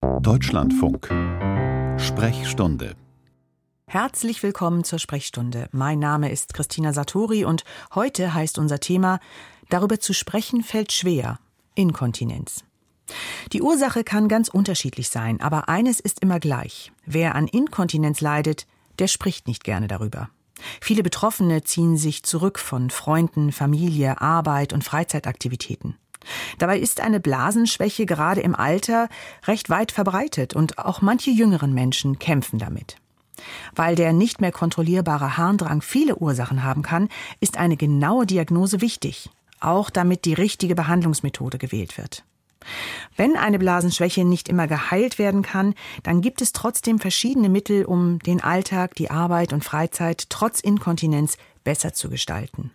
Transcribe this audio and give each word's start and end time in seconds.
Deutschlandfunk 0.00 1.08
Sprechstunde 1.98 2.94
Herzlich 3.88 4.42
willkommen 4.44 4.84
zur 4.84 5.00
Sprechstunde. 5.00 5.68
Mein 5.72 5.98
Name 5.98 6.30
ist 6.30 6.54
Christina 6.54 6.92
Satori 6.92 7.44
und 7.44 7.64
heute 7.94 8.32
heißt 8.32 8.58
unser 8.58 8.78
Thema 8.78 9.18
Darüber 9.70 9.98
zu 9.98 10.12
sprechen 10.12 10.62
fällt 10.62 10.92
schwer. 10.92 11.40
Inkontinenz. 11.74 12.62
Die 13.52 13.60
Ursache 13.60 14.04
kann 14.04 14.28
ganz 14.28 14.48
unterschiedlich 14.48 15.08
sein, 15.08 15.40
aber 15.40 15.68
eines 15.68 15.98
ist 15.98 16.22
immer 16.22 16.38
gleich. 16.38 16.92
Wer 17.04 17.34
an 17.34 17.48
Inkontinenz 17.48 18.20
leidet, 18.20 18.66
der 19.00 19.08
spricht 19.08 19.48
nicht 19.48 19.64
gerne 19.64 19.88
darüber. 19.88 20.30
Viele 20.80 21.02
Betroffene 21.02 21.64
ziehen 21.64 21.96
sich 21.96 22.22
zurück 22.22 22.60
von 22.60 22.90
Freunden, 22.90 23.50
Familie, 23.50 24.20
Arbeit 24.20 24.72
und 24.72 24.84
Freizeitaktivitäten. 24.84 25.96
Dabei 26.58 26.78
ist 26.78 27.00
eine 27.00 27.20
Blasenschwäche 27.20 28.06
gerade 28.06 28.40
im 28.40 28.54
Alter 28.54 29.08
recht 29.46 29.70
weit 29.70 29.92
verbreitet 29.92 30.54
und 30.54 30.78
auch 30.78 31.02
manche 31.02 31.30
jüngeren 31.30 31.74
Menschen 31.74 32.18
kämpfen 32.18 32.58
damit. 32.58 32.96
Weil 33.74 33.94
der 33.94 34.12
nicht 34.12 34.40
mehr 34.40 34.52
kontrollierbare 34.52 35.36
Harndrang 35.36 35.82
viele 35.82 36.16
Ursachen 36.16 36.62
haben 36.64 36.82
kann, 36.82 37.08
ist 37.40 37.56
eine 37.56 37.76
genaue 37.76 38.26
Diagnose 38.26 38.80
wichtig, 38.80 39.30
auch 39.60 39.90
damit 39.90 40.24
die 40.24 40.34
richtige 40.34 40.74
Behandlungsmethode 40.74 41.58
gewählt 41.58 41.98
wird. 41.98 42.24
Wenn 43.16 43.36
eine 43.36 43.58
Blasenschwäche 43.58 44.24
nicht 44.24 44.48
immer 44.48 44.66
geheilt 44.66 45.18
werden 45.18 45.42
kann, 45.42 45.74
dann 46.02 46.20
gibt 46.20 46.42
es 46.42 46.52
trotzdem 46.52 46.98
verschiedene 46.98 47.48
Mittel, 47.48 47.84
um 47.84 48.18
den 48.20 48.42
Alltag, 48.42 48.94
die 48.96 49.10
Arbeit 49.10 49.52
und 49.52 49.64
Freizeit 49.64 50.28
trotz 50.28 50.60
Inkontinenz 50.60 51.38
besser 51.64 51.92
zu 51.92 52.10
gestalten. 52.10 52.72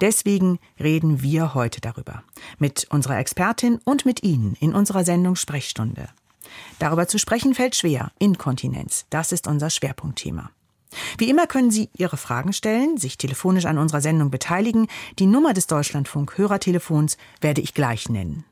Deswegen 0.00 0.58
reden 0.78 1.22
wir 1.22 1.54
heute 1.54 1.80
darüber. 1.80 2.22
Mit 2.58 2.86
unserer 2.90 3.18
Expertin 3.18 3.80
und 3.84 4.04
mit 4.04 4.22
Ihnen 4.22 4.56
in 4.60 4.74
unserer 4.74 5.04
Sendung 5.04 5.36
Sprechstunde. 5.36 6.08
Darüber 6.78 7.08
zu 7.08 7.18
sprechen 7.18 7.54
fällt 7.54 7.76
schwer. 7.76 8.12
Inkontinenz. 8.18 9.06
Das 9.10 9.32
ist 9.32 9.46
unser 9.46 9.70
Schwerpunktthema. 9.70 10.50
Wie 11.16 11.30
immer 11.30 11.46
können 11.46 11.70
Sie 11.70 11.88
Ihre 11.96 12.16
Fragen 12.16 12.52
stellen, 12.52 12.98
sich 12.98 13.16
telefonisch 13.16 13.64
an 13.64 13.78
unserer 13.78 14.00
Sendung 14.00 14.30
beteiligen. 14.30 14.88
Die 15.18 15.26
Nummer 15.26 15.54
des 15.54 15.66
Deutschlandfunk 15.66 16.36
Hörertelefons 16.36 17.16
werde 17.40 17.60
ich 17.60 17.74
gleich 17.74 18.08
nennen. 18.08 18.44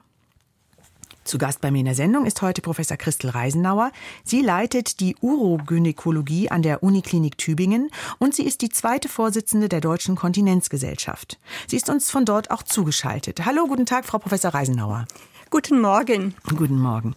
Zu 1.26 1.40
Gast 1.40 1.60
bei 1.60 1.72
mir 1.72 1.80
in 1.80 1.86
der 1.86 1.96
Sendung 1.96 2.28
ist 2.28 2.44
heute 2.44 2.62
Professor 2.62 2.98
Christel 2.98 3.32
Reisenauer. 3.32 3.92
Sie 4.24 4.42
leitet 4.42 5.00
die 5.00 5.16
Urogynäkologie 5.22 6.52
an 6.52 6.62
der 6.62 6.84
Uniklinik 6.84 7.36
Tübingen 7.40 7.90
und 8.20 8.36
sie 8.36 8.44
ist 8.44 8.62
die 8.62 8.70
zweite 8.70 9.10
Vorsitzende 9.10 9.68
der 9.68 9.82
Deutschen 9.82 10.16
Kontinenzgesellschaft. 10.16 11.40
Sie 11.68 11.78
ist 11.78 11.90
uns 11.90 12.12
von 12.12 12.26
dort 12.26 12.52
auch 12.52 12.62
zugeschaltet. 12.62 13.44
Hallo, 13.44 13.66
guten 13.66 13.88
Tag, 13.88 14.06
Frau 14.06 14.20
Professor 14.20 14.54
Reisenauer. 14.54 15.08
Guten 15.50 15.82
Morgen. 15.82 16.36
Guten 16.48 16.78
Morgen. 16.78 17.16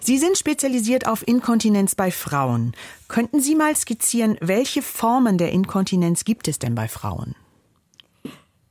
Sie 0.00 0.18
sind 0.18 0.36
spezialisiert 0.36 1.06
auf 1.06 1.26
Inkontinenz 1.26 1.94
bei 1.94 2.10
Frauen. 2.10 2.74
Könnten 3.08 3.40
Sie 3.40 3.54
mal 3.54 3.74
skizzieren, 3.74 4.36
welche 4.42 4.82
Formen 4.82 5.38
der 5.38 5.52
Inkontinenz 5.52 6.24
gibt 6.24 6.46
es 6.48 6.58
denn 6.58 6.74
bei 6.74 6.88
Frauen? 6.88 7.34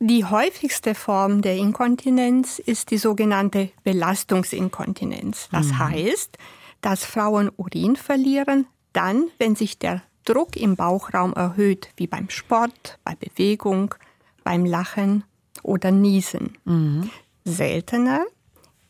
Die 0.07 0.23
häufigste 0.23 0.93
Form 0.93 1.41
der 1.41 1.55
Inkontinenz 1.55 2.59
ist 2.59 2.91
die 2.91 2.99
sogenannte 2.99 3.71
Belastungsinkontinenz. 3.83 5.49
Das 5.51 5.69
mhm. 5.69 5.79
heißt, 5.79 6.38
dass 6.81 7.03
Frauen 7.03 7.49
Urin 7.57 7.95
verlieren, 7.95 8.67
dann, 8.93 9.29
wenn 9.39 9.55
sich 9.55 9.79
der 9.79 10.03
Druck 10.23 10.57
im 10.57 10.75
Bauchraum 10.75 11.33
erhöht, 11.33 11.89
wie 11.97 12.05
beim 12.05 12.29
Sport, 12.29 12.99
bei 13.03 13.16
Bewegung, 13.16 13.95
beim 14.43 14.63
Lachen 14.63 15.23
oder 15.63 15.89
Niesen. 15.89 16.55
Mhm. 16.66 17.09
Seltener 17.43 18.25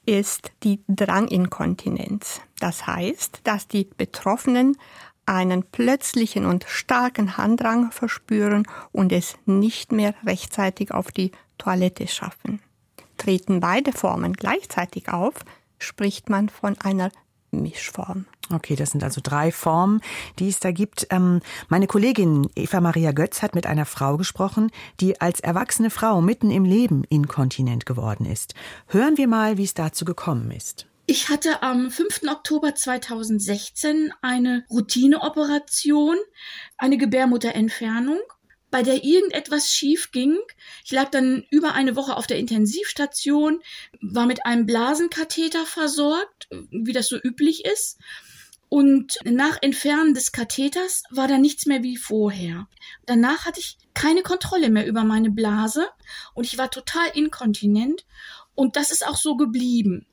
ist 0.06 0.52
die 0.64 0.82
Dranginkontinenz. 0.90 2.42
Das 2.60 2.88
heißt, 2.88 3.40
dass 3.46 3.70
die 3.70 3.88
Betroffenen 3.96 4.76
einen 5.26 5.64
plötzlichen 5.64 6.46
und 6.46 6.66
starken 6.68 7.38
Handrang 7.38 7.92
verspüren 7.92 8.68
und 8.92 9.12
es 9.12 9.38
nicht 9.46 9.92
mehr 9.92 10.14
rechtzeitig 10.26 10.92
auf 10.92 11.12
die 11.12 11.32
Toilette 11.58 12.08
schaffen. 12.08 12.62
Treten 13.18 13.60
beide 13.60 13.92
Formen 13.92 14.34
gleichzeitig 14.34 15.10
auf, 15.10 15.34
spricht 15.80 16.30
man 16.30 16.50
von 16.50 16.78
einer 16.80 17.12
Mischform. 17.52 18.26
Okay, 18.54 18.76
das 18.76 18.92
sind 18.92 19.04
also 19.04 19.22
drei 19.24 19.52
Formen, 19.52 20.02
die 20.38 20.50
es 20.50 20.60
da 20.60 20.72
gibt. 20.72 21.08
Ähm, 21.10 21.42
meine 21.68 21.88
Kollegin 21.88 22.48
Eva 22.56 22.80
Maria 22.80 23.12
Götz 23.12 23.42
hat 23.42 23.56
mit 23.56 23.66
einer 23.66 23.86
Frau 23.86 24.18
gesprochen, 24.18 24.72
die 25.00 25.20
als 25.20 25.40
erwachsene 25.40 25.90
Frau 25.90 26.22
mitten 26.22 26.52
im 26.52 26.64
Leben 26.66 27.04
inkontinent 27.06 27.86
geworden 27.86 28.26
ist. 28.26 28.54
Hören 28.88 29.18
wir 29.18 29.28
mal, 29.28 29.58
wie 29.58 29.64
es 29.64 29.74
dazu 29.74 30.06
gekommen 30.06 30.52
ist. 30.52 30.86
Ich 31.08 31.30
hatte 31.30 31.62
am 31.62 31.92
5. 31.92 32.24
Oktober 32.28 32.74
2016 32.74 34.12
eine 34.24 34.66
Routineoperation, 34.72 36.18
eine 36.80 36.98
Gebärmutterentfernung, 36.98 38.20
bei 38.72 38.82
der 38.82 39.04
irgendetwas 39.04 39.72
schief 39.72 40.10
ging. 40.12 40.36
Ich 40.84 40.92
lag 40.92 41.12
dann 41.12 41.46
über 41.52 41.74
eine 41.74 41.96
Woche 41.96 42.18
auf 42.18 42.26
der 42.26 42.40
Intensivstation, 42.40 43.62
war 44.02 44.26
mit 44.26 44.48
einem 44.48 44.66
Blasenkatheter 44.66 45.68
versorgt, 45.68 46.48
wie 46.72 46.94
das 46.94 47.08
so 47.08 47.18
üblich 47.22 47.66
ist. 47.66 48.00
Und 48.68 49.20
nach 49.26 49.62
Entfernen 49.62 50.16
des 50.16 50.32
Katheters 50.32 51.04
war 51.12 51.28
da 51.28 51.38
nichts 51.38 51.68
mehr 51.68 51.84
wie 51.84 51.98
vorher. 51.98 52.68
Danach 53.06 53.46
hatte 53.46 53.60
ich 53.60 53.78
keine 53.94 54.24
Kontrolle 54.24 54.72
mehr 54.72 54.88
über 54.88 55.04
meine 55.04 55.30
Blase 55.30 55.88
und 56.34 56.46
ich 56.46 56.58
war 56.58 56.72
total 56.72 57.08
inkontinent. 57.14 58.06
Und 58.56 58.76
das 58.76 58.90
ist 58.90 59.06
auch 59.06 59.18
so 59.18 59.36
geblieben. 59.38 60.08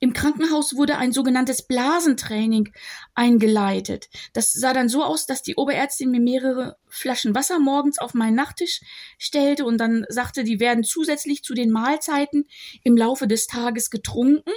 Im 0.00 0.12
Krankenhaus 0.12 0.76
wurde 0.76 0.98
ein 0.98 1.12
sogenanntes 1.12 1.66
Blasentraining 1.66 2.72
eingeleitet. 3.14 4.08
Das 4.32 4.50
sah 4.50 4.72
dann 4.72 4.88
so 4.88 5.04
aus, 5.04 5.26
dass 5.26 5.42
die 5.42 5.56
Oberärztin 5.56 6.10
mir 6.10 6.20
mehrere 6.20 6.76
Flaschen 6.88 7.34
Wasser 7.34 7.58
morgens 7.58 7.98
auf 7.98 8.14
meinen 8.14 8.36
Nachttisch 8.36 8.80
stellte 9.18 9.64
und 9.64 9.78
dann 9.78 10.04
sagte, 10.08 10.44
die 10.44 10.60
werden 10.60 10.84
zusätzlich 10.84 11.42
zu 11.42 11.54
den 11.54 11.70
Mahlzeiten 11.70 12.44
im 12.82 12.96
Laufe 12.96 13.26
des 13.26 13.46
Tages 13.46 13.90
getrunken. 13.90 14.52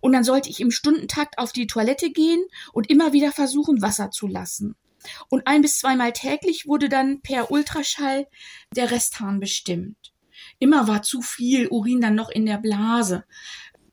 Und 0.00 0.12
dann 0.12 0.24
sollte 0.24 0.48
ich 0.48 0.60
im 0.60 0.70
Stundentakt 0.70 1.38
auf 1.38 1.52
die 1.52 1.66
Toilette 1.66 2.10
gehen 2.10 2.42
und 2.72 2.90
immer 2.90 3.12
wieder 3.12 3.32
versuchen, 3.32 3.82
Wasser 3.82 4.10
zu 4.10 4.26
lassen. 4.26 4.76
Und 5.28 5.46
ein 5.46 5.62
bis 5.62 5.78
zweimal 5.78 6.12
täglich 6.12 6.66
wurde 6.66 6.88
dann 6.88 7.20
per 7.22 7.50
Ultraschall 7.50 8.26
der 8.74 8.90
Resthahn 8.90 9.40
bestimmt. 9.40 10.12
Immer 10.58 10.88
war 10.88 11.02
zu 11.02 11.22
viel 11.22 11.68
Urin 11.68 12.00
dann 12.00 12.14
noch 12.14 12.30
in 12.30 12.46
der 12.46 12.58
Blase. 12.58 13.24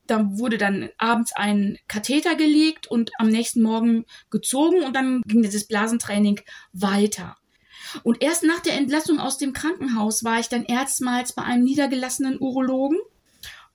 Da 0.08 0.38
wurde 0.38 0.58
dann 0.58 0.90
abends 0.98 1.34
ein 1.36 1.78
Katheter 1.88 2.36
gelegt 2.36 2.88
und 2.88 3.12
am 3.20 3.28
nächsten 3.28 3.62
Morgen 3.62 4.06
gezogen 4.30 4.84
und 4.84 4.96
dann 4.96 5.22
ging 5.26 5.42
dieses 5.42 5.68
Blasentraining 5.68 6.42
weiter. 6.74 7.36
Und 8.04 8.22
erst 8.22 8.44
nach 8.44 8.60
der 8.60 8.74
Entlassung 8.74 9.20
aus 9.20 9.38
dem 9.38 9.54
Krankenhaus 9.54 10.24
war 10.24 10.40
ich 10.40 10.50
dann 10.50 10.66
erstmals 10.66 11.34
bei 11.34 11.44
einem 11.44 11.64
niedergelassenen 11.64 12.40
Urologen. 12.40 12.98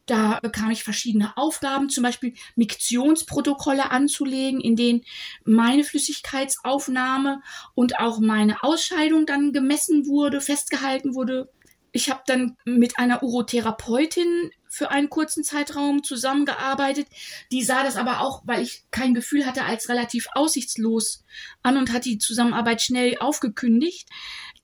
Da 0.06 0.40
bekam 0.40 0.70
ich 0.70 0.82
verschiedene 0.82 1.36
Aufgaben, 1.36 1.88
zum 1.88 2.02
Beispiel 2.02 2.34
Miktionsprotokolle 2.56 3.90
anzulegen, 3.90 4.60
in 4.60 4.74
denen 4.74 5.02
meine 5.44 5.84
Flüssigkeitsaufnahme 5.84 7.40
und 7.74 8.00
auch 8.00 8.18
meine 8.18 8.62
Ausscheidung 8.64 9.26
dann 9.26 9.52
gemessen 9.52 10.06
wurde, 10.06 10.40
festgehalten 10.40 11.14
wurde. 11.14 11.48
Ich 11.92 12.10
habe 12.10 12.22
dann 12.26 12.56
mit 12.64 12.98
einer 12.98 13.22
Urotherapeutin 13.22 14.50
für 14.68 14.90
einen 14.90 15.10
kurzen 15.10 15.44
Zeitraum 15.44 16.02
zusammengearbeitet. 16.02 17.06
Die 17.50 17.62
sah 17.62 17.82
das 17.84 17.96
aber 17.96 18.20
auch, 18.20 18.42
weil 18.46 18.62
ich 18.62 18.84
kein 18.90 19.12
Gefühl 19.12 19.44
hatte, 19.44 19.64
als 19.64 19.90
relativ 19.90 20.26
aussichtslos 20.34 21.24
an 21.62 21.76
und 21.76 21.92
hat 21.92 22.06
die 22.06 22.16
Zusammenarbeit 22.18 22.80
schnell 22.80 23.18
aufgekündigt. 23.18 24.08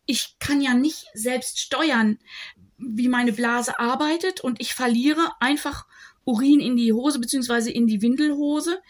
Ich 0.06 0.36
kann 0.38 0.62
ja 0.62 0.72
nicht 0.72 1.04
selbst 1.12 1.60
steuern, 1.60 2.18
wie 2.78 3.08
meine 3.08 3.32
Blase 3.32 3.78
arbeitet 3.78 4.40
und 4.40 4.60
ich 4.60 4.72
verliere 4.72 5.32
einfach 5.40 5.84
Urin 6.28 6.60
in 6.60 6.76
die 6.76 6.92
Hose 6.92 7.18
beziehungsweise 7.18 7.70
in 7.70 7.86
die 7.86 8.02
Windelhose. 8.02 8.80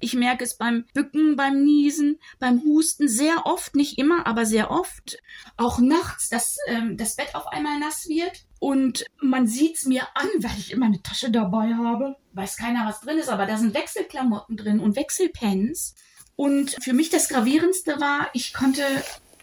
Ich 0.00 0.14
merke 0.14 0.42
es 0.42 0.56
beim 0.56 0.84
Bücken, 0.94 1.36
beim 1.36 1.62
Niesen, 1.62 2.18
beim 2.40 2.60
Husten 2.64 3.08
sehr 3.08 3.46
oft, 3.46 3.76
nicht 3.76 3.98
immer, 3.98 4.26
aber 4.26 4.44
sehr 4.44 4.72
oft. 4.72 5.18
Auch 5.56 5.78
nachts, 5.78 6.28
dass 6.28 6.56
ähm, 6.66 6.96
das 6.96 7.14
Bett 7.14 7.34
auf 7.34 7.46
einmal 7.46 7.78
nass 7.78 8.08
wird. 8.08 8.44
Und 8.58 9.04
man 9.22 9.46
sieht's 9.46 9.86
mir 9.86 10.02
an, 10.14 10.26
weil 10.38 10.58
ich 10.58 10.72
immer 10.72 10.86
eine 10.86 11.00
Tasche 11.00 11.30
dabei 11.30 11.72
habe. 11.74 12.16
Weiß 12.32 12.56
keiner, 12.56 12.84
was 12.84 13.00
drin 13.00 13.18
ist, 13.18 13.28
aber 13.28 13.46
da 13.46 13.56
sind 13.56 13.74
Wechselklamotten 13.74 14.56
drin 14.56 14.80
und 14.80 14.96
Wechselpens. 14.96 15.94
Und 16.34 16.76
für 16.82 16.94
mich 16.94 17.10
das 17.10 17.28
Gravierendste 17.28 18.00
war, 18.00 18.30
ich 18.32 18.52
konnte 18.52 18.82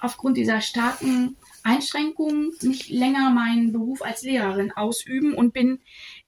aufgrund 0.01 0.35
dieser 0.35 0.59
starken 0.59 1.37
Einschränkungen 1.65 2.51
nicht 2.61 2.89
länger 2.89 3.31
meinen 3.31 3.71
Beruf 3.71 4.03
als 4.03 4.21
Lehrerin 4.21 4.71
ausüben 4.71 5.33
und 5.33 5.51
bin 5.51 5.79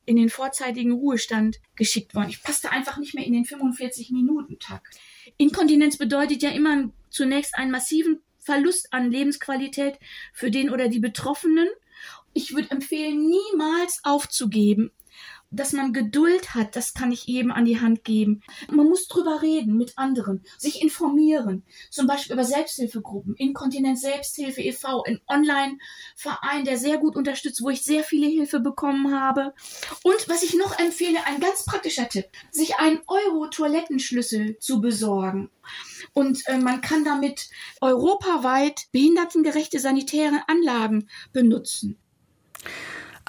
in 0.06 0.16
den 0.16 0.30
vorzeitigen 0.30 0.92
Ruhestand 0.92 1.58
geschickt 1.76 2.16
worden. 2.16 2.30
Ich 2.30 2.42
passte 2.42 2.72
einfach 2.72 2.98
nicht 2.98 3.14
mehr 3.14 3.26
in 3.26 3.34
den 3.34 3.46
45-Minuten-Takt. 3.46 4.98
Inkontinenz 5.38 5.98
bedeutet 5.98 6.42
ja 6.42 6.50
immer 6.50 6.90
zunächst 7.12 7.56
einen 7.56 7.70
massiven 7.70 8.20
Verlust 8.40 8.92
an 8.92 9.12
Lebensqualität 9.12 10.00
für 10.34 10.50
den 10.50 10.72
oder 10.72 10.88
die 10.88 11.00
Betroffenen. 11.00 11.68
Ich 12.34 12.56
würde 12.56 12.72
empfehlen, 12.72 13.28
niemals 13.28 14.00
aufzugeben 14.04 14.92
dass 15.50 15.72
man 15.72 15.94
Geduld 15.94 16.56
hat, 16.56 16.76
das 16.76 16.94
kann 16.94 17.12
ich 17.12 17.28
eben 17.28 17.52
an 17.52 17.66
die 17.66 17.80
Hand 17.80 18.04
geben. 18.04 18.42
Man 18.70 18.88
muss 18.88 19.08
drüber 19.08 19.42
reden 19.42 19.78
mit 19.78 19.98
anderen, 19.98 20.44
sich 20.58 20.82
informieren, 20.82 21.64
zum 21.90 22.08
Beispiel 22.08 22.34
über 22.34 22.44
Selbsthilfegruppen, 22.44 23.36
Inkontinenz 23.36 24.02
Selbsthilfe 24.02 24.62
e.V., 24.62 25.04
ein 25.04 25.22
Online-Verein, 25.28 26.66
der 26.66 26.78
sehr 26.78 26.98
gut 26.98 27.16
unterstützt, 27.16 27.62
wo 27.62 27.70
ich 27.70 27.84
sehr 27.84 28.04
viele 28.04 28.28
Hilfe 28.28 28.60
bekommen 28.60 29.16
habe. 29.16 29.54
Und 30.04 30.28
was 30.28 30.44
ich 30.44 30.56
noch 30.56 30.78
empfehle, 30.80 31.26
ein 31.26 31.40
ganz 31.40 31.66
praktischer 31.66 32.10
Tipp, 32.10 32.26
sich 32.52 32.76
einen 32.76 33.00
Euro-Toilettenschlüssel 33.08 34.60
zu 34.60 34.82
besorgen. 34.82 35.50
Und 36.14 36.44
äh, 36.48 36.58
man 36.58 36.82
kann 36.82 37.04
damit 37.04 37.50
europaweit 37.82 38.88
behindertengerechte 38.92 39.80
sanitäre 39.80 40.44
Anlagen 40.48 41.10
benutzen. 41.32 41.98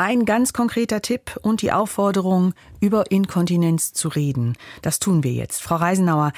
Ein 0.01 0.27
ganz 0.27 0.53
konkreter 0.53 1.03
Tipp 1.03 1.41
und 1.43 1.61
die 1.61 1.73
Aufforderung, 1.73 2.55
über 2.79 3.11
Inkontinenz 3.11 3.93
zu 3.93 4.07
reden. 4.07 4.57
Das 4.81 5.01
tun 5.01 5.25
wir 5.25 5.33
jetzt. 5.33 5.61
Frau 5.61 5.75
Reisenauer, 5.75 6.33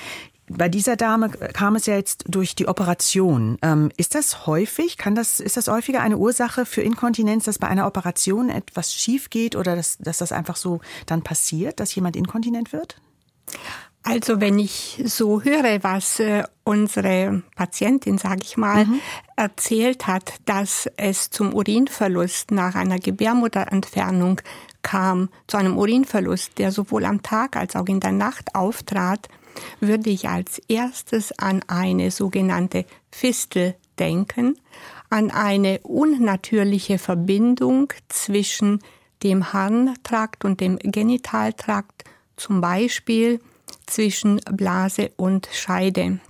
bei 0.49 0.71
dieser 0.71 0.97
Dame 0.97 1.29
kam 1.29 1.77
es 1.77 1.85
ja 1.85 1.95
jetzt 1.95 2.25
durch 2.27 2.55
die 2.55 2.69
Operation. 2.69 3.59
Ähm, 3.61 3.93
ist 3.99 4.15
das 4.15 4.47
häufig? 4.47 4.97
Kann 4.97 5.15
das, 5.15 5.41
ist 5.41 5.59
das 5.59 5.69
häufiger 5.69 6.01
eine 6.01 6.17
Ursache 6.17 6.65
für 6.65 6.81
Inkontinenz, 6.81 7.45
dass 7.45 7.59
bei 7.59 7.69
einer 7.69 7.87
Operation 7.87 8.49
etwas 8.49 8.95
schief 8.95 9.29
geht 9.29 9.55
oder 9.57 9.77
dass, 9.77 9.99
dass 9.99 10.17
das 10.17 10.33
einfach 10.33 10.57
so 10.57 10.81
dann 11.05 11.21
passiert, 11.21 11.81
dass 11.81 11.95
jemand 11.95 12.17
inkontinent 12.17 12.73
wird? 12.73 12.97
Also 14.03 14.41
wenn 14.41 14.59
ich 14.59 15.03
so 15.05 15.43
höre, 15.43 15.83
was 15.83 16.21
äh, 16.21 16.43
unsere 16.65 17.43
Patientin, 17.55 18.17
sage 18.17 18.41
ich 18.43 18.57
mal, 18.57 18.87
mhm. 18.87 19.01
erzählt 19.37 20.07
hat, 20.07 20.35
dass 20.47 20.89
es 20.97 21.31
zum 21.31 21.53
Urinverlust 21.53 22.51
nach 22.51 22.75
einer 22.75 22.99
Gebärmutterentfernung 22.99 24.41
kam, 24.83 25.29
zu 25.47 25.59
einem 25.59 25.77
Urinverlust, 25.77 26.59
der 26.59 26.73
sowohl 26.73 27.05
am 27.05 27.23
Tag 27.23 27.57
als 27.57 27.77
auch 27.77 27.87
in 27.87 28.01
der 28.01 28.13
Nacht 28.13 28.55
auftrat, 28.55 29.29
würde 29.81 30.09
ich 30.09 30.29
als 30.29 30.61
erstes 30.69 31.39
an 31.39 31.63
eine 31.67 32.11
sogenannte 32.11 32.87
Fistel 33.11 33.75
denken, 33.99 34.59
an 35.11 35.31
eine 35.31 35.81
unnatürliche 35.81 36.99
Verbindung 36.99 37.93
zwischen 38.09 38.81
dem 39.23 39.53
Harntrakt 39.53 40.45
und 40.45 40.61
dem 40.61 40.79
Genitaltrakt, 40.79 42.05
zum 42.37 42.63
Beispiel 42.63 43.41
zwischen 43.91 44.41
Blase 44.53 45.11
und 45.17 45.49
Scheide. 45.53 46.21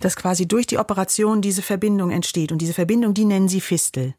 Dass 0.00 0.16
quasi 0.16 0.46
durch 0.46 0.66
die 0.66 0.78
Operation 0.78 1.42
diese 1.42 1.62
Verbindung 1.62 2.10
entsteht. 2.10 2.50
Und 2.50 2.58
diese 2.58 2.74
Verbindung, 2.74 3.14
die 3.14 3.24
nennen 3.24 3.48
Sie 3.48 3.60
Fistel. 3.60 4.14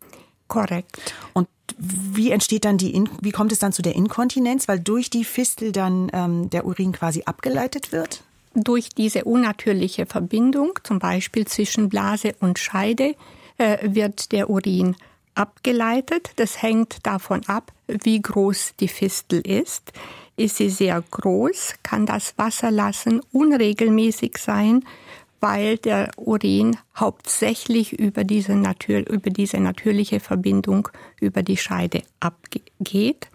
Korrekt. 0.48 1.14
Und 1.34 1.48
wie 1.78 2.32
entsteht 2.32 2.66
dann 2.66 2.78
die, 2.78 3.04
wie 3.22 3.32
kommt 3.32 3.52
es 3.52 3.60
dann 3.60 3.74
zu 3.74 3.82
der 3.82 3.96
Inkontinenz? 3.96 4.68
Weil 4.68 4.80
durch 4.80 5.10
die 5.10 5.24
Fistel 5.24 5.72
dann 5.72 6.10
ähm, 6.14 6.50
der 6.50 6.66
Urin 6.66 6.92
quasi 6.92 7.24
abgeleitet 7.26 7.92
wird? 7.92 8.24
Durch 8.54 8.90
diese 8.90 9.24
unnatürliche 9.24 10.06
Verbindung, 10.06 10.74
zum 10.84 11.00
Beispiel 11.00 11.48
zwischen 11.48 11.90
Blase 11.90 12.36
und 12.40 12.60
Scheide, 12.60 13.16
äh, 13.58 13.78
wird 13.82 14.32
der 14.32 14.50
Urin 14.50 14.96
abgeleitet. 15.36 16.32
Das 16.36 16.62
hängt 16.62 17.06
davon 17.06 17.46
ab, 17.48 17.72
wie 17.88 18.22
groß 18.22 18.74
die 18.80 18.88
Fistel 18.88 19.42
ist. 19.42 19.94
Ist 20.42 20.58
sie 20.58 20.72
sehr 20.72 21.04
groß, 21.12 21.76
kann 21.84 22.08
das 22.08 22.34
Wasserlassen 22.36 23.22
unregelmäßig 23.32 24.40
sein, 24.40 24.84
weil 25.40 25.78
der 25.78 26.10
Urin 26.18 26.78
hauptsächlich 26.96 27.94
über 27.94 28.24
diese, 28.24 28.54
über 28.54 29.30
diese 29.30 29.60
natürliche 29.60 30.20
Verbindung 30.20 30.90
über 31.20 31.44
die 31.44 31.58
Scheide 31.58 32.02
abgeht. 32.20 33.28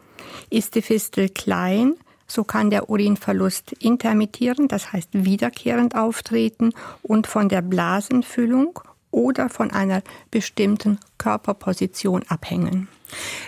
Ist 0.50 0.74
die 0.74 0.82
Fistel 0.82 1.28
klein, 1.28 1.94
so 2.26 2.42
kann 2.42 2.70
der 2.70 2.90
Urinverlust 2.90 3.74
intermittieren, 3.74 4.66
das 4.66 4.92
heißt 4.92 5.10
wiederkehrend 5.12 5.94
auftreten 5.94 6.72
und 7.02 7.28
von 7.28 7.48
der 7.48 7.62
Blasenfüllung 7.62 8.80
oder 9.12 9.48
von 9.48 9.70
einer 9.70 10.02
bestimmten 10.32 10.98
Körperposition 11.18 12.24
abhängen. 12.26 12.88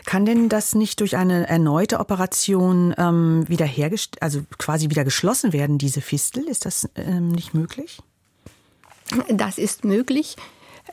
Kann 0.07 0.25
denn 0.25 0.49
das 0.49 0.75
nicht 0.75 1.01
durch 1.01 1.17
eine 1.17 1.49
erneute 1.49 2.01
Operation 2.01 2.95
ähm, 2.97 3.49
wiederhergestellt, 3.49 4.23
also 4.23 4.43
quasi 4.59 4.91
wieder 4.91 5.05
geschlossen 5.05 5.53
werden, 5.53 5.79
diese 5.79 6.01
Fistel? 6.01 6.45
Ist 6.49 6.67
das 6.67 6.89
ähm, 6.97 7.29
nicht 7.29 7.55
möglich? 7.55 8.01
Das 9.29 9.59
ist 9.59 9.85
möglich, 9.85 10.37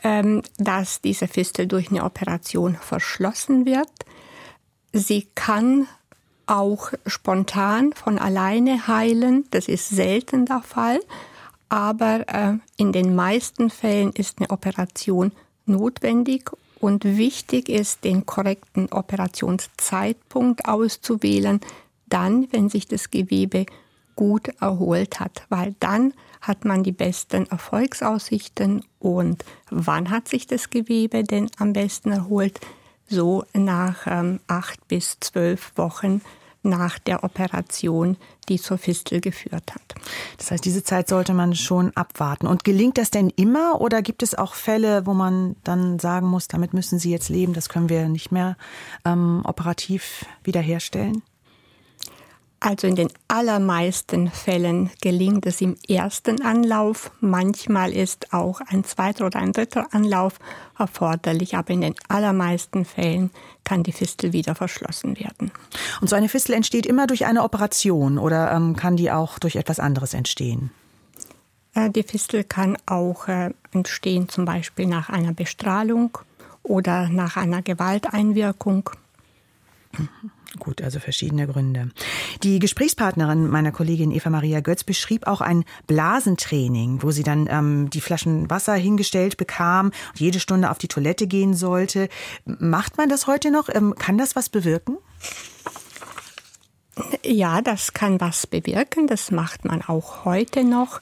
ähm, 0.02 0.42
dass 0.58 1.00
diese 1.00 1.28
Fistel 1.28 1.66
durch 1.66 1.90
eine 1.90 2.04
Operation 2.04 2.76
verschlossen 2.76 3.66
wird. 3.66 3.90
Sie 4.92 5.28
kann 5.34 5.86
auch 6.46 6.92
spontan 7.06 7.92
von 7.92 8.18
alleine 8.18 8.86
heilen. 8.86 9.44
Das 9.50 9.68
ist 9.68 9.88
selten 9.88 10.46
der 10.46 10.62
Fall. 10.62 11.00
Aber 11.68 12.24
äh, 12.28 12.54
in 12.76 12.92
den 12.92 13.14
meisten 13.14 13.70
Fällen 13.70 14.12
ist 14.12 14.38
eine 14.38 14.50
Operation 14.50 15.32
notwendig 15.66 16.52
und 16.80 17.04
wichtig 17.04 17.68
ist, 17.68 18.04
den 18.04 18.26
korrekten 18.26 18.90
Operationszeitpunkt 18.92 20.66
auszuwählen, 20.66 21.60
dann, 22.08 22.48
wenn 22.52 22.68
sich 22.68 22.86
das 22.86 23.10
Gewebe 23.10 23.66
gut 24.14 24.48
erholt 24.60 25.20
hat, 25.20 25.44
weil 25.48 25.74
dann 25.80 26.14
hat 26.40 26.64
man 26.64 26.82
die 26.82 26.92
besten 26.92 27.46
Erfolgsaussichten 27.46 28.84
und 28.98 29.44
wann 29.70 30.10
hat 30.10 30.28
sich 30.28 30.46
das 30.46 30.70
Gewebe 30.70 31.24
denn 31.24 31.50
am 31.58 31.72
besten 31.72 32.12
erholt? 32.12 32.60
So 33.08 33.44
nach 33.52 34.06
ähm, 34.06 34.40
acht 34.46 34.88
bis 34.88 35.18
zwölf 35.20 35.72
Wochen 35.76 36.22
nach 36.68 36.98
der 36.98 37.24
Operation, 37.24 38.16
die 38.48 38.60
zur 38.60 38.78
Fistel 38.78 39.20
geführt 39.20 39.74
hat. 39.74 39.94
Das 40.38 40.50
heißt, 40.50 40.64
diese 40.64 40.82
Zeit 40.82 41.08
sollte 41.08 41.34
man 41.34 41.54
schon 41.54 41.96
abwarten. 41.96 42.46
Und 42.46 42.64
gelingt 42.64 42.98
das 42.98 43.10
denn 43.10 43.30
immer 43.30 43.80
oder 43.80 44.02
gibt 44.02 44.22
es 44.22 44.34
auch 44.34 44.54
Fälle, 44.54 45.06
wo 45.06 45.14
man 45.14 45.56
dann 45.64 45.98
sagen 45.98 46.28
muss, 46.28 46.48
damit 46.48 46.74
müssen 46.74 46.98
Sie 46.98 47.10
jetzt 47.10 47.28
leben, 47.28 47.52
das 47.52 47.68
können 47.68 47.88
wir 47.88 48.08
nicht 48.08 48.32
mehr 48.32 48.56
ähm, 49.04 49.42
operativ 49.44 50.24
wiederherstellen? 50.44 51.22
Also 52.58 52.86
in 52.86 52.96
den 52.96 53.12
allermeisten 53.28 54.30
Fällen 54.30 54.90
gelingt 55.02 55.44
es 55.44 55.60
im 55.60 55.76
ersten 55.88 56.40
Anlauf. 56.40 57.10
Manchmal 57.20 57.92
ist 57.92 58.32
auch 58.32 58.60
ein 58.60 58.82
zweiter 58.82 59.26
oder 59.26 59.40
ein 59.40 59.52
dritter 59.52 59.92
Anlauf 59.92 60.38
erforderlich, 60.78 61.54
aber 61.54 61.70
in 61.70 61.82
den 61.82 61.94
allermeisten 62.08 62.84
Fällen 62.84 63.30
kann 63.64 63.82
die 63.82 63.92
Fistel 63.92 64.32
wieder 64.32 64.54
verschlossen 64.54 65.18
werden. 65.18 65.50
Und 66.00 66.08
so 66.08 66.16
eine 66.16 66.30
Fistel 66.30 66.54
entsteht 66.54 66.86
immer 66.86 67.06
durch 67.06 67.26
eine 67.26 67.42
Operation 67.42 68.18
oder 68.18 68.50
ähm, 68.52 68.74
kann 68.74 68.96
die 68.96 69.10
auch 69.10 69.38
durch 69.38 69.56
etwas 69.56 69.78
anderes 69.78 70.14
entstehen? 70.14 70.70
Äh, 71.74 71.90
die 71.90 72.02
Fistel 72.02 72.42
kann 72.42 72.78
auch 72.86 73.28
äh, 73.28 73.50
entstehen, 73.72 74.28
zum 74.30 74.46
Beispiel 74.46 74.86
nach 74.86 75.10
einer 75.10 75.34
Bestrahlung 75.34 76.18
oder 76.62 77.08
nach 77.10 77.36
einer 77.36 77.60
Gewalteinwirkung. 77.60 78.90
Mhm. 79.92 80.08
Gut, 80.58 80.80
also 80.80 81.00
verschiedene 81.00 81.46
Gründe. 81.46 81.90
Die 82.42 82.58
Gesprächspartnerin 82.58 83.48
meiner 83.48 83.72
Kollegin 83.72 84.10
Eva 84.10 84.30
Maria 84.30 84.60
Götz 84.60 84.84
beschrieb 84.84 85.26
auch 85.26 85.40
ein 85.40 85.64
Blasentraining, 85.86 87.02
wo 87.02 87.10
sie 87.10 87.24
dann 87.24 87.48
ähm, 87.50 87.90
die 87.90 88.00
Flaschen 88.00 88.48
Wasser 88.48 88.74
hingestellt 88.74 89.36
bekam 89.36 89.86
und 89.86 90.20
jede 90.20 90.40
Stunde 90.40 90.70
auf 90.70 90.78
die 90.78 90.88
Toilette 90.88 91.26
gehen 91.26 91.54
sollte. 91.54 92.08
Macht 92.44 92.96
man 92.96 93.08
das 93.08 93.26
heute 93.26 93.50
noch? 93.50 93.68
Ähm, 93.68 93.94
kann 93.98 94.18
das 94.18 94.36
was 94.36 94.48
bewirken? 94.48 94.96
Ja, 97.22 97.60
das 97.60 97.92
kann 97.92 98.20
was 98.20 98.46
bewirken. 98.46 99.06
Das 99.06 99.30
macht 99.30 99.64
man 99.64 99.82
auch 99.82 100.24
heute 100.24 100.64
noch. 100.64 101.00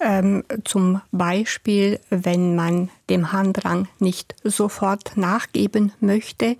Ähm, 0.00 0.44
zum 0.64 1.00
Beispiel, 1.12 2.00
wenn 2.10 2.56
man 2.56 2.90
dem 3.10 3.32
Harndrang 3.32 3.88
nicht 3.98 4.34
sofort 4.42 5.16
nachgeben 5.16 5.92
möchte 6.00 6.56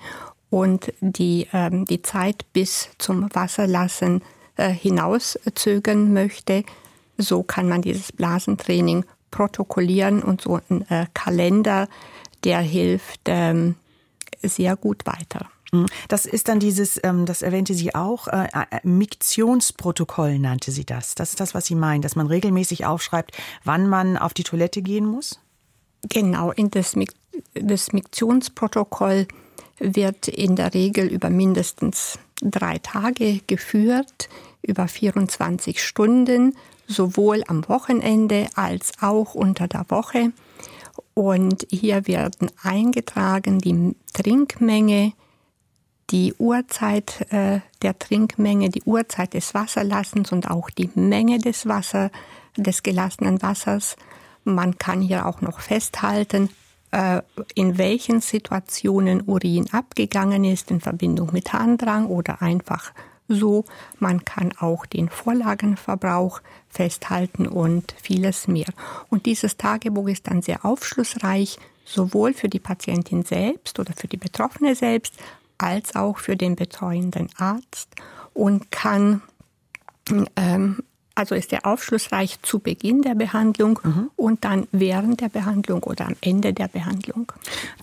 und 0.55 0.93
die, 1.01 1.49
ähm, 1.53 1.85
die 1.85 2.01
Zeit 2.03 2.47
bis 2.53 2.89
zum 2.99 3.29
Wasserlassen 3.35 4.23
äh, 4.57 4.69
hinauszögern 4.71 6.13
möchte, 6.13 6.63
so 7.19 7.43
kann 7.43 7.69
man 7.69 7.83
dieses 7.83 8.13
Blasentraining 8.13 9.05
protokollieren 9.33 10.23
und 10.23 10.43
so 10.43 10.61
ein 10.71 10.89
äh, 10.91 11.07
Kalender, 11.13 11.89
der 12.45 12.61
hilft 12.61 13.23
ähm, 13.25 13.75
sehr 14.43 14.77
gut 14.77 15.07
weiter. 15.07 15.51
Mhm. 15.73 15.87
Das 16.07 16.25
ist 16.25 16.47
dann 16.47 16.61
dieses, 16.61 17.01
ähm, 17.03 17.27
das 17.27 17.43
erwähnte 17.43 17.75
sie 17.75 17.97
auch, 17.97 18.29
äh, 18.29 18.47
äh, 18.53 18.79
Miktionsprotokoll 18.85 20.39
nannte 20.39 20.71
sie 20.71 20.85
das. 20.85 21.17
Das 21.17 21.31
ist 21.31 21.41
das, 21.41 21.55
was 21.55 21.67
Sie 21.67 21.75
meinen, 21.75 22.01
dass 22.01 22.15
man 22.15 22.29
regelmäßig 22.29 22.87
aufschreibt, 22.87 23.33
wann 23.65 23.89
man 23.89 24.17
auf 24.17 24.35
die 24.35 24.45
Toilette 24.45 24.83
gehen 24.83 25.05
muss? 25.05 25.41
Genau, 26.11 26.53
in 26.53 26.71
das, 26.71 26.95
das 27.55 27.93
Miktionsprotokoll 27.93 29.27
wird 29.85 30.29
in 30.29 30.57
der 30.57 30.75
Regel 30.75 31.07
über 31.07 31.31
mindestens 31.31 32.19
drei 32.41 32.79
Tage 32.79 33.41
geführt, 33.47 34.29
über 34.63 34.89
24 34.89 35.83
Stunden, 35.83 36.57
sowohl 36.87 37.43
am 37.47 37.69
Wochenende 37.69 38.49
als 38.55 38.93
auch 39.01 39.35
unter 39.35 39.69
der 39.69 39.87
Woche. 39.89 40.33
Und 41.15 41.67
hier 41.71 42.07
werden 42.07 42.51
eingetragen 42.63 43.59
die 43.59 43.95
Trinkmenge, 44.13 45.13
die 46.11 46.35
Uhrzeit 46.35 47.33
äh, 47.33 47.61
der 47.83 47.99
Trinkmenge, 47.99 48.69
die 48.69 48.83
Uhrzeit 48.83 49.35
des 49.35 49.55
Wasserlassens 49.55 50.33
und 50.33 50.51
auch 50.51 50.71
die 50.71 50.91
Menge 50.95 51.39
des 51.39 51.67
Wasser, 51.67 52.11
des 52.57 52.83
gelassenen 52.83 53.43
Wassers. 53.43 53.97
Man 54.45 54.77
kann 54.79 55.01
hier 55.01 55.27
auch 55.27 55.41
noch 55.41 55.61
festhalten, 55.61 56.51
in 57.55 57.79
welchen 57.79 58.21
Situationen 58.21 59.23
Urin 59.23 59.73
abgegangen 59.73 60.45
ist, 60.45 60.71
in 60.71 60.81
Verbindung 60.81 61.31
mit 61.33 61.53
Harndrang 61.53 62.07
oder 62.07 62.41
einfach 62.43 62.93
so. 63.29 63.65
Man 63.99 64.25
kann 64.25 64.53
auch 64.59 64.87
den 64.87 65.09
Vorlagenverbrauch 65.09 66.41
festhalten 66.69 67.47
und 67.47 67.95
vieles 68.01 68.49
mehr. 68.49 68.69
Und 69.09 69.27
dieses 69.27 69.57
Tagebuch 69.57 70.09
ist 70.09 70.29
dann 70.29 70.43
sehr 70.43 70.65
aufschlussreich, 70.65 71.59
sowohl 71.85 72.33
für 72.33 72.49
die 72.49 72.61
Patientin 72.61 73.25
selbst 73.25 73.79
oder 73.79 73.93
für 73.95 74.09
die 74.09 74.17
Betroffene 74.17 74.75
selbst, 74.75 75.15
als 75.59 75.97
auch 75.97 76.19
für 76.19 76.37
den 76.37 76.57
betreuenden 76.57 77.29
Arzt 77.37 77.89
und 78.35 78.71
kann 78.71 79.23
ähm, 80.37 80.83
also 81.15 81.35
ist 81.35 81.53
er 81.53 81.65
aufschlussreich 81.65 82.41
zu 82.43 82.59
Beginn 82.59 83.03
der 83.03 83.15
Behandlung 83.15 83.79
mhm. 83.83 84.11
und 84.17 84.45
dann 84.45 84.67
während 84.73 85.21
der 85.21 85.29
Behandlung 85.29 85.83
oder 85.85 86.07
am 86.07 86.17
Ende 86.21 86.53
der 86.53 86.69
Behandlung. 86.69 87.31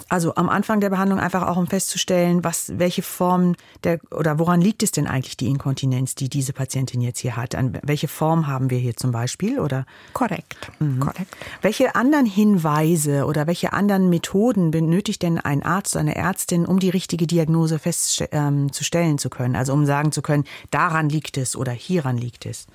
Also 0.10 0.36
am 0.36 0.50
Anfang 0.50 0.82
der 0.82 0.90
Behandlung 0.90 1.20
einfach 1.20 1.48
auch 1.48 1.58
um 1.58 1.68
festzustellen, 1.68 2.44
was, 2.44 2.74
welche 2.78 3.02
Form 3.02 3.56
der 3.84 4.00
oder 4.12 4.40
woran 4.40 4.60
liegt 4.60 4.84
es 4.84 4.92
denn 4.92 5.08
eigentlich 5.08 5.38
die 5.38 5.48
Inkontinenz, 5.48 6.16
die 6.16 6.28
diese 6.28 6.52
Patientin 6.52 7.00
jetzt 7.00 7.20
hier 7.20 7.38
hat? 7.38 7.56
An 7.56 7.80
welche 7.84 8.10
Form 8.10 8.48
haben 8.48 8.70
wir 8.70 8.78
hier 8.78 8.98
zum 8.98 9.12
Beispiel 9.12 9.60
oder? 9.60 9.86
Korrekt. 10.14 10.70
Mhm. 10.80 11.00
Korrekt. 11.00 11.36
Welche 11.62 11.96
anderen 11.96 12.26
Hinweise 12.26 13.26
oder 13.26 13.48
welche 13.48 13.72
anderen 13.72 14.10
Methoden 14.10 14.72
benötigt 14.72 15.22
denn 15.22 15.38
ein 15.38 15.64
Arzt 15.64 15.96
oder 15.96 16.02
eine 16.02 16.16
Ärztin, 16.16 16.66
um 16.66 16.80
die 16.80 16.90
richtige 16.90 17.28
Diagnose 17.28 17.80
festzustellen 17.80 19.12
ähm, 19.12 19.18
zu 19.18 19.30
können? 19.30 19.56
Also 19.56 19.72
um 19.72 19.86
sagen 19.86 20.12
zu 20.12 20.22
können, 20.22 20.44
daran 20.70 21.08
liegt 21.08 21.38
es 21.38 21.56
oder 21.56 21.72
hieran 21.72 22.18
liegt 22.18 22.46
es? 22.46 22.68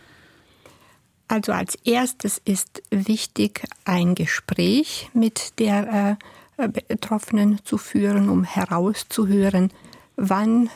Also 1.28 1.52
als 1.52 1.74
erstes 1.84 2.40
ist 2.44 2.82
wichtig, 2.90 3.64
ein 3.84 4.14
Gespräch 4.14 5.10
mit 5.12 5.58
der 5.58 6.18
äh, 6.56 6.68
Betroffenen 6.68 7.60
zu 7.64 7.78
führen, 7.78 8.28
um 8.28 8.44
herauszuhören, 8.44 9.72
wann, 10.16 10.70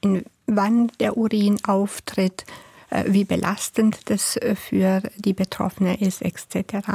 in, 0.00 0.24
wann 0.46 0.88
der 1.00 1.16
Urin 1.16 1.58
auftritt, 1.64 2.44
äh, 2.90 3.04
wie 3.06 3.24
belastend 3.24 4.10
das 4.10 4.36
äh, 4.36 4.54
für 4.54 5.02
die 5.16 5.32
Betroffene 5.32 6.00
ist, 6.00 6.22
etc. 6.22 6.88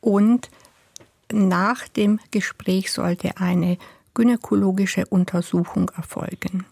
Und 0.00 0.48
nach 1.32 1.88
dem 1.88 2.20
Gespräch 2.30 2.92
sollte 2.92 3.36
eine 3.38 3.76
gynäkologische 4.14 5.06
Untersuchung 5.06 5.90
erfolgen. 5.96 6.64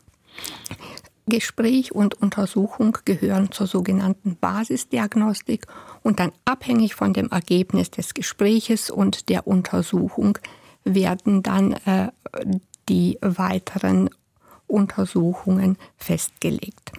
Gespräch 1.27 1.93
und 1.93 2.15
Untersuchung 2.15 2.99
gehören 3.05 3.53
zur 3.53 3.67
sogenannten 3.67 4.37
Basisdiagnostik 4.37 5.67
und 6.03 6.21
dann 6.21 6.33
abhängig 6.45 6.95
von 6.95 7.13
dem 7.13 7.31
Ergebnis 7.31 7.91
des 7.91 8.15
Gespräches 8.15 8.91
und 8.91 9.29
der 9.29 9.47
Untersuchung 9.47 10.39
werden 10.85 11.43
dann 11.43 11.73
äh, 11.73 12.09
die 12.89 13.19
weiteren 13.21 14.11
Untersuchungen 14.67 15.77
festgelegt. 15.97 16.93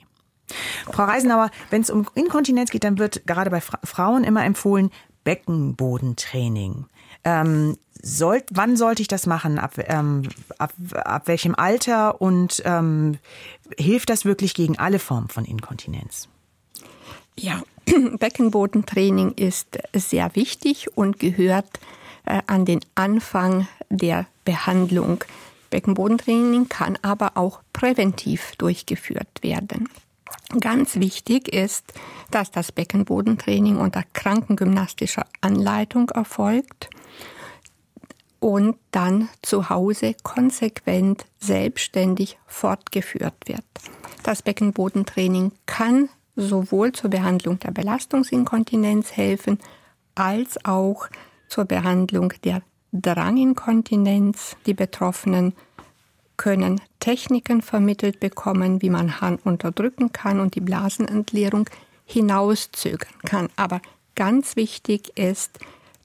Frau 0.92 1.04
Reisenauer, 1.04 1.52
wenn 1.70 1.82
es 1.82 1.90
um 1.90 2.08
Inkontinenz 2.16 2.72
geht, 2.72 2.86
dann 2.86 2.98
wird 2.98 3.28
gerade 3.28 3.50
bei 3.50 3.60
Fra 3.62 3.80
Frauen 3.84 4.24
immer 4.24 4.46
empfohlen 4.46 4.90
Beckenbodentraining. 5.26 6.86
Ähm, 7.26 7.78
soll, 8.02 8.44
wann 8.52 8.78
sollte 8.78 9.02
ich 9.02 9.08
das 9.08 9.26
machen? 9.26 9.60
Ab, 9.60 9.74
ähm, 9.78 10.24
ab, 10.58 10.74
ab 10.94 11.28
welchem 11.28 11.56
Alter? 11.56 12.22
Und 12.22 12.62
ähm, 12.66 13.18
hilft 13.78 14.10
das 14.10 14.26
wirklich 14.26 14.54
gegen 14.54 14.78
alle 14.78 15.00
Formen 15.00 15.30
von 15.30 15.46
Inkontinenz? 15.46 16.28
Ja, 17.40 17.62
Beckenbodentraining 18.20 19.32
ist 19.34 19.78
sehr 19.94 20.36
wichtig 20.36 20.98
und 20.98 21.20
gehört 21.20 21.80
äh, 22.26 22.42
an 22.48 22.66
den 22.66 22.80
Anfang 22.96 23.68
der 23.90 24.26
Behandlung. 24.46 25.24
Beckenbodentraining 25.70 26.70
kann 26.70 26.98
aber 27.02 27.32
auch 27.36 27.62
präventiv 27.74 28.56
durchgeführt 28.58 29.42
werden. 29.42 29.90
Ganz 30.60 30.96
wichtig 30.96 31.54
ist, 31.54 31.94
dass 32.32 32.52
das 32.52 32.72
Beckenbodentraining 32.72 33.78
unter 33.78 34.04
krankengymnastischer 34.14 35.26
Anleitung 35.42 36.10
erfolgt. 36.10 36.90
Und 38.40 38.78
dann 38.92 39.30
zu 39.42 39.70
Hause 39.70 40.16
konsequent 40.24 41.26
selbstständig 41.40 42.38
fortgeführt 42.46 43.36
wird. 43.46 43.64
Das 44.24 44.42
Beckenbodentraining 44.42 45.52
kann 45.66 46.10
sowohl 46.36 46.92
zur 46.92 47.10
Behandlung 47.10 47.60
der 47.60 47.72
Belastungsinkontinenz 47.72 49.12
helfen, 49.12 49.60
als 50.16 50.64
auch 50.66 51.08
zur 51.48 51.66
Behandlung 51.66 52.34
der 52.44 52.62
Dranginkontinenz. 52.92 54.56
Die 54.66 54.74
Betroffenen 54.74 55.54
können 56.38 56.80
Techniken 57.00 57.62
vermittelt 57.62 58.20
bekommen, 58.20 58.82
wie 58.82 58.90
man 58.90 59.20
Hahn 59.20 59.38
unterdrücken 59.38 60.12
kann 60.12 60.40
und 60.40 60.56
die 60.56 60.62
Blasenentleerung 60.62 61.70
hinauszögern 62.06 63.14
kann. 63.26 63.50
Aber 63.56 63.82
ganz 64.16 64.56
wichtig 64.56 65.18
ist, 65.18 65.60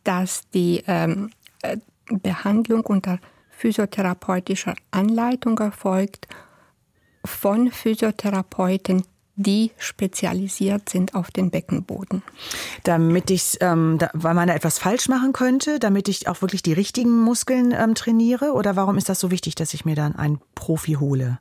dass 0.04 0.48
die 0.50 0.82
ähm, 0.86 1.30
äh, 1.62 1.76
Behandlung 2.20 2.84
unter 2.84 3.18
physiotherapeutischer 3.50 4.74
Anleitung 4.90 5.58
erfolgt 5.58 6.26
von 7.24 7.70
Physiotherapeuten, 7.70 9.04
die 9.36 9.70
spezialisiert 9.78 10.88
sind 10.88 11.14
auf 11.14 11.30
den 11.30 11.50
Beckenboden. 11.50 12.22
Damit 12.82 13.30
ich, 13.30 13.58
ähm, 13.60 13.96
da, 13.98 14.10
weil 14.12 14.34
man 14.34 14.48
da 14.48 14.54
etwas 14.54 14.78
falsch 14.78 15.08
machen 15.08 15.32
könnte, 15.32 15.78
damit 15.78 16.08
ich 16.08 16.28
auch 16.28 16.42
wirklich 16.42 16.62
die 16.62 16.72
richtigen 16.72 17.20
Muskeln 17.20 17.72
ähm, 17.72 17.94
trainiere? 17.94 18.52
Oder 18.52 18.76
warum 18.76 18.98
ist 18.98 19.08
das 19.08 19.20
so 19.20 19.30
wichtig, 19.30 19.54
dass 19.54 19.74
ich 19.74 19.84
mir 19.84 19.94
dann 19.94 20.16
einen 20.16 20.40
Profi 20.54 20.94
hole? 20.94 21.38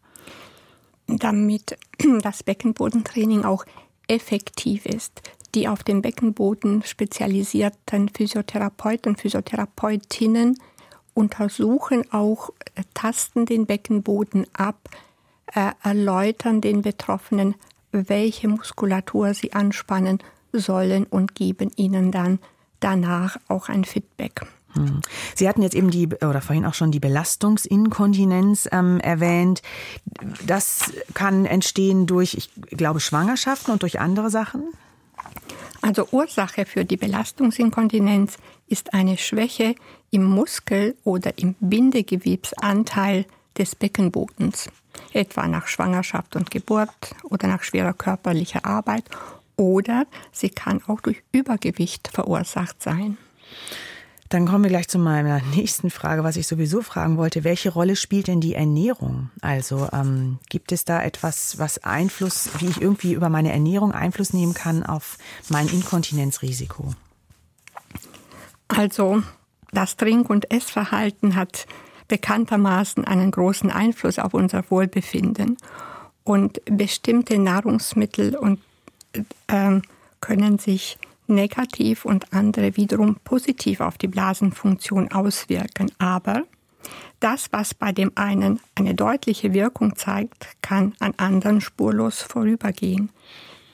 Damit 1.07 1.77
das 2.21 2.43
Beckenbodentraining 2.43 3.43
auch 3.43 3.65
effektiv 4.07 4.85
ist. 4.85 5.21
Die 5.55 5.67
auf 5.67 5.83
den 5.83 6.01
Beckenboden 6.01 6.83
spezialisierten 6.83 8.09
Physiotherapeuten, 8.09 9.17
Physiotherapeutinnen 9.17 10.57
untersuchen 11.13 12.11
auch, 12.11 12.51
äh, 12.75 12.83
tasten 12.93 13.45
den 13.45 13.65
Beckenboden 13.65 14.47
ab, 14.53 14.89
äh, 15.53 15.71
erläutern 15.83 16.61
den 16.61 16.81
Betroffenen, 16.81 17.55
welche 17.91 18.47
Muskulatur 18.47 19.33
sie 19.33 19.53
anspannen 19.53 20.19
sollen 20.53 21.05
und 21.05 21.35
geben 21.35 21.71
ihnen 21.75 22.11
dann 22.11 22.39
danach 22.79 23.37
auch 23.47 23.69
ein 23.69 23.83
Feedback. 23.83 24.41
Hm. 24.73 25.01
Sie 25.35 25.49
hatten 25.49 25.61
jetzt 25.61 25.75
eben 25.75 25.91
die, 25.91 26.07
oder 26.07 26.41
vorhin 26.41 26.65
auch 26.65 26.73
schon 26.73 26.91
die 26.91 26.99
Belastungsinkontinenz 26.99 28.69
ähm, 28.71 28.99
erwähnt. 29.01 29.61
Das 30.47 30.93
kann 31.13 31.45
entstehen 31.45 32.07
durch, 32.07 32.35
ich 32.35 32.49
glaube, 32.69 33.01
Schwangerschaften 33.01 33.73
und 33.73 33.81
durch 33.81 33.99
andere 33.99 34.29
Sachen? 34.29 34.63
Also 35.81 36.07
Ursache 36.11 36.65
für 36.65 36.85
die 36.85 36.97
Belastungsinkontinenz 36.97 38.37
ist 38.67 38.93
eine 38.93 39.17
Schwäche 39.17 39.75
im 40.11 40.23
Muskel- 40.23 40.95
oder 41.03 41.37
im 41.37 41.55
Bindegewebsanteil 41.59 43.25
des 43.57 43.75
Beckenbodens, 43.75 44.69
etwa 45.13 45.47
nach 45.47 45.67
Schwangerschaft 45.67 46.35
und 46.35 46.51
Geburt 46.51 47.15
oder 47.23 47.47
nach 47.47 47.63
schwerer 47.63 47.93
körperlicher 47.93 48.63
Arbeit, 48.65 49.05
oder 49.57 50.05
sie 50.31 50.49
kann 50.49 50.81
auch 50.87 51.01
durch 51.01 51.21
Übergewicht 51.31 52.07
verursacht 52.07 52.81
sein. 52.81 53.17
Dann 54.31 54.47
kommen 54.47 54.63
wir 54.63 54.69
gleich 54.69 54.87
zu 54.87 54.97
meiner 54.97 55.41
nächsten 55.55 55.89
Frage, 55.89 56.23
was 56.23 56.37
ich 56.37 56.47
sowieso 56.47 56.81
fragen 56.81 57.17
wollte. 57.17 57.43
Welche 57.43 57.69
Rolle 57.69 57.97
spielt 57.97 58.27
denn 58.27 58.39
die 58.39 58.55
Ernährung? 58.55 59.29
Also 59.41 59.89
ähm, 59.91 60.39
gibt 60.49 60.71
es 60.71 60.85
da 60.85 61.03
etwas, 61.03 61.59
was 61.59 61.83
Einfluss, 61.83 62.49
wie 62.59 62.67
ich 62.67 62.81
irgendwie 62.81 63.11
über 63.11 63.29
meine 63.29 63.51
Ernährung 63.51 63.91
Einfluss 63.91 64.31
nehmen 64.31 64.53
kann 64.53 64.83
auf 64.83 65.17
mein 65.49 65.67
Inkontinenzrisiko? 65.67 66.93
Also 68.69 69.21
das 69.73 69.97
Trink- 69.97 70.29
und 70.29 70.49
Essverhalten 70.49 71.35
hat 71.35 71.67
bekanntermaßen 72.07 73.03
einen 73.03 73.31
großen 73.31 73.69
Einfluss 73.69 74.17
auf 74.17 74.33
unser 74.33 74.63
Wohlbefinden. 74.71 75.57
Und 76.23 76.61
bestimmte 76.65 77.37
Nahrungsmittel 77.37 78.35
und, 78.37 78.59
äh, 79.47 79.81
können 80.21 80.59
sich 80.59 80.99
negativ 81.27 82.05
und 82.05 82.33
andere 82.33 82.75
wiederum 82.77 83.17
positiv 83.23 83.81
auf 83.81 83.97
die 83.97 84.07
Blasenfunktion 84.07 85.11
auswirken. 85.11 85.91
Aber 85.97 86.43
das, 87.19 87.47
was 87.51 87.73
bei 87.73 87.91
dem 87.91 88.11
einen 88.15 88.59
eine 88.75 88.95
deutliche 88.95 89.53
Wirkung 89.53 89.95
zeigt, 89.95 90.47
kann 90.61 90.93
an 90.99 91.13
anderen 91.17 91.61
spurlos 91.61 92.21
vorübergehen. 92.21 93.09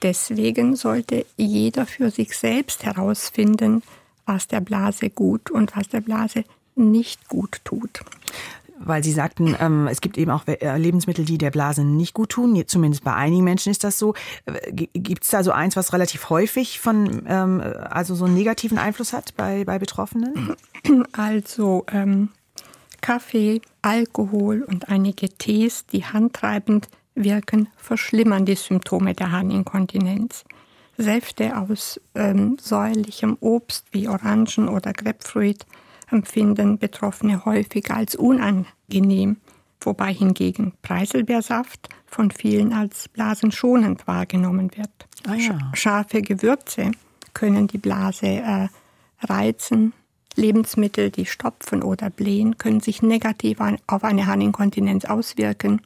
Deswegen 0.01 0.75
sollte 0.75 1.25
jeder 1.37 1.85
für 1.85 2.11
sich 2.11 2.37
selbst 2.37 2.83
herausfinden, 2.83 3.81
was 4.25 4.47
der 4.47 4.61
Blase 4.61 5.09
gut 5.09 5.49
und 5.49 5.75
was 5.75 5.87
der 5.87 6.01
Blase 6.01 6.43
nicht 6.75 7.27
gut 7.29 7.61
tut 7.63 8.01
weil 8.79 9.03
Sie 9.03 9.11
sagten, 9.11 9.55
ähm, 9.59 9.87
es 9.87 10.01
gibt 10.01 10.17
eben 10.17 10.31
auch 10.31 10.45
äh, 10.47 10.77
Lebensmittel, 10.77 11.25
die 11.25 11.37
der 11.37 11.51
Blase 11.51 11.83
nicht 11.83 12.13
gut 12.13 12.29
tun. 12.29 12.63
Zumindest 12.67 13.03
bei 13.03 13.13
einigen 13.13 13.43
Menschen 13.43 13.71
ist 13.71 13.83
das 13.83 13.97
so. 13.97 14.13
Äh, 14.45 14.71
gibt 14.71 15.23
es 15.23 15.29
da 15.29 15.43
so 15.43 15.51
eins, 15.51 15.75
was 15.75 15.93
relativ 15.93 16.29
häufig 16.29 16.79
von, 16.79 17.23
ähm, 17.27 17.61
also 17.89 18.15
so 18.15 18.25
einen 18.25 18.35
negativen 18.35 18.77
Einfluss 18.77 19.13
hat 19.13 19.35
bei, 19.35 19.63
bei 19.65 19.79
Betroffenen? 19.79 20.55
Also 21.11 21.85
ähm, 21.91 22.29
Kaffee, 23.01 23.61
Alkohol 23.81 24.63
und 24.63 24.89
einige 24.89 25.29
Tees, 25.29 25.85
die 25.85 26.05
handtreibend 26.05 26.87
wirken, 27.15 27.67
verschlimmern 27.77 28.45
die 28.45 28.55
Symptome 28.55 29.13
der 29.13 29.31
Harninkontinenz. 29.31 30.45
Säfte 30.97 31.57
aus 31.57 32.01
ähm, 32.15 32.57
säuerlichem 32.59 33.37
Obst 33.39 33.85
wie 33.91 34.07
Orangen 34.07 34.67
oder 34.67 34.93
Grapefruit 34.93 35.65
empfinden 36.09 36.77
Betroffene 36.77 37.45
häufig 37.45 37.91
als 37.91 38.15
unangenehm, 38.15 39.37
wobei 39.81 40.13
hingegen 40.13 40.73
Preiselbeersaft 40.81 41.89
von 42.05 42.31
vielen 42.31 42.73
als 42.73 43.09
blasenschonend 43.09 44.07
wahrgenommen 44.07 44.71
wird. 44.75 45.07
Ah, 45.27 45.35
ja. 45.35 45.59
Scharfe 45.73 46.21
Gewürze 46.21 46.91
können 47.33 47.67
die 47.67 47.77
Blase 47.77 48.27
äh, 48.27 48.67
reizen. 49.21 49.93
Lebensmittel, 50.35 51.09
die 51.09 51.25
stopfen 51.25 51.81
oder 51.81 52.09
blähen, 52.09 52.57
können 52.57 52.79
sich 52.79 53.01
negativ 53.01 53.57
auf 53.87 54.03
eine 54.03 54.27
Harninkontinenz 54.27 55.05
auswirken, 55.05 55.81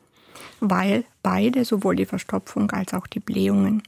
weil 0.59 1.05
beide, 1.23 1.63
sowohl 1.63 1.95
die 1.95 2.05
Verstopfung 2.05 2.69
als 2.71 2.93
auch 2.93 3.07
die 3.07 3.21
Blähungen, 3.21 3.81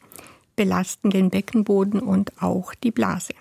belasten 0.55 1.09
den 1.09 1.29
Beckenboden 1.29 1.99
und 1.99 2.31
auch 2.41 2.73
die 2.75 2.91
Blase. 2.91 3.33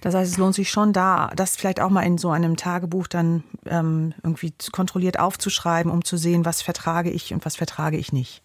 Das 0.00 0.14
heißt, 0.14 0.32
es 0.32 0.38
lohnt 0.38 0.54
sich 0.54 0.70
schon 0.70 0.92
da, 0.92 1.30
das 1.36 1.56
vielleicht 1.56 1.80
auch 1.80 1.90
mal 1.90 2.02
in 2.02 2.18
so 2.18 2.30
einem 2.30 2.56
Tagebuch 2.56 3.06
dann 3.06 3.44
ähm, 3.66 4.14
irgendwie 4.22 4.52
kontrolliert 4.72 5.18
aufzuschreiben, 5.18 5.90
um 5.90 6.04
zu 6.04 6.16
sehen, 6.16 6.44
was 6.44 6.62
vertrage 6.62 7.10
ich 7.10 7.32
und 7.32 7.44
was 7.44 7.56
vertrage 7.56 7.96
ich 7.96 8.12
nicht. 8.12 8.42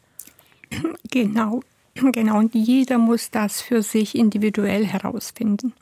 Genau, 1.11 1.61
genau. 2.11 2.37
Und 2.37 2.53
jeder 2.53 2.99
muss 2.99 3.31
das 3.31 3.61
für 3.61 3.81
sich 3.81 4.15
individuell 4.15 4.85
herausfinden. 4.85 5.73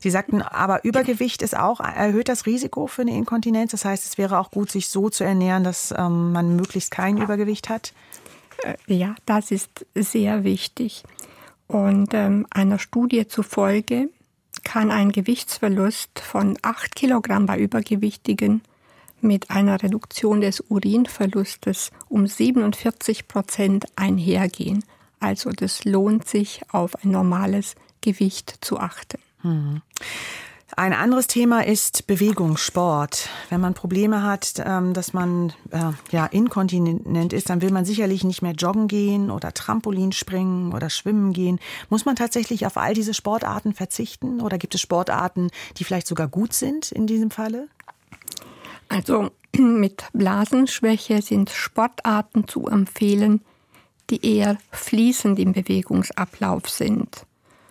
Sie 0.00 0.10
sagten 0.10 0.42
aber, 0.42 0.84
Übergewicht 0.84 1.42
ist 1.42 1.56
auch, 1.56 1.80
erhöht 1.80 2.28
das 2.28 2.46
Risiko 2.46 2.86
für 2.86 3.02
eine 3.02 3.16
Inkontinenz. 3.16 3.72
Das 3.72 3.84
heißt, 3.84 4.06
es 4.06 4.18
wäre 4.18 4.38
auch 4.38 4.50
gut, 4.50 4.70
sich 4.70 4.88
so 4.88 5.08
zu 5.08 5.24
ernähren, 5.24 5.64
dass 5.64 5.94
ähm, 5.96 6.32
man 6.32 6.56
möglichst 6.56 6.90
kein 6.90 7.16
Übergewicht 7.16 7.68
hat. 7.68 7.92
Äh, 8.62 8.74
ja, 8.86 9.14
das 9.26 9.50
ist 9.50 9.86
sehr 9.94 10.44
wichtig. 10.44 11.04
Und 11.66 12.14
ähm, 12.14 12.46
einer 12.50 12.78
Studie 12.78 13.26
zufolge 13.26 14.08
kann 14.66 14.90
ein 14.90 15.12
Gewichtsverlust 15.12 16.18
von 16.18 16.58
8 16.60 16.96
Kilogramm 16.96 17.46
bei 17.46 17.56
Übergewichtigen 17.56 18.62
mit 19.20 19.48
einer 19.48 19.80
Reduktion 19.80 20.40
des 20.40 20.60
Urinverlustes 20.68 21.92
um 22.08 22.26
47 22.26 23.28
Prozent 23.28 23.84
einhergehen. 23.94 24.84
Also 25.20 25.50
das 25.50 25.84
lohnt 25.84 26.26
sich, 26.26 26.62
auf 26.72 26.96
ein 27.04 27.12
normales 27.12 27.76
Gewicht 28.00 28.58
zu 28.60 28.80
achten. 28.80 29.20
Hm. 29.42 29.82
Ein 30.74 30.92
anderes 30.92 31.28
Thema 31.28 31.64
ist 31.64 32.08
Bewegung, 32.08 32.56
Sport. 32.56 33.28
Wenn 33.50 33.60
man 33.60 33.74
Probleme 33.74 34.24
hat, 34.24 34.54
ähm, 34.58 34.94
dass 34.94 35.12
man 35.12 35.52
äh, 35.70 35.92
ja 36.10 36.26
inkontinent 36.26 37.32
ist, 37.32 37.50
dann 37.50 37.62
will 37.62 37.70
man 37.70 37.84
sicherlich 37.84 38.24
nicht 38.24 38.42
mehr 38.42 38.52
joggen 38.52 38.88
gehen 38.88 39.30
oder 39.30 39.54
Trampolin 39.54 40.10
springen 40.10 40.72
oder 40.72 40.90
schwimmen 40.90 41.32
gehen. 41.32 41.60
Muss 41.88 42.04
man 42.04 42.16
tatsächlich 42.16 42.66
auf 42.66 42.76
all 42.76 42.94
diese 42.94 43.14
Sportarten 43.14 43.74
verzichten 43.74 44.40
oder 44.40 44.58
gibt 44.58 44.74
es 44.74 44.80
Sportarten, 44.80 45.50
die 45.76 45.84
vielleicht 45.84 46.08
sogar 46.08 46.26
gut 46.26 46.52
sind 46.52 46.90
in 46.90 47.06
diesem 47.06 47.30
Falle? 47.30 47.68
Also 48.88 49.30
mit 49.56 50.06
Blasenschwäche 50.12 51.22
sind 51.22 51.50
Sportarten 51.50 52.48
zu 52.48 52.66
empfehlen, 52.66 53.40
die 54.10 54.36
eher 54.36 54.58
fließend 54.72 55.38
im 55.38 55.52
Bewegungsablauf 55.52 56.68
sind. 56.68 57.24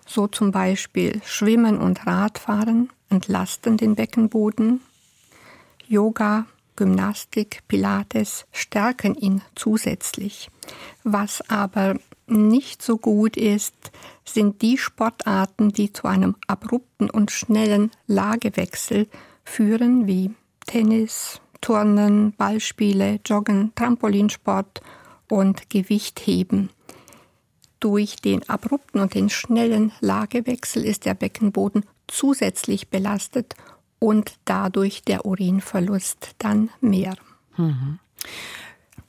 So 0.06 0.28
zum 0.28 0.52
Beispiel 0.52 1.22
Schwimmen 1.26 1.78
und 1.78 2.06
Radfahren 2.06 2.90
entlasten 3.10 3.78
den 3.78 3.96
Beckenboden. 3.96 4.82
Yoga, 5.88 6.46
Gymnastik, 6.76 7.64
Pilates 7.68 8.46
stärken 8.52 9.16
ihn 9.16 9.42
zusätzlich. 9.56 10.50
Was 11.04 11.48
aber 11.50 11.96
nicht 12.28 12.82
so 12.82 12.98
gut 12.98 13.38
ist, 13.38 13.76
sind 14.26 14.62
die 14.62 14.78
Sportarten, 14.78 15.70
die 15.70 15.94
zu 15.94 16.08
einem 16.08 16.36
abrupten 16.48 17.10
und 17.10 17.32
schnellen 17.32 17.92
Lagewechsel 18.08 19.08
führen, 19.44 20.08
wie 20.08 20.32
Tennis, 20.66 21.40
Turnen, 21.62 22.34
Ballspiele, 22.34 23.20
Joggen, 23.26 23.72
Trampolinsport 23.76 24.82
und 25.30 25.70
Gewichtheben. 25.70 26.70
Durch 27.86 28.16
den 28.16 28.50
abrupten 28.50 29.00
und 29.00 29.14
den 29.14 29.30
schnellen 29.30 29.92
Lagewechsel 30.00 30.84
ist 30.84 31.06
der 31.06 31.14
Beckenboden 31.14 31.86
zusätzlich 32.08 32.90
belastet 32.90 33.56
und 34.00 34.40
dadurch 34.44 35.04
der 35.04 35.28
Urinverlust 35.28 36.32
dann 36.40 36.72
mehr. 36.82 37.16
Mhm. 37.58 38.00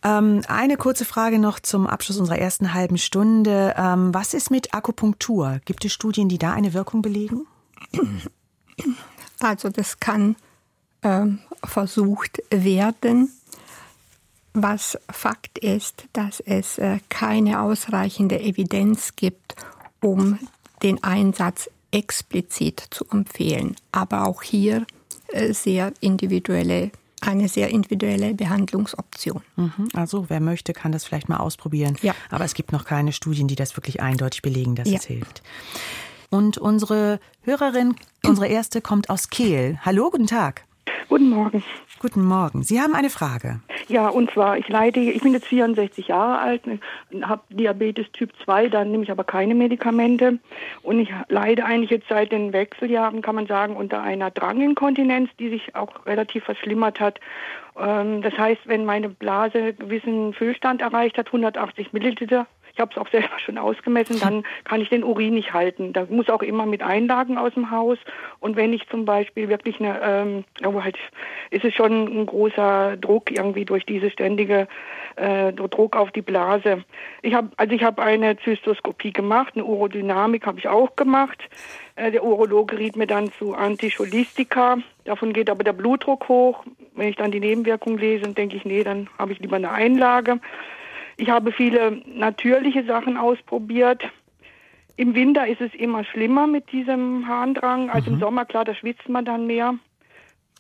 Ähm, 0.02 0.42
eine 0.46 0.76
kurze 0.76 1.06
Frage 1.06 1.38
noch 1.38 1.58
zum 1.58 1.86
Abschluss 1.86 2.18
unserer 2.18 2.38
ersten 2.38 2.74
halben 2.74 2.98
Stunde. 2.98 3.74
Ähm, 3.78 4.12
was 4.12 4.34
ist 4.34 4.50
mit 4.50 4.74
Akupunktur? 4.74 5.62
Gibt 5.64 5.86
es 5.86 5.94
Studien, 5.94 6.28
die 6.28 6.36
da 6.36 6.52
eine 6.52 6.74
Wirkung 6.74 7.00
belegen? 7.00 7.46
Also 9.40 9.70
das 9.70 10.00
kann 10.00 10.36
ähm, 11.02 11.38
versucht 11.64 12.42
werden. 12.50 13.32
Was 14.58 14.96
Fakt 15.10 15.58
ist, 15.58 16.06
dass 16.14 16.40
es 16.40 16.78
äh, 16.78 16.98
keine 17.10 17.60
ausreichende 17.60 18.40
Evidenz 18.40 19.14
gibt, 19.14 19.54
um 20.00 20.38
den 20.82 21.04
Einsatz 21.04 21.68
explizit 21.90 22.82
zu 22.90 23.04
empfehlen. 23.12 23.76
Aber 23.92 24.26
auch 24.26 24.42
hier 24.42 24.86
äh, 25.28 25.52
sehr 25.52 25.92
individuelle 26.00 26.90
eine 27.20 27.48
sehr 27.48 27.68
individuelle 27.68 28.34
Behandlungsoption. 28.34 29.42
Mhm. 29.56 29.88
Also 29.92 30.26
wer 30.28 30.40
möchte, 30.40 30.72
kann 30.72 30.92
das 30.92 31.04
vielleicht 31.04 31.28
mal 31.28 31.38
ausprobieren. 31.38 31.96
Ja. 32.00 32.14
Aber 32.30 32.44
es 32.44 32.54
gibt 32.54 32.72
noch 32.72 32.84
keine 32.84 33.12
Studien, 33.12 33.48
die 33.48 33.56
das 33.56 33.76
wirklich 33.76 34.00
eindeutig 34.00 34.40
belegen, 34.40 34.74
dass 34.74 34.88
ja. 34.88 34.96
es 34.96 35.04
hilft. 35.04 35.42
Und 36.30 36.56
unsere 36.56 37.20
Hörerin, 37.42 37.94
unsere 38.24 38.48
erste, 38.48 38.80
kommt 38.80 39.10
aus 39.10 39.28
Kehl. 39.28 39.78
Hallo, 39.82 40.10
guten 40.10 40.26
Tag. 40.26 40.64
Guten 41.08 41.30
Morgen. 41.30 41.62
Guten 42.00 42.24
Morgen. 42.24 42.62
Sie 42.62 42.80
haben 42.80 42.94
eine 42.94 43.10
Frage. 43.10 43.60
Ja, 43.88 44.08
und 44.08 44.30
zwar, 44.32 44.58
ich 44.58 44.68
leide, 44.68 45.00
ich 45.00 45.22
bin 45.22 45.32
jetzt 45.32 45.46
64 45.46 46.08
Jahre 46.08 46.38
alt, 46.40 46.62
habe 47.22 47.42
Diabetes 47.50 48.10
Typ 48.12 48.32
2, 48.44 48.68
da 48.68 48.84
nehme 48.84 49.04
ich 49.04 49.10
aber 49.10 49.24
keine 49.24 49.54
Medikamente. 49.54 50.38
Und 50.82 50.98
ich 50.98 51.10
leide 51.28 51.64
eigentlich 51.64 51.90
jetzt 51.90 52.08
seit 52.08 52.32
den 52.32 52.52
Wechseljahren, 52.52 53.22
kann 53.22 53.36
man 53.36 53.46
sagen, 53.46 53.76
unter 53.76 54.02
einer 54.02 54.30
Dranginkontinenz, 54.30 55.30
die 55.38 55.48
sich 55.48 55.76
auch 55.76 56.06
relativ 56.06 56.44
verschlimmert 56.44 56.98
hat. 56.98 57.20
Ähm, 57.78 58.22
das 58.22 58.36
heißt, 58.36 58.62
wenn 58.66 58.84
meine 58.84 59.08
Blase 59.08 59.58
einen 59.58 59.78
gewissen 59.78 60.32
Füllstand 60.34 60.80
erreicht 60.80 61.18
hat, 61.18 61.28
180 61.28 61.92
Milliliter 61.92 62.46
ich 62.76 62.80
habe 62.80 62.92
es 62.92 62.98
auch 62.98 63.08
selber 63.10 63.38
schon 63.38 63.56
ausgemessen, 63.56 64.20
dann 64.20 64.44
kann 64.64 64.82
ich 64.82 64.90
den 64.90 65.02
Urin 65.02 65.34
nicht 65.34 65.54
halten. 65.54 65.94
Da 65.94 66.06
muss 66.10 66.28
auch 66.28 66.42
immer 66.42 66.66
mit 66.66 66.82
Einlagen 66.82 67.38
aus 67.38 67.54
dem 67.54 67.70
Haus. 67.70 67.98
Und 68.38 68.56
wenn 68.56 68.74
ich 68.74 68.86
zum 68.90 69.06
Beispiel 69.06 69.48
wirklich 69.48 69.80
eine, 69.80 69.98
ähm, 70.02 70.44
aber 70.62 70.84
halt 70.84 70.98
ist 71.50 71.64
es 71.64 71.72
schon 71.74 72.20
ein 72.20 72.26
großer 72.26 72.98
Druck 72.98 73.30
irgendwie 73.30 73.64
durch 73.64 73.86
diese 73.86 74.10
ständige 74.10 74.68
äh, 75.16 75.54
Druck 75.54 75.96
auf 75.96 76.12
die 76.12 76.20
Blase. 76.20 76.84
Ich 77.22 77.32
habe 77.32 77.48
also 77.56 77.74
ich 77.74 77.82
habe 77.82 78.02
eine 78.02 78.36
Zystoskopie 78.36 79.12
gemacht, 79.12 79.54
eine 79.54 79.64
Urodynamik 79.64 80.46
habe 80.46 80.58
ich 80.58 80.68
auch 80.68 80.96
gemacht. 80.96 81.42
Äh, 81.94 82.10
der 82.10 82.24
Urologe 82.24 82.78
riet 82.78 82.96
mir 82.96 83.06
dann 83.06 83.32
zu 83.32 83.54
Anticholistika. 83.54 84.78
Davon 85.04 85.32
geht 85.32 85.48
aber 85.48 85.64
der 85.64 85.72
Blutdruck 85.72 86.28
hoch. 86.28 86.62
Wenn 86.94 87.08
ich 87.08 87.16
dann 87.16 87.30
die 87.30 87.40
Nebenwirkungen 87.40 87.98
lese, 87.98 88.28
denke 88.34 88.56
ich, 88.56 88.66
nee, 88.66 88.84
dann 88.84 89.08
habe 89.18 89.32
ich 89.32 89.38
lieber 89.38 89.56
eine 89.56 89.70
Einlage. 89.70 90.40
Ich 91.16 91.30
habe 91.30 91.52
viele 91.52 92.02
natürliche 92.06 92.84
Sachen 92.84 93.16
ausprobiert. 93.16 94.02
Im 94.96 95.14
Winter 95.14 95.46
ist 95.46 95.60
es 95.60 95.74
immer 95.74 96.04
schlimmer 96.04 96.46
mit 96.46 96.72
diesem 96.72 97.26
Harndrang. 97.26 97.90
Also 97.90 98.10
mhm. 98.10 98.16
im 98.16 98.20
Sommer, 98.20 98.44
klar, 98.44 98.64
da 98.64 98.74
schwitzt 98.74 99.08
man 99.08 99.24
dann 99.24 99.46
mehr. 99.46 99.74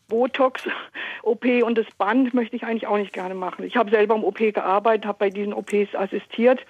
Botox, 0.08 0.62
OP 1.22 1.44
und 1.44 1.76
das 1.76 1.86
Band 1.98 2.32
möchte 2.32 2.56
ich 2.56 2.64
eigentlich 2.64 2.86
auch 2.86 2.98
nicht 2.98 3.12
gerne 3.12 3.34
machen. 3.34 3.64
Ich 3.64 3.76
habe 3.76 3.90
selber 3.90 4.14
im 4.14 4.24
OP 4.24 4.38
gearbeitet, 4.38 5.06
habe 5.06 5.18
bei 5.18 5.30
diesen 5.30 5.52
OPs 5.52 5.94
assistiert. 5.94 6.64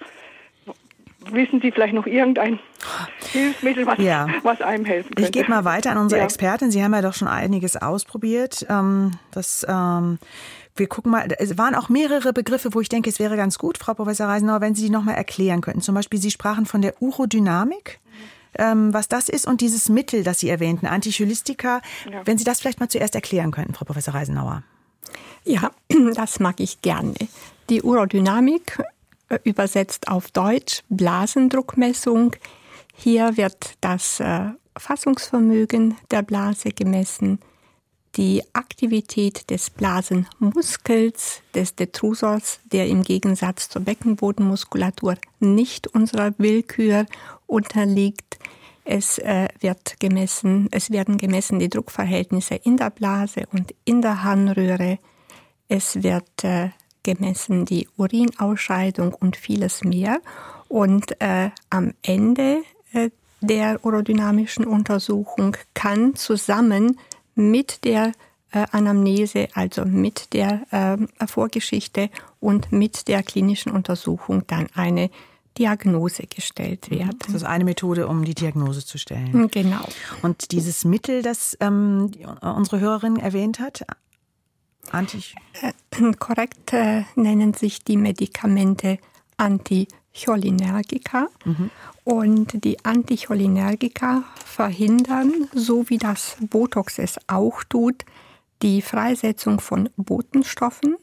Wissen 1.29 1.61
Sie 1.61 1.71
vielleicht 1.71 1.93
noch 1.93 2.07
irgendein 2.07 2.59
Hilfsmittel, 3.31 3.85
was, 3.85 3.99
ja. 3.99 4.27
was 4.43 4.61
einem 4.61 4.85
helfen 4.85 5.15
könnte? 5.15 5.23
Ich 5.23 5.31
gebe 5.31 5.49
mal 5.49 5.65
weiter 5.65 5.91
an 5.91 5.97
unsere 5.97 6.19
ja. 6.19 6.25
Expertin. 6.25 6.71
Sie 6.71 6.83
haben 6.83 6.93
ja 6.93 7.01
doch 7.01 7.13
schon 7.13 7.27
einiges 7.27 7.77
ausprobiert. 7.77 8.65
Ähm, 8.69 9.11
das 9.31 9.65
ähm, 9.67 10.19
wir 10.77 10.87
gucken 10.87 11.11
mal, 11.11 11.27
es 11.39 11.57
waren 11.57 11.75
auch 11.75 11.89
mehrere 11.89 12.33
Begriffe, 12.33 12.73
wo 12.73 12.81
ich 12.81 12.89
denke, 12.89 13.09
es 13.09 13.19
wäre 13.19 13.35
ganz 13.35 13.57
gut, 13.57 13.77
Frau 13.77 13.93
Professor 13.93 14.27
Reisenauer, 14.27 14.61
wenn 14.61 14.75
Sie 14.75 14.83
die 14.83 14.89
nochmal 14.89 15.15
erklären 15.15 15.61
könnten. 15.61 15.81
Zum 15.81 15.95
Beispiel, 15.95 16.19
Sie 16.21 16.31
sprachen 16.31 16.65
von 16.65 16.81
der 16.81 17.01
Urodynamik. 17.01 17.99
Ähm, 18.59 18.93
was 18.93 19.07
das 19.07 19.29
ist 19.29 19.45
und 19.45 19.61
dieses 19.61 19.89
Mittel, 19.89 20.23
das 20.23 20.39
Sie 20.39 20.49
erwähnten, 20.49 20.87
Anticholistika. 20.87 21.81
Ja. 22.11 22.21
Wenn 22.25 22.37
Sie 22.37 22.43
das 22.43 22.59
vielleicht 22.59 22.79
mal 22.79 22.89
zuerst 22.89 23.13
erklären 23.13 23.51
könnten, 23.51 23.73
Frau 23.73 23.85
Professor 23.85 24.13
Reisenauer. 24.13 24.63
Ja, 25.43 25.71
das 26.15 26.39
mag 26.39 26.59
ich 26.59 26.81
gerne. 26.81 27.13
Die 27.69 27.83
Urodynamik 27.83 28.81
äh, 29.29 29.37
übersetzt 29.43 30.07
auf 30.07 30.31
Deutsch 30.31 30.83
Blasendruckmessung. 30.89 32.35
Hier 32.99 33.37
wird 33.37 33.77
das 33.79 34.19
äh, 34.19 34.49
Fassungsvermögen 34.75 35.95
der 36.09 36.23
Blase 36.23 36.69
gemessen, 36.69 37.39
die 38.15 38.41
Aktivität 38.53 39.51
des 39.51 39.69
Blasenmuskels, 39.69 41.43
des 41.53 41.75
Detrusors, 41.75 42.59
der 42.65 42.87
im 42.87 43.03
Gegensatz 43.03 43.69
zur 43.69 43.83
Beckenbodenmuskulatur 43.83 45.15
nicht 45.39 45.85
unserer 45.87 46.33
Willkür 46.39 47.05
unterliegt. 47.45 48.39
Es 48.83 49.19
äh, 49.19 49.47
wird 49.59 49.99
gemessen, 49.99 50.67
es 50.71 50.89
werden 50.89 51.19
gemessen 51.19 51.59
die 51.59 51.69
Druckverhältnisse 51.69 52.55
in 52.55 52.77
der 52.77 52.89
Blase 52.89 53.43
und 53.53 53.75
in 53.85 54.01
der 54.01 54.23
Harnröhre. 54.23 54.97
Es 55.67 56.01
wird 56.01 56.43
äh, 56.43 56.69
gemessen 57.03 57.65
die 57.65 57.87
Urinausscheidung 57.95 59.13
und 59.13 59.37
vieles 59.37 59.83
mehr. 59.83 60.19
Und 60.67 61.21
äh, 61.21 61.51
am 61.69 61.93
Ende 62.01 62.63
der 63.41 63.85
urodynamischen 63.85 64.65
Untersuchung 64.65 65.55
kann 65.73 66.15
zusammen 66.15 66.99
mit 67.35 67.83
der 67.83 68.13
äh, 68.51 68.65
Anamnese, 68.71 69.49
also 69.53 69.85
mit 69.85 70.33
der 70.33 70.61
äh, 70.71 71.27
Vorgeschichte 71.27 72.09
und 72.39 72.71
mit 72.71 73.07
der 73.07 73.23
klinischen 73.23 73.71
Untersuchung 73.71 74.43
dann 74.47 74.67
eine 74.73 75.09
Diagnose 75.57 76.23
gestellt 76.27 76.89
mhm. 76.89 76.99
werden. 76.99 77.19
Das 77.25 77.35
ist 77.35 77.43
eine 77.43 77.63
Methode, 77.63 78.07
um 78.07 78.23
die 78.23 78.35
Diagnose 78.35 78.85
zu 78.85 78.97
stellen. 78.97 79.49
Genau. 79.49 79.87
Und 80.21 80.51
dieses 80.51 80.85
Mittel, 80.85 81.21
das 81.21 81.57
ähm, 81.59 82.11
unsere 82.41 82.79
Hörerin 82.79 83.17
erwähnt 83.17 83.59
hat, 83.59 83.85
Anti 84.89 85.23
äh, 85.61 86.13
korrekt 86.13 86.71
äh, 86.73 87.03
nennen 87.15 87.53
sich 87.53 87.83
die 87.83 87.97
Medikamente 87.97 88.99
Anticholinergika. 90.17 91.29
Mhm. 91.45 91.69
Und 92.03 92.63
die 92.63 92.83
Anticholinergika 92.83 94.23
verhindern, 94.43 95.49
so 95.53 95.89
wie 95.89 95.97
das 95.97 96.37
Botox 96.39 96.99
es 96.99 97.17
auch 97.27 97.63
tut, 97.63 98.05
die 98.61 98.81
Freisetzung 98.81 99.59
von 99.59 99.89
Botenstoffen, 99.97 100.95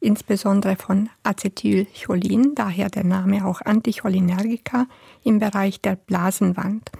insbesondere 0.00 0.76
von 0.76 1.10
Acetylcholin, 1.22 2.54
daher 2.54 2.88
der 2.88 3.04
Name 3.04 3.46
auch 3.46 3.60
Anticholinergika, 3.60 4.86
im 5.22 5.38
Bereich 5.38 5.80
der 5.80 5.96
Blasenwand. 5.96 6.90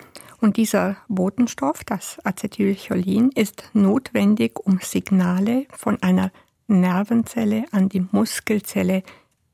Und 0.40 0.58
dieser 0.58 0.98
Botenstoff, 1.08 1.82
das 1.82 2.18
Acetylcholin, 2.24 3.30
ist 3.30 3.70
notwendig, 3.72 4.60
um 4.64 4.78
Signale 4.82 5.66
von 5.70 6.00
einer 6.02 6.30
Nervenzelle 6.68 7.64
an 7.72 7.88
die 7.88 8.06
Muskelzelle 8.12 9.02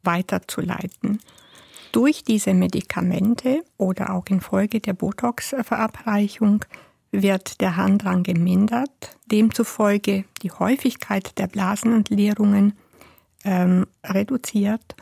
weiterzuleiten. 0.03 1.21
Durch 1.93 2.25
diese 2.25 2.55
Medikamente 2.55 3.63
oder 3.77 4.15
auch 4.15 4.27
infolge 4.27 4.81
der 4.81 4.95
Botox-Verabreichung 4.95 6.65
wird 7.11 7.61
der 7.61 7.77
Harndrang 7.77 8.23
gemindert, 8.23 9.17
demzufolge 9.31 10.25
die 10.41 10.51
Häufigkeit 10.51 11.39
der 11.39 11.47
Blasenentleerungen 11.47 12.73
ähm, 13.45 13.87
reduziert 14.03 14.97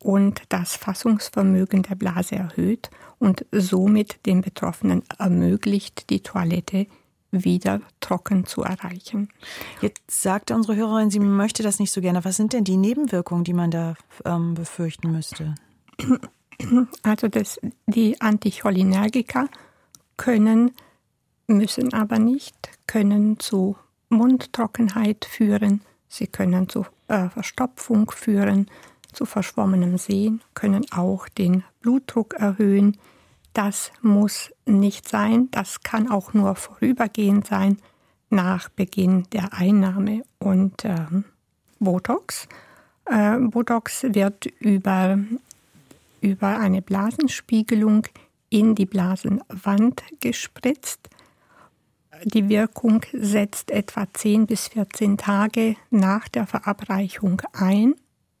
und 0.00 0.42
das 0.48 0.74
Fassungsvermögen 0.74 1.84
der 1.84 1.94
Blase 1.94 2.34
erhöht 2.34 2.90
und 3.20 3.46
somit 3.52 4.26
den 4.26 4.40
Betroffenen 4.40 5.02
ermöglicht, 5.18 6.10
die 6.10 6.24
Toilette 6.24 6.88
wieder 7.30 7.80
trocken 8.00 8.46
zu 8.46 8.62
erreichen. 8.62 9.28
Jetzt 9.80 10.10
sagte 10.10 10.56
unsere 10.56 10.76
Hörerin, 10.76 11.10
sie 11.10 11.20
möchte 11.20 11.62
das 11.62 11.78
nicht 11.78 11.92
so 11.92 12.00
gerne. 12.00 12.24
Was 12.24 12.36
sind 12.36 12.52
denn 12.52 12.64
die 12.64 12.76
Nebenwirkungen, 12.76 13.44
die 13.44 13.54
man 13.54 13.70
da 13.70 13.94
ähm, 14.24 14.54
befürchten 14.54 15.12
müsste? 15.12 15.54
Also 17.02 17.26
das, 17.26 17.58
die 17.86 18.20
Anticholinergika 18.20 19.48
können, 20.16 20.70
müssen 21.48 21.92
aber 21.92 22.20
nicht, 22.20 22.54
können 22.86 23.40
zu 23.40 23.76
Mundtrockenheit 24.10 25.24
führen, 25.24 25.80
sie 26.06 26.28
können 26.28 26.68
zu 26.68 26.86
äh, 27.08 27.28
Verstopfung 27.30 28.12
führen, 28.12 28.70
zu 29.12 29.24
verschwommenem 29.24 29.98
Sehen, 29.98 30.40
können 30.54 30.86
auch 30.92 31.28
den 31.28 31.64
Blutdruck 31.80 32.34
erhöhen. 32.34 32.96
Das 33.54 33.90
muss 34.00 34.52
nicht 34.64 35.08
sein, 35.08 35.48
das 35.50 35.82
kann 35.82 36.08
auch 36.08 36.32
nur 36.32 36.54
vorübergehend 36.54 37.48
sein. 37.48 37.78
nach 38.32 38.70
Beginn 38.70 39.24
der 39.32 39.52
Einnahme. 39.52 40.22
Und 40.38 40.84
äh, 40.84 40.96
Botox. 41.78 42.48
Äh, 43.04 43.38
Botox 43.38 44.04
wird 44.08 44.46
über, 44.46 45.18
über 46.22 46.58
eine 46.58 46.80
Blasenspiegelung 46.80 48.06
in 48.48 48.74
die 48.74 48.86
Blasenwand 48.86 50.02
gespritzt. 50.20 51.10
Die 52.24 52.48
Wirkung 52.48 53.04
setzt 53.12 53.70
etwa 53.70 54.06
10 54.12 54.46
bis 54.46 54.68
14 54.68 55.18
Tage 55.18 55.76
nach 55.90 56.28
der 56.28 56.46
Verabreichung 56.46 57.42
ein. 57.52 57.94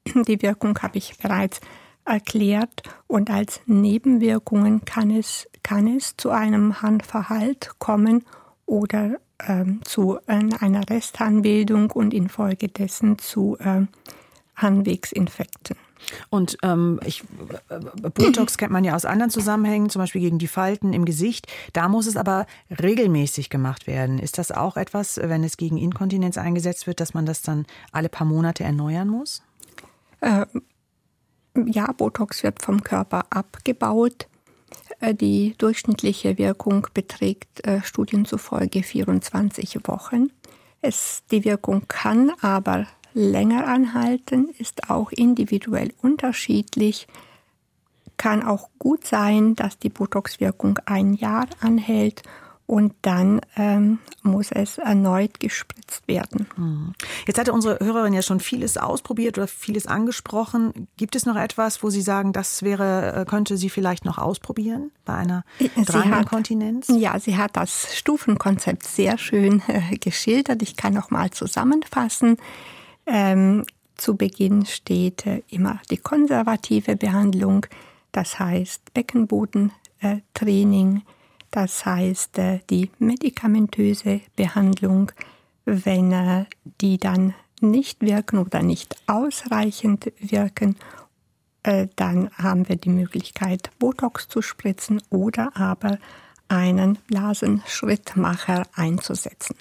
Die 0.06 0.40
Wirkung 0.40 0.78
habe 0.78 0.98
ich 0.98 1.18
bereits 1.18 1.60
erklärt 2.04 2.82
und 3.06 3.30
als 3.30 3.60
Nebenwirkungen 3.66 4.84
kann 4.84 5.10
es, 5.10 5.48
kann 5.62 5.86
es 5.86 6.16
zu 6.16 6.30
einem 6.30 6.82
Handverhalt 6.82 7.72
kommen 7.78 8.24
oder 8.66 9.18
ähm, 9.46 9.80
zu 9.84 10.18
äh, 10.26 10.40
einer 10.60 10.88
Restharnbildung 10.88 11.90
und 11.90 12.14
infolgedessen 12.14 13.18
zu 13.18 13.56
äh, 13.58 13.86
Harnwegsinfekten. 14.56 15.76
Und 16.30 16.56
ähm, 16.62 17.00
ich, 17.04 17.22
äh, 17.68 17.78
Botox 18.14 18.58
kennt 18.58 18.72
man 18.72 18.84
ja 18.84 18.94
aus 18.94 19.04
anderen 19.04 19.30
Zusammenhängen, 19.30 19.90
zum 19.90 20.00
Beispiel 20.00 20.20
gegen 20.20 20.38
die 20.38 20.48
Falten 20.48 20.92
im 20.92 21.04
Gesicht. 21.04 21.46
Da 21.72 21.88
muss 21.88 22.06
es 22.06 22.16
aber 22.16 22.46
regelmäßig 22.70 23.50
gemacht 23.50 23.86
werden. 23.86 24.18
Ist 24.18 24.38
das 24.38 24.52
auch 24.52 24.76
etwas, 24.76 25.18
wenn 25.22 25.44
es 25.44 25.56
gegen 25.56 25.78
Inkontinenz 25.78 26.38
eingesetzt 26.38 26.86
wird, 26.86 27.00
dass 27.00 27.14
man 27.14 27.26
das 27.26 27.42
dann 27.42 27.66
alle 27.92 28.08
paar 28.08 28.26
Monate 28.26 28.64
erneuern 28.64 29.08
muss? 29.08 29.42
Äh, 30.20 30.46
ja, 31.66 31.92
Botox 31.92 32.42
wird 32.42 32.62
vom 32.62 32.82
Körper 32.82 33.26
abgebaut. 33.30 34.26
Äh, 35.00 35.14
die 35.14 35.54
durchschnittliche 35.58 36.38
Wirkung 36.38 36.86
beträgt 36.94 37.66
äh, 37.66 37.82
Studien 37.82 38.24
zufolge 38.24 38.82
24 38.82 39.80
Wochen. 39.86 40.30
Es, 40.80 41.22
die 41.30 41.44
Wirkung 41.44 41.86
kann 41.88 42.32
aber 42.40 42.86
länger 43.14 43.66
anhalten, 43.66 44.50
ist 44.58 44.90
auch 44.90 45.12
individuell 45.12 45.92
unterschiedlich. 46.02 47.06
Kann 48.16 48.42
auch 48.42 48.68
gut 48.78 49.06
sein, 49.06 49.56
dass 49.56 49.78
die 49.78 49.88
Botox-Wirkung 49.88 50.78
ein 50.86 51.14
Jahr 51.14 51.46
anhält 51.60 52.22
und 52.72 52.94
dann 53.02 53.40
ähm, 53.56 53.98
muss 54.22 54.50
es 54.50 54.78
erneut 54.78 55.40
gespritzt 55.40 56.08
werden. 56.08 56.46
Hm. 56.54 56.94
Jetzt 57.26 57.38
hatte 57.38 57.52
unsere 57.52 57.78
Hörerin 57.84 58.14
ja 58.14 58.22
schon 58.22 58.40
vieles 58.40 58.78
ausprobiert 58.78 59.36
oder 59.36 59.46
vieles 59.46 59.86
angesprochen. 59.86 60.88
Gibt 60.96 61.14
es 61.14 61.26
noch 61.26 61.36
etwas, 61.36 61.82
wo 61.82 61.90
Sie 61.90 62.00
sagen, 62.00 62.32
das 62.32 62.62
wäre, 62.62 63.12
äh, 63.12 63.24
könnte 63.26 63.58
sie 63.58 63.68
vielleicht 63.68 64.06
noch 64.06 64.16
ausprobieren 64.16 64.90
bei 65.04 65.14
einer 65.14 65.44
Dranginkontinenz? 65.76 66.86
Ja, 66.88 67.18
sie 67.18 67.36
hat 67.36 67.58
das 67.58 67.94
Stufenkonzept 67.94 68.84
sehr 68.84 69.18
schön 69.18 69.62
äh, 69.68 69.96
geschildert. 69.98 70.62
Ich 70.62 70.76
kann 70.76 70.94
noch 70.94 71.10
mal 71.10 71.30
zusammenfassen. 71.30 72.38
Ähm, 73.06 73.64
zu 73.96 74.16
Beginn 74.16 74.66
steht 74.66 75.26
äh, 75.26 75.42
immer 75.48 75.80
die 75.90 75.98
konservative 75.98 76.96
Behandlung, 76.96 77.66
das 78.12 78.38
heißt 78.38 78.94
Beckenbodentraining, 78.94 81.02
das 81.50 81.84
heißt 81.84 82.38
äh, 82.38 82.60
die 82.70 82.90
medikamentöse 82.98 84.20
Behandlung, 84.36 85.12
wenn 85.64 86.12
äh, 86.12 86.44
die 86.80 86.98
dann 86.98 87.34
nicht 87.60 88.00
wirken 88.00 88.38
oder 88.38 88.62
nicht 88.62 88.96
ausreichend 89.06 90.12
wirken, 90.18 90.76
äh, 91.62 91.86
dann 91.96 92.30
haben 92.36 92.68
wir 92.68 92.76
die 92.76 92.90
Möglichkeit, 92.90 93.70
Botox 93.78 94.28
zu 94.28 94.42
spritzen 94.42 95.00
oder 95.10 95.56
aber 95.56 95.98
einen 96.48 96.98
Blasenschrittmacher 97.06 98.64
einzusetzen. 98.74 99.56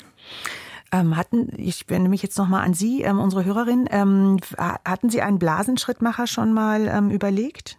Ähm, 0.94 1.16
hatten, 1.16 1.54
ich 1.58 1.90
wende 1.90 2.10
mich 2.10 2.22
jetzt 2.22 2.38
nochmal 2.38 2.66
an 2.66 2.74
Sie, 2.74 3.02
ähm, 3.02 3.20
unsere 3.20 3.46
Hörerin, 3.46 3.88
ähm, 3.92 4.38
hatten 4.58 5.10
Sie 5.10 5.22
einen 5.22 5.40
Blasenschrittmacher 5.40 6.28
schon 6.28 6.54
mal 6.54 6.88
ähm, 6.88 7.10
überlegt? 7.12 7.78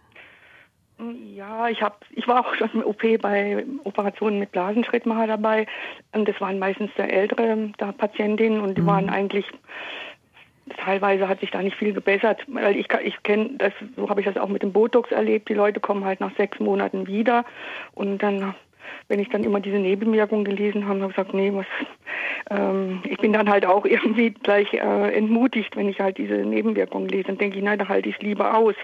Ja, 1.35 1.67
ich 1.69 1.81
habe, 1.81 1.95
ich 2.11 2.27
war 2.27 2.45
auch 2.45 2.55
schon 2.55 2.69
im 2.73 2.83
OP 2.83 3.01
bei 3.21 3.65
Operationen 3.83 4.39
mit 4.39 4.51
Blasenschrittmacher 4.51 5.27
dabei. 5.27 5.67
Und 6.11 6.27
das 6.27 6.39
waren 6.39 6.59
meistens 6.59 6.91
sehr 6.95 7.11
ältere 7.11 7.71
da 7.77 7.91
Patientinnen 7.91 8.61
und 8.61 8.77
die 8.77 8.81
mhm. 8.81 8.87
waren 8.87 9.09
eigentlich 9.09 9.45
teilweise 10.77 11.27
hat 11.27 11.41
sich 11.41 11.51
da 11.51 11.61
nicht 11.61 11.75
viel 11.75 11.93
gebessert, 11.93 12.41
weil 12.47 12.77
ich 12.77 12.87
ich 13.03 13.21
kenne 13.23 13.51
das, 13.57 13.73
so 13.97 14.09
habe 14.09 14.21
ich 14.21 14.27
das 14.27 14.37
auch 14.37 14.47
mit 14.47 14.63
dem 14.63 14.71
Botox 14.71 15.11
erlebt. 15.11 15.49
Die 15.49 15.53
Leute 15.53 15.79
kommen 15.79 16.05
halt 16.05 16.21
nach 16.21 16.35
sechs 16.37 16.59
Monaten 16.59 17.05
wieder 17.07 17.43
und 17.93 18.19
dann 18.19 18.55
wenn 19.07 19.19
ich 19.19 19.29
dann 19.29 19.43
immer 19.43 19.59
diese 19.59 19.77
Nebenwirkungen 19.77 20.45
gelesen 20.45 20.87
habe, 20.87 21.01
habe 21.01 21.11
ich 21.11 21.15
gesagt, 21.15 21.33
nee, 21.33 21.51
was, 21.53 21.65
ähm, 22.49 23.01
ich 23.05 23.17
bin 23.17 23.33
dann 23.33 23.49
halt 23.49 23.65
auch 23.65 23.85
irgendwie 23.85 24.31
gleich 24.31 24.73
äh, 24.73 25.13
entmutigt, 25.13 25.75
wenn 25.75 25.89
ich 25.89 25.99
halt 25.99 26.17
diese 26.17 26.35
Nebenwirkungen 26.35 27.07
lese. 27.07 27.27
Dann 27.27 27.37
denke 27.37 27.57
ich, 27.57 27.63
nein, 27.63 27.79
da 27.79 27.87
halte 27.87 28.09
ich 28.09 28.15
es 28.15 28.21
lieber 28.21 28.55
aus. 28.57 28.75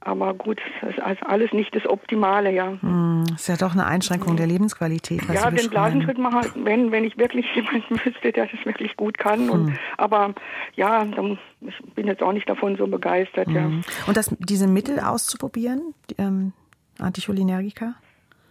Aber 0.00 0.34
gut, 0.34 0.60
das 0.82 0.96
ist 0.96 1.22
alles 1.24 1.52
nicht 1.54 1.74
das 1.74 1.86
Optimale, 1.86 2.52
ja. 2.52 2.74
Hm, 2.78 3.24
ist 3.34 3.48
ja 3.48 3.56
doch 3.56 3.72
eine 3.72 3.86
Einschränkung 3.86 4.36
der 4.36 4.46
Lebensqualität. 4.46 5.26
Was 5.28 5.42
ja, 5.42 5.50
den 5.50 5.70
Blasenschrittmacher, 5.70 6.50
wenn, 6.56 6.92
wenn 6.92 7.04
ich 7.04 7.16
wirklich 7.16 7.46
jemanden 7.54 7.98
wüsste, 8.04 8.32
der 8.32 8.46
das 8.46 8.66
wirklich 8.66 8.96
gut 8.98 9.16
kann. 9.16 9.48
Und, 9.48 9.68
hm. 9.68 9.78
Aber 9.96 10.34
ja, 10.74 11.06
dann, 11.06 11.38
ich 11.62 11.74
bin 11.94 12.06
jetzt 12.06 12.22
auch 12.22 12.32
nicht 12.32 12.46
davon 12.48 12.76
so 12.76 12.86
begeistert, 12.86 13.46
hm. 13.46 13.54
ja. 13.54 13.64
Und 14.06 14.16
das, 14.18 14.34
diese 14.40 14.66
Mittel 14.66 15.00
auszuprobieren, 15.00 15.94
die, 16.10 16.16
ähm, 16.18 16.52
Anticholinergika? 16.98 17.94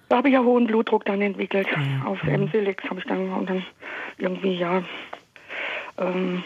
Da 0.10 0.18
habe 0.18 0.28
ich 0.28 0.34
ja 0.34 0.44
hohen 0.44 0.68
Blutdruck 0.68 1.06
dann 1.06 1.22
entwickelt. 1.22 1.68
Auf. 2.06 2.22
Emsilex 2.24 2.84
habe 2.86 3.00
ich 3.00 3.06
dann, 3.06 3.32
und 3.32 3.50
dann 3.50 3.64
irgendwie, 4.18 4.56
ja, 4.56 4.84
ähm, 5.98 6.44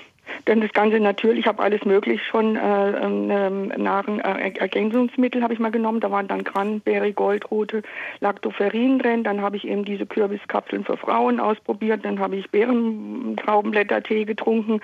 denn 0.48 0.62
das 0.62 0.72
Ganze 0.72 1.00
natürlich, 1.00 1.40
ich 1.40 1.48
habe 1.48 1.64
alles 1.64 1.84
möglich 1.86 2.22
schon, 2.26 2.56
äh, 2.56 2.90
ähm, 3.02 3.68
Nahrungsergänzungsmittel 3.68 5.42
äh, 5.42 5.44
habe 5.44 5.54
ich 5.54 5.60
mal 5.60 5.72
genommen. 5.72 6.00
Da 6.00 6.12
waren 6.12 6.28
dann 6.28 6.44
Cranberry, 6.44 7.14
Goldrote, 7.14 7.82
Lactoferrin 8.20 9.00
drin. 9.00 9.24
Dann 9.24 9.42
habe 9.42 9.58
ich 9.58 9.68
eben 9.68 9.84
diese 9.84 10.06
Kürbiskapseln 10.06 10.86
für 10.86 10.98
Frauen 10.98 11.40
ausprobiert. 11.40 12.06
Dann 12.06 12.20
habe 12.20 12.36
ich 12.38 12.50
Beerentraubenblättertee 12.52 14.26
getrunken. 14.26 14.82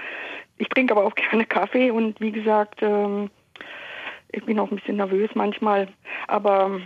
Ich 0.57 0.69
trinke 0.69 0.95
aber 0.95 1.05
auch 1.05 1.15
gerne 1.29 1.45
Kaffee 1.45 1.91
und 1.91 2.19
wie 2.19 2.31
gesagt, 2.31 2.81
ähm, 2.81 3.29
ich 4.31 4.43
bin 4.45 4.59
auch 4.59 4.71
ein 4.71 4.77
bisschen 4.77 4.97
nervös 4.97 5.29
manchmal. 5.35 5.87
Aber 6.27 6.81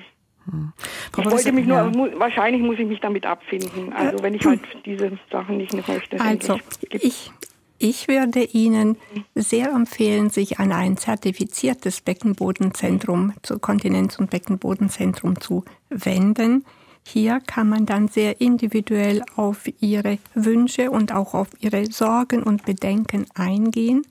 hm. 0.49 0.71
Ich 1.17 1.25
wollte 1.25 1.51
mich 1.51 1.65
nur, 1.65 1.77
ja. 1.77 2.19
wahrscheinlich 2.19 2.61
muss 2.61 2.79
ich 2.79 2.87
mich 2.87 2.99
damit 3.01 3.25
abfinden. 3.25 3.91
Also 3.93 4.23
wenn 4.23 4.33
ich 4.33 4.45
halt 4.45 4.61
diese 4.85 5.11
Sachen 5.31 5.57
nicht 5.57 5.73
möchte. 5.73 6.19
Also 6.21 6.59
ich, 6.91 7.31
ich 7.79 8.07
würde 8.07 8.43
Ihnen 8.43 8.97
sehr 9.35 9.71
empfehlen, 9.71 10.29
sich 10.29 10.59
an 10.59 10.71
ein 10.71 10.97
zertifiziertes 10.97 12.01
Beckenbodenzentrum, 12.01 13.33
zu 13.41 13.59
Kontinenz- 13.59 14.17
und 14.19 14.29
Beckenbodenzentrum 14.29 15.39
zu 15.41 15.65
wenden. 15.89 16.65
Hier 17.05 17.39
kann 17.39 17.69
man 17.69 17.85
dann 17.85 18.07
sehr 18.07 18.41
individuell 18.41 19.23
auf 19.35 19.69
Ihre 19.79 20.17
Wünsche 20.33 20.91
und 20.91 21.13
auch 21.13 21.33
auf 21.33 21.49
Ihre 21.59 21.85
Sorgen 21.85 22.43
und 22.43 22.65
Bedenken 22.65 23.25
eingehen. 23.33 24.05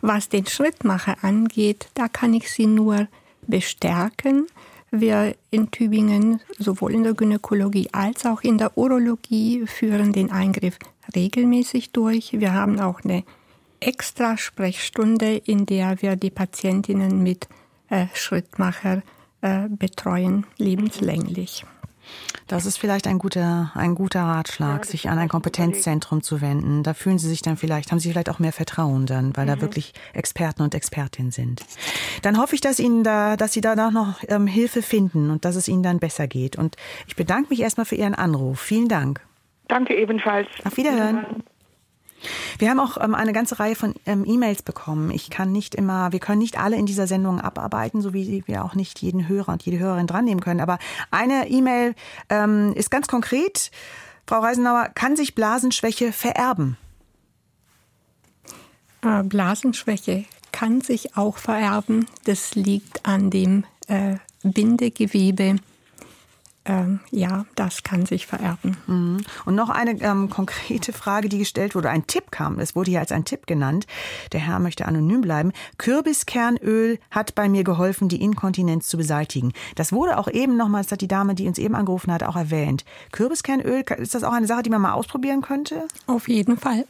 Was 0.00 0.28
den 0.28 0.46
Schrittmacher 0.46 1.16
angeht, 1.22 1.90
da 1.94 2.08
kann 2.08 2.32
ich 2.32 2.50
Sie 2.50 2.66
nur 2.66 3.06
bestärken. 3.46 4.46
Wir 4.90 5.36
in 5.50 5.70
Tübingen 5.70 6.40
sowohl 6.58 6.94
in 6.94 7.04
der 7.04 7.14
Gynäkologie 7.14 7.88
als 7.92 8.26
auch 8.26 8.42
in 8.42 8.58
der 8.58 8.76
Urologie 8.76 9.66
führen 9.66 10.12
den 10.12 10.32
Eingriff 10.32 10.78
regelmäßig 11.14 11.92
durch. 11.92 12.32
Wir 12.32 12.54
haben 12.54 12.80
auch 12.80 13.04
eine 13.04 13.24
extra 13.78 14.36
Sprechstunde, 14.36 15.36
in 15.36 15.66
der 15.66 16.02
wir 16.02 16.16
die 16.16 16.30
Patientinnen 16.30 17.22
mit 17.22 17.48
äh, 17.88 18.06
Schrittmacher 18.14 19.02
äh, 19.42 19.68
betreuen, 19.68 20.46
lebenslänglich. 20.58 21.64
Das 22.46 22.66
ist 22.66 22.78
vielleicht 22.78 23.06
ein 23.06 23.18
guter, 23.18 23.70
ein 23.74 23.94
guter 23.94 24.22
Ratschlag, 24.22 24.84
ja, 24.84 24.90
sich 24.90 25.08
an 25.08 25.18
ein 25.18 25.28
Kompetenzzentrum 25.28 26.22
zu 26.22 26.40
wenden. 26.40 26.82
Da 26.82 26.94
fühlen 26.94 27.18
Sie 27.18 27.28
sich 27.28 27.42
dann 27.42 27.56
vielleicht, 27.56 27.92
haben 27.92 28.00
Sie 28.00 28.10
vielleicht 28.10 28.30
auch 28.30 28.38
mehr 28.38 28.52
Vertrauen 28.52 29.06
dann, 29.06 29.36
weil 29.36 29.44
mhm. 29.44 29.50
da 29.50 29.60
wirklich 29.60 29.92
Experten 30.12 30.62
und 30.62 30.74
Expertinnen 30.74 31.30
sind. 31.30 31.62
Dann 32.22 32.38
hoffe 32.38 32.54
ich, 32.54 32.60
dass 32.60 32.78
Ihnen 32.80 33.04
da, 33.04 33.36
dass 33.36 33.52
Sie 33.52 33.60
da 33.60 33.76
noch 33.76 34.22
ähm, 34.28 34.46
Hilfe 34.46 34.82
finden 34.82 35.30
und 35.30 35.44
dass 35.44 35.56
es 35.56 35.68
Ihnen 35.68 35.82
dann 35.82 36.00
besser 36.00 36.26
geht. 36.26 36.56
Und 36.56 36.76
ich 37.06 37.16
bedanke 37.16 37.50
mich 37.50 37.60
erstmal 37.60 37.86
für 37.86 37.94
Ihren 37.96 38.14
Anruf. 38.14 38.60
Vielen 38.60 38.88
Dank. 38.88 39.20
Danke 39.68 39.94
ebenfalls. 39.94 40.48
Auf 40.64 40.76
Wiederhören. 40.76 41.44
Wir 42.58 42.70
haben 42.70 42.80
auch 42.80 42.96
ähm, 43.00 43.14
eine 43.14 43.32
ganze 43.32 43.58
Reihe 43.58 43.74
von 43.74 43.94
ähm, 44.06 44.24
E-Mails 44.26 44.62
bekommen. 44.62 45.10
Ich 45.10 45.30
kann 45.30 45.52
nicht 45.52 45.74
immer, 45.74 46.12
wir 46.12 46.20
können 46.20 46.38
nicht 46.38 46.58
alle 46.58 46.76
in 46.76 46.86
dieser 46.86 47.06
Sendung 47.06 47.40
abarbeiten, 47.40 48.02
so 48.02 48.12
wie 48.12 48.42
wir 48.46 48.64
auch 48.64 48.74
nicht 48.74 49.00
jeden 49.00 49.28
Hörer 49.28 49.52
und 49.52 49.62
jede 49.62 49.78
Hörerin 49.78 50.06
dran 50.06 50.24
nehmen 50.24 50.40
können. 50.40 50.60
Aber 50.60 50.78
eine 51.10 51.48
E-Mail 51.48 51.94
ähm, 52.28 52.72
ist 52.74 52.90
ganz 52.90 53.08
konkret. 53.08 53.70
Frau 54.26 54.40
Reisenauer, 54.40 54.90
kann 54.94 55.16
sich 55.16 55.34
Blasenschwäche 55.34 56.12
vererben? 56.12 56.76
Äh, 59.02 59.22
Blasenschwäche 59.24 60.24
kann 60.52 60.80
sich 60.80 61.16
auch 61.16 61.38
vererben. 61.38 62.06
Das 62.24 62.54
liegt 62.54 63.06
an 63.06 63.30
dem 63.30 63.64
äh, 63.88 64.16
Bindegewebe 64.42 65.56
ähm, 66.66 67.00
ja, 67.10 67.46
das 67.54 67.82
kann 67.82 68.04
sich 68.04 68.26
vererben. 68.26 68.76
Mhm. 68.86 69.24
Und 69.46 69.54
noch 69.54 69.70
eine 69.70 70.00
ähm, 70.02 70.28
konkrete 70.28 70.92
Frage, 70.92 71.28
die 71.28 71.38
gestellt 71.38 71.74
wurde, 71.74 71.88
ein 71.88 72.06
Tipp 72.06 72.30
kam, 72.30 72.58
es 72.58 72.76
wurde 72.76 72.90
hier 72.90 73.00
als 73.00 73.12
ein 73.12 73.24
Tipp 73.24 73.46
genannt. 73.46 73.86
Der 74.32 74.40
Herr 74.40 74.58
möchte 74.58 74.86
anonym 74.86 75.22
bleiben. 75.22 75.52
Kürbiskernöl 75.78 76.98
hat 77.10 77.34
bei 77.34 77.48
mir 77.48 77.64
geholfen, 77.64 78.08
die 78.08 78.20
Inkontinenz 78.20 78.88
zu 78.88 78.98
beseitigen. 78.98 79.52
Das 79.74 79.92
wurde 79.92 80.18
auch 80.18 80.28
eben 80.28 80.56
nochmals, 80.56 80.88
das 80.88 80.92
hat 80.92 81.00
die 81.00 81.08
Dame, 81.08 81.34
die 81.34 81.48
uns 81.48 81.58
eben 81.58 81.74
angerufen 81.74 82.12
hat, 82.12 82.22
auch 82.22 82.36
erwähnt. 82.36 82.84
Kürbiskernöl, 83.12 83.84
ist 83.96 84.14
das 84.14 84.22
auch 84.22 84.32
eine 84.32 84.46
Sache, 84.46 84.62
die 84.62 84.70
man 84.70 84.82
mal 84.82 84.92
ausprobieren 84.92 85.40
könnte? 85.40 85.88
Auf 86.06 86.28
jeden 86.28 86.58
Fall. 86.58 86.84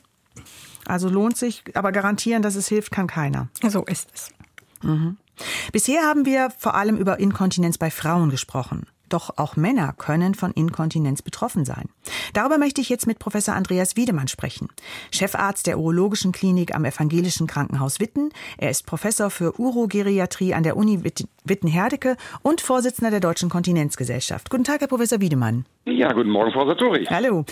Also 0.86 1.08
lohnt 1.08 1.36
sich, 1.36 1.62
aber 1.74 1.92
garantieren, 1.92 2.42
dass 2.42 2.56
es 2.56 2.66
hilft, 2.66 2.90
kann 2.90 3.06
keiner. 3.06 3.48
So 3.62 3.84
ist 3.84 4.08
es. 4.12 4.30
Mhm. 4.82 5.16
Bisher 5.72 6.02
haben 6.02 6.26
wir 6.26 6.50
vor 6.58 6.74
allem 6.74 6.96
über 6.96 7.20
Inkontinenz 7.20 7.78
bei 7.78 7.90
Frauen 7.90 8.30
gesprochen. 8.30 8.86
Doch 9.10 9.36
auch 9.36 9.56
Männer 9.56 9.92
können 9.98 10.34
von 10.34 10.52
Inkontinenz 10.52 11.20
betroffen 11.20 11.64
sein. 11.64 11.90
Darüber 12.32 12.58
möchte 12.58 12.80
ich 12.80 12.88
jetzt 12.88 13.06
mit 13.06 13.18
Professor 13.18 13.54
Andreas 13.54 13.96
Wiedemann 13.96 14.28
sprechen. 14.28 14.68
Chefarzt 15.12 15.66
der 15.66 15.78
Urologischen 15.78 16.32
Klinik 16.32 16.74
am 16.74 16.84
Evangelischen 16.84 17.46
Krankenhaus 17.46 18.00
Witten. 18.00 18.30
Er 18.56 18.70
ist 18.70 18.86
Professor 18.86 19.28
für 19.30 19.58
Urogeriatrie 19.60 20.54
an 20.54 20.62
der 20.62 20.76
Uni 20.76 21.02
Witten-Herdecke 21.44 22.16
und 22.42 22.60
Vorsitzender 22.60 23.10
der 23.10 23.20
Deutschen 23.20 23.50
Kontinenzgesellschaft. 23.50 24.48
Guten 24.48 24.64
Tag, 24.64 24.80
Herr 24.80 24.88
Professor 24.88 25.20
Wiedemann. 25.20 25.66
Ja, 25.86 26.12
guten 26.12 26.30
Morgen, 26.30 26.52
Frau 26.52 26.66
Satori. 26.66 27.04
Hallo. 27.06 27.44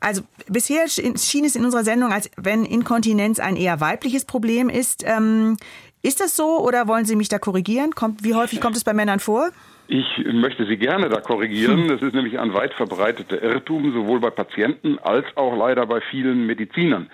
Also 0.00 0.22
bisher 0.48 0.88
schien 0.88 1.44
es 1.44 1.54
in 1.54 1.64
unserer 1.64 1.84
Sendung, 1.84 2.12
als 2.12 2.30
wenn 2.36 2.64
Inkontinenz 2.64 3.38
ein 3.38 3.54
eher 3.54 3.80
weibliches 3.80 4.24
Problem 4.24 4.68
ist. 4.68 5.04
Ähm, 5.06 5.56
ist 6.02 6.20
das 6.20 6.34
so 6.34 6.60
oder 6.60 6.88
wollen 6.88 7.04
Sie 7.04 7.16
mich 7.16 7.28
da 7.28 7.38
korrigieren? 7.38 7.94
Kommt, 7.94 8.24
wie 8.24 8.34
häufig 8.34 8.60
kommt 8.60 8.76
es 8.76 8.84
bei 8.84 8.92
Männern 8.92 9.20
vor? 9.20 9.50
Ich 9.88 10.24
möchte 10.32 10.66
Sie 10.66 10.76
gerne 10.76 11.08
da 11.08 11.20
korrigieren. 11.20 11.88
Das 11.88 12.02
ist 12.02 12.14
nämlich 12.14 12.38
ein 12.38 12.54
weit 12.54 12.74
verbreiteter 12.74 13.40
Irrtum, 13.40 13.92
sowohl 13.92 14.20
bei 14.20 14.30
Patienten 14.30 14.98
als 14.98 15.24
auch 15.36 15.56
leider 15.56 15.86
bei 15.86 16.00
vielen 16.00 16.46
Medizinern. 16.46 17.08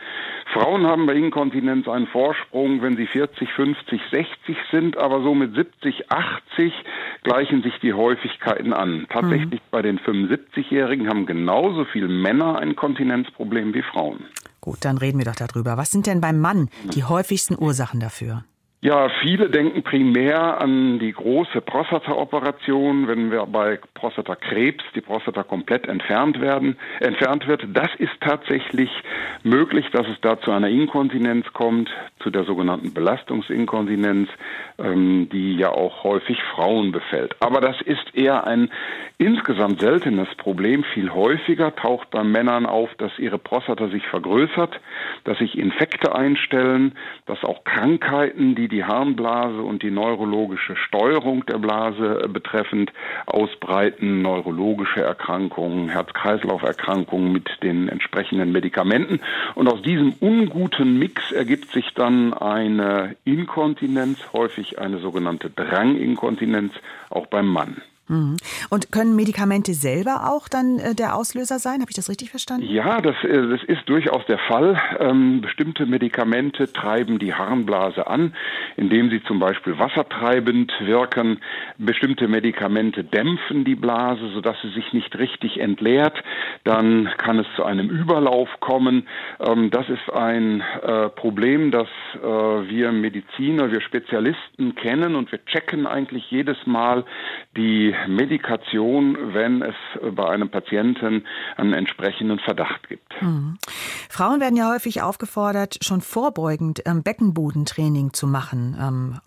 Frauen 0.53 0.87
haben 0.87 1.07
bei 1.07 1.15
Inkontinenz 1.15 1.89
einen 1.89 2.07
Vorsprung, 2.07 2.83
wenn 2.83 2.97
sie 2.97 3.07
40, 3.07 3.51
50, 3.53 4.01
60 4.11 4.57
sind, 4.71 4.97
aber 4.97 5.23
so 5.23 5.35
mit 5.35 5.55
70, 5.55 6.11
80 6.11 6.73
gleichen 7.23 7.63
sich 7.63 7.75
die 7.81 7.93
Häufigkeiten 7.93 8.73
an. 8.73 9.07
Tatsächlich 9.09 9.61
mhm. 9.61 9.71
bei 9.71 9.83
den 9.83 9.99
75-Jährigen 9.99 11.09
haben 11.09 11.27
genauso 11.27 11.85
viele 11.85 12.09
Männer 12.09 12.59
ein 12.59 12.77
Kontinenzproblem 12.77 13.75
wie 13.75 13.83
Frauen. 13.83 14.25
Gut, 14.61 14.85
dann 14.85 14.99
reden 14.99 15.19
wir 15.19 15.25
doch 15.25 15.37
darüber. 15.37 15.77
Was 15.77 15.91
sind 15.91 16.07
denn 16.07 16.21
beim 16.21 16.39
Mann 16.39 16.69
die 16.95 17.05
häufigsten 17.05 17.57
Ursachen 17.59 18.01
dafür? 18.01 18.45
Ja, 18.85 19.09
viele 19.21 19.49
denken 19.49 19.85
primär 19.85 20.61
an 20.61 20.99
die 20.99 21.13
große 21.13 21.61
Prostata-Operation, 21.61 23.07
wenn 23.07 23.31
wir 23.31 23.47
bei 23.47 23.79
Prostatakrebs 23.95 24.83
die 24.97 25.01
Prostata 25.01 25.45
komplett 25.45 25.87
entfernt 25.87 26.41
werden, 26.41 26.77
entfernt 26.99 27.47
wird. 27.47 27.65
Das 27.73 27.91
ist 27.99 28.21
tatsächlich 28.21 28.91
möglich, 29.45 29.87
dass 29.93 30.09
es 30.09 30.21
da 30.21 30.41
zu 30.41 30.51
einer 30.51 30.69
Inkontinenz 30.69 31.47
kommt, 31.53 31.91
zu 32.25 32.31
der 32.31 32.43
sogenannten 32.43 32.93
Belastungsinkontinenz, 32.93 34.29
ähm, 34.81 35.29
die 35.31 35.55
ja 35.55 35.71
auch 35.71 36.03
häufig 36.03 36.43
Frauen 36.53 36.91
befällt. 36.91 37.37
Aber 37.39 37.61
das 37.61 37.81
ist 37.83 38.17
eher 38.17 38.49
ein 38.49 38.69
insgesamt 39.19 39.81
seltenes 39.81 40.29
Problem. 40.39 40.83
Viel 40.93 41.11
häufiger 41.11 41.73
taucht 41.77 42.11
bei 42.11 42.25
Männern 42.25 42.67
auf, 42.67 42.91
dass 42.99 43.17
ihre 43.21 43.39
Prostata 43.39 43.87
sich 43.91 44.05
vergrößert, 44.09 44.81
dass 45.23 45.39
sich 45.39 45.57
Infekte 45.57 46.17
einstellen, 46.17 46.97
dass 47.27 47.45
auch 47.45 47.63
Krankheiten, 47.63 48.57
die 48.57 48.72
die 48.73 48.85
Harnblase 48.85 49.63
und 49.63 49.83
die 49.83 49.91
neurologische 49.91 50.75
Steuerung 50.75 51.47
der 51.47 51.59
Blase 51.59 52.29
betreffend 52.29 52.93
ausbreiten, 53.27 54.23
neurologische 54.23 55.03
Erkrankungen, 55.03 55.91
Herz-Kreislauf-Erkrankungen 55.91 57.33
mit 57.33 57.49
den 57.63 57.89
entsprechenden 57.89 58.51
Medikamenten. 58.51 59.21
Und 59.55 59.69
aus 59.69 59.83
diesem 59.83 60.15
unguten 60.15 60.99
Mix 60.99 61.31
ergibt 61.31 61.71
sich 61.71 61.95
dann 61.95 62.33
eine 62.33 63.15
Inkontinenz, 63.25 64.19
häufig 64.33 64.79
eine 64.79 64.99
sogenannte 64.99 65.51
Dranginkontinenz, 65.51 66.73
auch 67.11 67.27
beim 67.27 67.47
Mann. 67.47 67.83
Mhm. 68.09 68.37
Und 68.69 68.91
können 68.91 69.15
Medikamente 69.15 69.75
selber 69.75 70.29
auch 70.31 70.49
dann 70.49 70.79
äh, 70.79 70.95
der 70.95 71.15
Auslöser 71.15 71.59
sein? 71.59 71.81
Habe 71.81 71.91
ich 71.91 71.97
das 71.97 72.09
richtig 72.09 72.31
verstanden? 72.31 72.67
Ja, 72.69 73.01
das, 73.01 73.15
äh, 73.23 73.49
das 73.49 73.63
ist 73.65 73.89
durchaus 73.89 74.27
der 74.27 74.39
Fall. 74.39 74.81
Ähm, 74.99 75.41
bestimmte 75.41 75.87
Medikamente 75.87 76.73
treiben 76.73 77.19
die 77.19 77.33
Harnblase 77.33 78.07
an, 78.07 78.35
indem 78.77 79.11
sie 79.11 79.23
zum 79.25 79.39
Beispiel 79.39 79.79
wassertreibend 79.79 80.73
wirken. 80.81 81.39
Bestimmte 81.79 82.27
Medikamente 82.27 83.05
dämpfen 83.05 83.65
die 83.65 83.77
Blase, 83.77 84.31
sodass 84.35 84.57
sie 84.63 84.71
sich 84.71 84.93
nicht 84.93 85.17
richtig 85.19 85.61
entleert. 85.61 86.17
Dann 86.65 87.09
kann 87.19 87.39
es 87.39 87.47
zu 87.55 87.65
einem 87.65 87.89
Überlauf 87.89 88.49
kommen. 88.59 89.07
Ähm, 89.39 89.71
das 89.71 89.89
ist 89.89 90.13
ein 90.13 90.61
äh, 90.61 91.09
Problem, 91.09 91.71
das 91.71 91.89
wir 92.13 92.93
Mediziner, 92.93 93.71
wir 93.71 93.81
Spezialisten 93.81 94.75
kennen 94.75 95.15
und 95.15 95.33
wir 95.33 95.45
checken 95.45 95.87
eigentlich 95.87 96.31
jedes 96.31 96.57
Mal 96.67 97.05
die 97.57 97.92
Medikation, 98.09 99.35
wenn 99.35 99.63
es 99.63 99.75
bei 100.15 100.29
einem 100.29 100.51
Patienten 100.51 101.25
einen 101.57 101.73
entsprechenden 101.73 102.39
Verdacht 102.39 102.89
gibt. 102.89 103.13
Mhm. 103.21 103.59
Frauen 104.09 104.41
werden 104.41 104.57
ja 104.57 104.71
häufig 104.73 105.03
aufgefordert, 105.03 105.79
schon 105.83 106.01
vorbeugend 106.01 106.83
ähm, 106.87 107.03
Beckenbodentraining 107.03 108.13
zu 108.13 108.27
machen. 108.27 108.77
Ähm, 108.81 109.21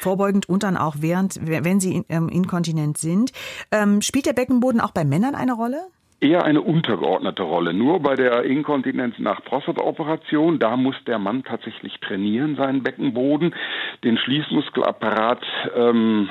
vorbeugend 0.00 0.48
und 0.48 0.62
dann 0.62 0.76
auch 0.76 0.96
während, 0.98 1.38
wenn 1.42 1.80
sie 1.80 2.04
ähm, 2.08 2.28
inkontinent 2.28 2.98
sind. 2.98 3.32
Ähm, 3.70 4.02
spielt 4.02 4.26
der 4.26 4.32
Beckenboden 4.32 4.80
auch 4.80 4.90
bei 4.90 5.04
Männern 5.04 5.34
eine 5.34 5.52
Rolle? 5.52 5.86
Eher 6.20 6.44
eine 6.44 6.62
untergeordnete 6.62 7.42
Rolle. 7.42 7.74
Nur 7.74 8.00
bei 8.00 8.14
der 8.14 8.44
Inkontinenz 8.44 9.18
nach 9.18 9.44
Prostataoperation, 9.44 10.58
da 10.58 10.76
muss 10.76 10.96
der 11.06 11.18
Mann 11.18 11.44
tatsächlich 11.44 11.98
trainieren, 12.00 12.56
seinen 12.56 12.82
Beckenboden, 12.82 13.54
den 14.02 14.18
Schließmuskelapparat 14.18 15.42
ähm, 15.76 16.28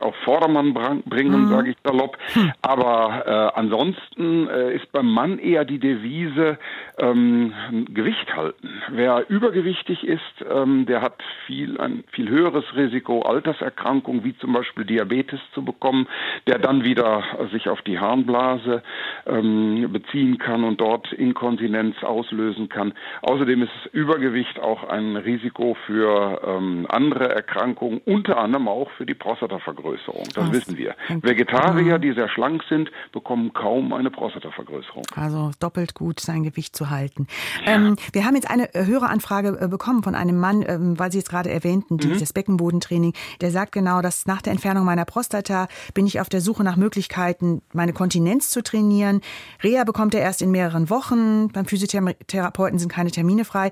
auf 0.00 0.14
Vordermann 0.24 0.74
bringen, 1.04 1.42
mhm. 1.42 1.48
sage 1.48 1.70
ich 1.70 1.76
salopp. 1.84 2.18
Hm. 2.32 2.52
Aber 2.62 3.24
äh, 3.26 3.58
ansonsten 3.58 4.48
äh, 4.48 4.74
ist 4.74 4.90
beim 4.92 5.10
Mann 5.10 5.38
eher 5.38 5.64
die 5.64 5.78
Devise 5.78 6.58
ähm, 6.98 7.52
Gewicht 7.88 8.34
halten. 8.34 8.82
Wer 8.90 9.28
übergewichtig 9.28 10.04
ist, 10.04 10.20
ähm, 10.50 10.86
der 10.86 11.02
hat 11.02 11.22
viel 11.46 11.80
ein 11.80 12.04
viel 12.10 12.28
höheres 12.28 12.64
Risiko, 12.74 13.22
Alterserkrankungen 13.22 14.24
wie 14.24 14.36
zum 14.38 14.52
Beispiel 14.52 14.84
Diabetes 14.84 15.40
zu 15.54 15.64
bekommen, 15.64 16.08
der 16.46 16.58
dann 16.58 16.84
wieder 16.84 17.22
sich 17.52 17.68
auf 17.68 17.82
die 17.82 17.98
Harnblase 17.98 18.82
ähm, 19.28 19.88
beziehen 19.92 20.38
kann 20.38 20.64
und 20.64 20.80
dort 20.80 21.12
Inkontinenz 21.12 21.96
auslösen 22.02 22.68
kann. 22.68 22.92
Außerdem 23.22 23.62
ist 23.62 23.70
Übergewicht 23.92 24.58
auch 24.60 24.84
ein 24.84 25.16
Risiko 25.16 25.76
für 25.86 26.40
ähm, 26.46 26.86
andere 26.88 27.28
Erkrankungen, 27.28 28.00
unter 28.04 28.38
anderem 28.38 28.68
auch 28.68 28.90
für 28.92 29.06
die 29.06 29.14
Prostatavergrößerung. 29.14 30.24
Das 30.34 30.48
Was? 30.48 30.52
wissen 30.52 30.76
wir. 30.76 30.94
Vegetarier, 31.22 31.98
die 31.98 32.12
sehr 32.12 32.28
schlank 32.28 32.62
sind, 32.68 32.90
bekommen 33.12 33.52
kaum 33.52 33.92
eine 33.92 34.10
Prostatavergrößerung. 34.10 35.04
Also 35.14 35.50
doppelt 35.60 35.94
gut 35.94 36.20
sein 36.20 36.42
Gewicht 36.42 36.74
zu 36.76 36.90
halten. 36.90 37.26
Ja. 37.64 37.76
Ähm, 37.76 37.96
wir 38.12 38.24
haben 38.24 38.34
jetzt 38.34 38.50
eine 38.50 38.68
Höreranfrage 38.74 39.58
äh, 39.60 39.68
bekommen 39.68 40.02
von 40.02 40.14
einem 40.14 40.38
Mann, 40.38 40.64
ähm, 40.66 40.98
weil 40.98 41.12
Sie 41.12 41.18
jetzt 41.18 41.30
gerade 41.30 41.50
erwähnten, 41.50 41.94
mhm. 41.94 41.98
dieses 41.98 42.32
Beckenbodentraining. 42.32 43.12
Der 43.40 43.50
sagt 43.50 43.72
genau, 43.72 44.00
dass 44.02 44.26
nach 44.26 44.42
der 44.42 44.52
Entfernung 44.52 44.84
meiner 44.84 45.04
Prostata 45.04 45.68
bin 45.94 46.06
ich 46.06 46.20
auf 46.20 46.28
der 46.28 46.40
Suche 46.40 46.64
nach 46.64 46.76
Möglichkeiten, 46.76 47.62
meine 47.72 47.92
Kontinenz 47.92 48.50
zu 48.50 48.62
trainieren. 48.62 49.17
Reha 49.62 49.84
bekommt 49.84 50.14
er 50.14 50.20
erst 50.20 50.42
in 50.42 50.50
mehreren 50.50 50.90
Wochen. 50.90 51.48
Beim 51.48 51.66
Physiotherapeuten 51.66 52.78
sind 52.78 52.90
keine 52.90 53.10
Termine 53.10 53.44
frei. 53.44 53.70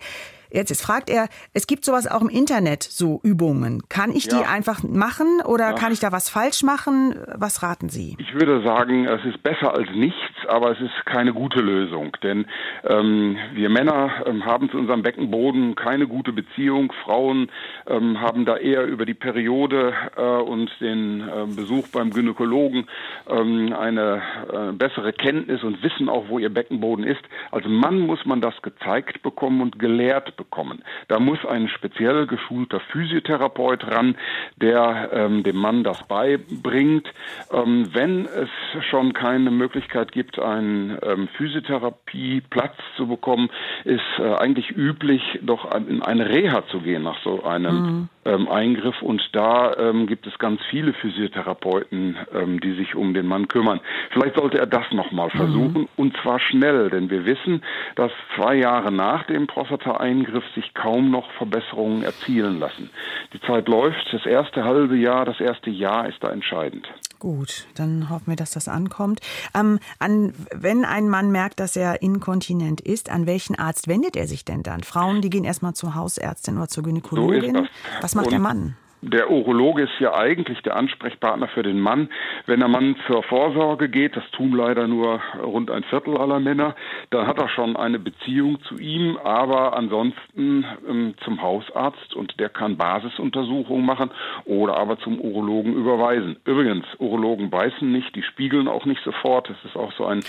Jetzt, 0.51 0.71
jetzt 0.71 0.83
fragt 0.83 1.11
er, 1.11 1.29
es 1.55 1.67
gibt 1.67 1.85
sowas 1.85 2.07
auch 2.07 2.23
im 2.23 2.29
Internet, 2.29 2.83
so 2.83 3.21
Übungen. 3.23 3.83
Kann 3.89 4.13
ich 4.13 4.27
ja. 4.27 4.39
die 4.39 4.45
einfach 4.45 4.83
machen 4.83 5.41
oder 5.45 5.71
ja. 5.71 5.73
kann 5.73 5.93
ich 5.93 6.01
da 6.01 6.13
was 6.13 6.29
falsch 6.29 6.63
machen? 6.63 7.15
Was 7.35 7.63
raten 7.63 7.89
Sie? 7.89 8.17
Ich 8.19 8.33
würde 8.35 8.63
sagen, 8.63 9.07
es 9.07 9.25
ist 9.25 9.43
besser 9.43 9.75
als 9.75 9.89
nichts, 9.91 10.17
aber 10.49 10.73
es 10.73 10.81
ist 10.81 11.07
keine 11.07 11.33
gute 11.33 11.61
Lösung. 11.61 12.17
Denn 12.23 12.47
ähm, 12.85 13.37
wir 13.53 13.69
Männer 13.69 14.25
ähm, 14.27 14.45
haben 14.45 14.71
zu 14.71 14.79
unserem 14.79 15.03
Beckenboden 15.03 15.75
keine 15.75 16.07
gute 16.07 16.33
Beziehung. 16.33 16.93
Frauen 17.05 17.51
ähm, 17.87 18.21
haben 18.21 18.45
da 18.45 18.57
eher 18.57 18.85
über 18.85 19.07
die 19.07 19.15
Periode 19.15 19.95
äh, 20.17 20.21
und 20.21 20.71
den 20.81 21.21
äh, 21.21 21.47
Besuch 21.55 21.89
beim 21.89 22.11
Gynäkologen 22.11 22.87
ähm, 23.29 23.73
eine 23.73 24.23
äh, 24.53 24.73
bessere 24.73 25.13
Kenntnis 25.13 25.63
und 25.63 25.83
wissen 25.83 26.09
auch, 26.09 26.29
wo 26.29 26.39
ihr 26.39 26.51
Beckenboden 26.51 27.05
ist. 27.05 27.23
Als 27.51 27.67
Mann 27.67 28.01
muss 28.01 28.25
man 28.25 28.41
das 28.41 28.61
gezeigt 28.63 29.23
bekommen 29.23 29.61
und 29.61 29.79
gelehrt 29.79 30.37
bekommen. 30.37 30.83
Da 31.09 31.19
muss 31.19 31.45
ein 31.47 31.69
speziell 31.69 32.27
geschulter 32.27 32.81
Physiotherapeut 32.81 33.87
ran, 33.87 34.17
der 34.57 35.11
ähm, 35.13 35.43
dem 35.43 35.57
Mann 35.57 35.85
das 35.85 36.03
beibringt. 36.07 37.09
Ähm, 37.53 37.89
wenn 37.93 38.27
es 38.27 38.49
schon 38.91 39.13
keine 39.13 39.51
Möglichkeit 39.51 40.13
gibt, 40.13 40.36
überhaupt 40.37 40.39
einen 40.39 40.99
ähm, 41.03 41.29
Physiotherapieplatz 41.37 42.77
zu 42.97 43.07
bekommen, 43.07 43.51
ist 43.85 44.01
äh, 44.19 44.35
eigentlich 44.35 44.71
üblich, 44.71 45.23
doch 45.43 45.75
in 45.75 46.03
eine 46.03 46.29
Reha 46.29 46.67
zu 46.69 46.81
gehen 46.81 47.03
nach 47.03 47.21
so 47.23 47.45
einem 47.45 47.77
mhm. 47.77 48.09
ähm, 48.25 48.49
Eingriff. 48.49 49.01
Und 49.03 49.23
da 49.33 49.75
ähm, 49.77 50.07
gibt 50.07 50.27
es 50.27 50.39
ganz 50.39 50.61
viele 50.71 50.93
Physiotherapeuten, 50.95 52.17
ähm, 52.35 52.61
die 52.61 52.75
sich 52.75 52.95
um 52.95 53.15
den 53.15 53.27
Mann 53.27 53.49
kümmern. 53.49 53.81
Vielleicht 54.11 54.37
sollte 54.37 54.59
er 54.59 54.67
das 54.67 54.91
nochmal 54.93 55.29
mhm. 55.33 55.37
versuchen 55.37 55.81
mhm. 55.83 55.89
und 55.97 56.17
zwar 56.23 56.41
schnell, 56.41 56.91
denn 56.91 57.11
wir 57.11 57.25
wissen, 57.27 57.63
dass 57.97 58.13
zwei 58.35 58.57
Jahre 58.57 58.93
nach 58.93 59.25
dem 59.25 59.47
Prostata-Eingriff 59.47 60.45
sich 60.55 60.75
kaum 60.75 61.11
noch 61.11 61.31
Verbesserungen 61.33 62.03
erzielen 62.03 62.59
lassen. 62.59 62.91
Die 63.33 63.41
Zeit 63.41 63.69
läuft, 63.69 64.13
das 64.13 64.27
erste 64.27 64.65
halbe 64.65 64.97
Jahr, 64.97 65.25
das 65.25 65.41
erste 65.41 65.71
Jahr 65.71 66.09
ist 66.09 66.23
da 66.23 66.31
entscheidend. 66.31 66.89
Gut, 67.27 67.67
dann 67.75 68.09
hoffen 68.09 68.29
wir, 68.29 68.37
dass 68.37 68.53
das 68.53 68.69
ankommt. 68.69 69.19
Ähm, 69.53 69.81
an, 69.99 70.33
wenn 70.55 70.85
ein 70.85 71.09
Mann 71.09 71.33
merkt, 71.33 71.59
dass 71.59 71.75
er 71.75 72.01
inkontinent 72.01 72.81
ist, 72.81 73.11
an 73.11 73.27
welchen 73.27 73.59
Arzt 73.59 73.89
wendet 73.89 74.15
er 74.15 74.29
sich 74.29 74.45
denn 74.45 74.63
dann? 74.63 74.85
Frauen, 74.85 75.23
die 75.23 75.29
gehen 75.29 75.43
erstmal 75.43 75.75
zur 75.75 75.97
Hausärztin 75.97 76.57
oder 76.57 76.69
zur 76.69 76.85
Gynäkologin. 76.85 77.57
So 77.57 77.67
Was 78.01 78.15
macht 78.15 78.27
Und 78.27 78.31
der 78.31 78.39
Mann? 78.39 78.77
Der 79.03 79.31
Urologe 79.31 79.83
ist 79.83 80.01
ja 80.01 80.15
eigentlich 80.15 80.63
der 80.63 80.77
Ansprechpartner 80.77 81.49
für 81.49 81.63
den 81.63 81.81
Mann. 81.81 82.09
Wenn 82.47 82.61
der 82.61 82.69
Mann 82.69 82.97
zur 83.07 83.23
Vorsorge 83.23 83.89
geht, 83.89 84.17
das 84.17 84.29
tun 84.33 84.53
leider 84.53 84.89
nur 84.89 85.21
rund 85.43 85.71
ein 85.71 85.85
Viertel 85.85 86.17
aller 86.17 86.41
Männer, 86.41 86.75
dann 87.11 87.27
hat 87.27 87.39
er 87.39 87.49
schon 87.49 87.77
eine 87.77 87.99
Beziehung 87.99 88.61
zu 88.63 88.79
ihm, 88.79 89.19
aber 89.23 89.77
ansonsten 89.77 90.65
ähm, 90.89 91.15
zum 91.25 91.43
Hausarzt 91.43 92.15
und 92.15 92.41
der 92.41 92.49
kann 92.49 92.77
Basisuntersuchungen 92.77 93.85
machen 93.85 94.11
oder 94.45 94.79
aber 94.79 94.99
zum 94.99 95.21
Urologen 95.21 95.75
überweisen. 95.75 96.37
Übrigens, 96.45 96.87
Urologen 96.99 97.51
beißen 97.51 97.91
nicht, 97.91 98.15
die 98.17 98.23
spiegeln 98.23 98.69
auch 98.69 98.87
nicht 98.87 99.03
sofort. 99.05 99.51
Das 99.51 99.57
ist 99.65 99.77
auch 99.77 99.93
so 99.93 100.07
ein, 100.07 100.25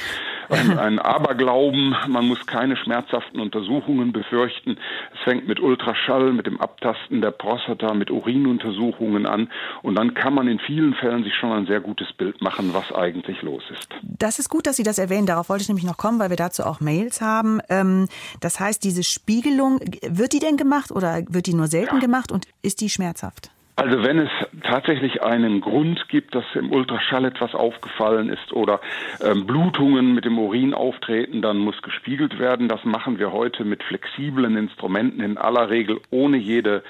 ein, 0.50 0.78
ein 0.80 1.00
Aberglauben. 1.00 1.96
Man 2.08 2.28
muss 2.28 2.46
keine 2.46 2.76
schmerzhaften 2.76 3.40
Untersuchungen 3.40 4.12
befürchten. 4.12 4.78
Es 5.14 5.20
fängt 5.24 5.48
mit 5.48 5.60
Ultraschall, 5.60 6.34
mit 6.34 6.48
dem 6.48 6.60
Abtasten 6.60 7.22
der 7.22 7.32
Prostata, 7.32 7.94
mit 7.94 8.12
Urin 8.12 8.46
Untersuchungen 8.58 9.26
an 9.26 9.50
und 9.84 9.96
dann 9.96 10.14
kann 10.14 10.34
man 10.34 10.48
in 10.48 10.60
vielen 10.60 10.94
Fällen 10.96 11.24
sich 11.24 11.34
schon 11.36 11.52
ein 11.52 11.66
sehr 11.68 11.80
gutes 11.80 12.12
Bild 12.14 12.42
machen, 12.42 12.74
was 12.74 12.92
eigentlich 12.92 13.42
los 13.42 13.64
ist. 13.72 13.88
Das 14.04 14.40
ist 14.40 14.50
gut, 14.50 14.68
dass 14.68 14.76
Sie 14.76 14.84
das 14.84 14.98
erwähnen. 14.98 15.28
Darauf 15.28 15.50
wollte 15.50 15.62
ich 15.62 15.68
nämlich 15.68 15.86
noch 15.86 15.98
kommen, 15.98 16.20
weil 16.20 16.30
wir 16.30 16.38
dazu 16.38 16.64
auch 16.64 16.80
Mails 16.80 17.22
haben. 17.22 17.60
Ähm, 17.70 18.08
das 18.40 18.60
heißt, 18.60 18.84
diese 18.84 19.04
Spiegelung, 19.04 19.80
wird 20.02 20.34
die 20.34 20.40
denn 20.40 20.58
gemacht 20.58 20.92
oder 20.92 21.22
wird 21.30 21.46
die 21.46 21.54
nur 21.54 21.68
selten 21.68 21.96
ja. 21.96 22.02
gemacht 22.02 22.32
und 22.32 22.48
ist 22.62 22.82
die 22.82 22.90
schmerzhaft? 22.90 23.52
Also 23.80 24.04
wenn 24.04 24.18
es 24.18 24.32
tatsächlich 24.64 25.22
einen 25.22 25.62
Grund 25.62 26.10
gibt, 26.10 26.34
dass 26.34 26.44
im 26.56 26.72
Ultraschall 26.72 27.26
etwas 27.26 27.54
aufgefallen 27.54 28.30
ist 28.30 28.52
oder 28.52 28.82
ähm, 29.24 29.46
Blutungen 29.46 30.16
mit 30.16 30.26
dem 30.26 30.40
Urin 30.40 30.74
auftreten, 30.74 31.44
dann 31.44 31.60
muss 31.60 31.80
gespiegelt 31.84 32.40
werden. 32.40 32.70
Das 32.70 32.84
machen 32.86 33.20
wir 33.20 33.32
heute 33.32 33.66
mit 33.66 33.84
flexiblen 33.84 34.58
Instrumenten, 34.58 35.22
in 35.22 35.38
aller 35.38 35.70
Regel 35.70 36.02
ohne 36.10 36.38
jede 36.38 36.82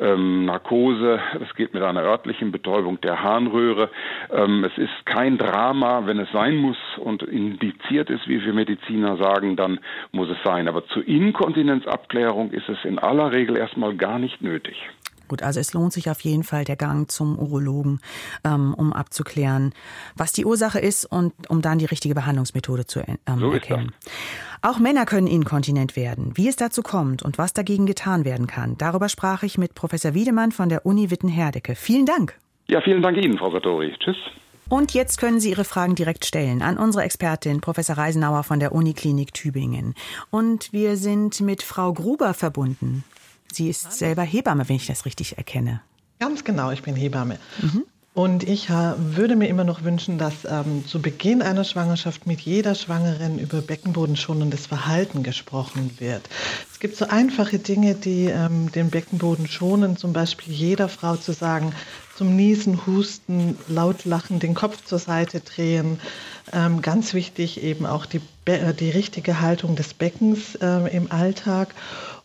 ähm, 0.00 0.46
Narkose. 0.46 1.20
Das 1.38 1.54
geht 1.54 1.74
mit 1.74 1.82
einer 1.84 2.02
örtlichen 2.02 2.50
Betäubung 2.50 3.00
der 3.00 3.22
Harnröhre. 3.22 3.88
Ähm, 4.32 4.64
es 4.64 4.76
ist 4.78 5.06
kein 5.06 5.38
Drama, 5.38 6.06
wenn 6.06 6.18
es 6.18 6.32
sein 6.32 6.56
muss 6.56 6.78
und 6.98 7.22
indiziert 7.22 8.10
ist, 8.10 8.26
wie 8.26 8.44
wir 8.44 8.52
Mediziner 8.52 9.16
sagen, 9.16 9.54
dann 9.54 9.78
muss 10.10 10.28
es 10.28 10.42
sein. 10.42 10.66
Aber 10.66 10.84
zur 10.88 11.06
Inkontinenzabklärung 11.06 12.50
ist 12.50 12.68
es 12.68 12.84
in 12.84 12.98
aller 12.98 13.30
Regel 13.30 13.56
erstmal 13.56 13.94
gar 13.94 14.18
nicht 14.18 14.42
nötig. 14.42 14.90
Gut, 15.32 15.42
also 15.42 15.60
es 15.60 15.72
lohnt 15.72 15.94
sich 15.94 16.10
auf 16.10 16.20
jeden 16.20 16.44
Fall 16.44 16.66
der 16.66 16.76
Gang 16.76 17.10
zum 17.10 17.38
Urologen, 17.38 18.00
ähm, 18.44 18.74
um 18.74 18.92
abzuklären, 18.92 19.72
was 20.14 20.32
die 20.32 20.44
Ursache 20.44 20.78
ist 20.78 21.06
und 21.06 21.32
um 21.48 21.62
dann 21.62 21.78
die 21.78 21.86
richtige 21.86 22.14
Behandlungsmethode 22.14 22.84
zu 22.84 23.00
ähm, 23.00 23.16
so 23.38 23.50
erkennen. 23.50 23.94
Auch 24.60 24.78
Männer 24.78 25.06
können 25.06 25.26
inkontinent 25.26 25.96
werden. 25.96 26.32
Wie 26.34 26.48
es 26.48 26.56
dazu 26.56 26.82
kommt 26.82 27.22
und 27.22 27.38
was 27.38 27.54
dagegen 27.54 27.86
getan 27.86 28.26
werden 28.26 28.46
kann, 28.46 28.76
darüber 28.76 29.08
sprach 29.08 29.42
ich 29.42 29.56
mit 29.56 29.74
Professor 29.74 30.12
Wiedemann 30.12 30.52
von 30.52 30.68
der 30.68 30.84
Uni 30.84 31.10
Witten-Herdecke. 31.10 31.76
Vielen 31.76 32.04
Dank. 32.04 32.38
Ja, 32.68 32.82
vielen 32.82 33.00
Dank 33.00 33.16
Ihnen, 33.16 33.38
Frau 33.38 33.50
Sartori. 33.50 33.94
Tschüss. 34.00 34.18
Und 34.68 34.92
jetzt 34.92 35.18
können 35.18 35.40
Sie 35.40 35.48
Ihre 35.48 35.64
Fragen 35.64 35.94
direkt 35.94 36.26
stellen 36.26 36.60
an 36.60 36.76
unsere 36.76 37.04
Expertin, 37.04 37.62
Professor 37.62 37.96
Reisenauer 37.96 38.42
von 38.42 38.60
der 38.60 38.74
Uniklinik 38.74 39.32
Tübingen. 39.32 39.94
Und 40.30 40.74
wir 40.74 40.96
sind 40.96 41.40
mit 41.40 41.62
Frau 41.62 41.94
Gruber 41.94 42.34
verbunden. 42.34 43.02
Sie 43.54 43.68
ist 43.68 43.92
selber 43.92 44.22
Hebamme, 44.22 44.68
wenn 44.68 44.76
ich 44.76 44.86
das 44.86 45.04
richtig 45.04 45.36
erkenne. 45.38 45.80
Ganz 46.18 46.44
genau, 46.44 46.70
ich 46.70 46.82
bin 46.82 46.96
Hebamme. 46.96 47.38
Mhm. 47.60 47.84
Und 48.14 48.42
ich 48.46 48.68
würde 48.68 49.36
mir 49.36 49.48
immer 49.48 49.64
noch 49.64 49.84
wünschen, 49.84 50.18
dass 50.18 50.44
ähm, 50.44 50.86
zu 50.86 51.00
Beginn 51.00 51.40
einer 51.40 51.64
Schwangerschaft 51.64 52.26
mit 52.26 52.42
jeder 52.42 52.74
Schwangeren 52.74 53.38
über 53.38 53.62
beckenbodenschonendes 53.62 54.66
Verhalten 54.66 55.22
gesprochen 55.22 55.92
wird. 55.98 56.28
Es 56.70 56.78
gibt 56.78 56.96
so 56.96 57.06
einfache 57.06 57.58
Dinge, 57.58 57.94
die 57.94 58.26
ähm, 58.26 58.70
den 58.70 58.90
Beckenboden 58.90 59.48
schonen, 59.48 59.96
zum 59.96 60.12
Beispiel 60.12 60.52
jeder 60.52 60.90
Frau 60.90 61.16
zu 61.16 61.32
sagen, 61.32 61.72
zum 62.14 62.36
Niesen, 62.36 62.86
Husten, 62.86 63.56
laut 63.66 64.04
lachen, 64.04 64.40
den 64.40 64.52
Kopf 64.52 64.84
zur 64.84 64.98
Seite 64.98 65.40
drehen. 65.40 65.98
Ähm, 66.52 66.82
ganz 66.82 67.14
wichtig 67.14 67.62
eben 67.62 67.86
auch 67.86 68.04
die, 68.04 68.20
die 68.46 68.90
richtige 68.90 69.40
Haltung 69.40 69.76
des 69.76 69.94
Beckens 69.94 70.56
äh, 70.56 70.96
im 70.96 71.12
Alltag. 71.12 71.74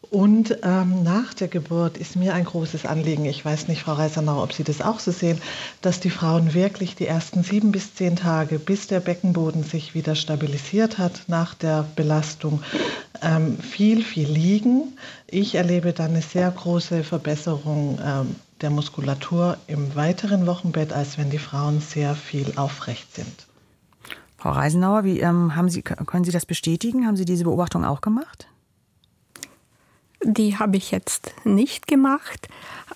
Und 0.09 0.59
ähm, 0.63 1.03
nach 1.03 1.33
der 1.33 1.49
Geburt 1.49 1.97
ist 1.97 2.15
mir 2.15 2.33
ein 2.33 2.45
großes 2.45 2.85
Anliegen, 2.85 3.25
ich 3.25 3.43
weiß 3.43 3.67
nicht, 3.67 3.81
Frau 3.81 3.93
Reisernau, 3.93 4.41
ob 4.41 4.53
Sie 4.53 4.63
das 4.63 4.81
auch 4.81 4.99
so 4.99 5.11
sehen, 5.11 5.41
dass 5.81 5.99
die 5.99 6.09
Frauen 6.09 6.53
wirklich 6.53 6.95
die 6.95 7.07
ersten 7.07 7.43
sieben 7.43 7.73
bis 7.73 7.93
zehn 7.93 8.15
Tage, 8.15 8.57
bis 8.57 8.87
der 8.87 9.01
Beckenboden 9.01 9.63
sich 9.63 9.95
wieder 9.95 10.15
stabilisiert 10.15 10.97
hat 10.97 11.23
nach 11.27 11.55
der 11.55 11.85
Belastung, 11.97 12.63
ähm, 13.21 13.57
viel, 13.59 14.01
viel 14.01 14.29
liegen. 14.29 14.97
Ich 15.27 15.55
erlebe 15.55 15.91
dann 15.91 16.11
eine 16.11 16.21
sehr 16.21 16.49
große 16.51 17.03
Verbesserung 17.03 17.99
ähm, 18.01 18.35
der 18.61 18.69
Muskulatur 18.69 19.57
im 19.67 19.93
weiteren 19.95 20.47
Wochenbett, 20.47 20.93
als 20.93 21.17
wenn 21.17 21.29
die 21.29 21.37
Frauen 21.37 21.81
sehr 21.81 22.15
viel 22.15 22.53
aufrecht 22.55 23.13
sind. 23.13 23.46
Frau 24.37 24.51
Reisenauer, 24.51 25.03
wie, 25.03 25.19
ähm, 25.19 25.55
haben 25.55 25.69
Sie, 25.69 25.81
können 25.81 26.23
Sie 26.23 26.31
das 26.31 26.45
bestätigen? 26.45 27.07
Haben 27.07 27.17
Sie 27.17 27.25
diese 27.25 27.43
Beobachtung 27.43 27.83
auch 27.83 28.01
gemacht? 28.01 28.47
Die 30.23 30.57
habe 30.57 30.77
ich 30.77 30.91
jetzt 30.91 31.33
nicht 31.43 31.87
gemacht, 31.87 32.47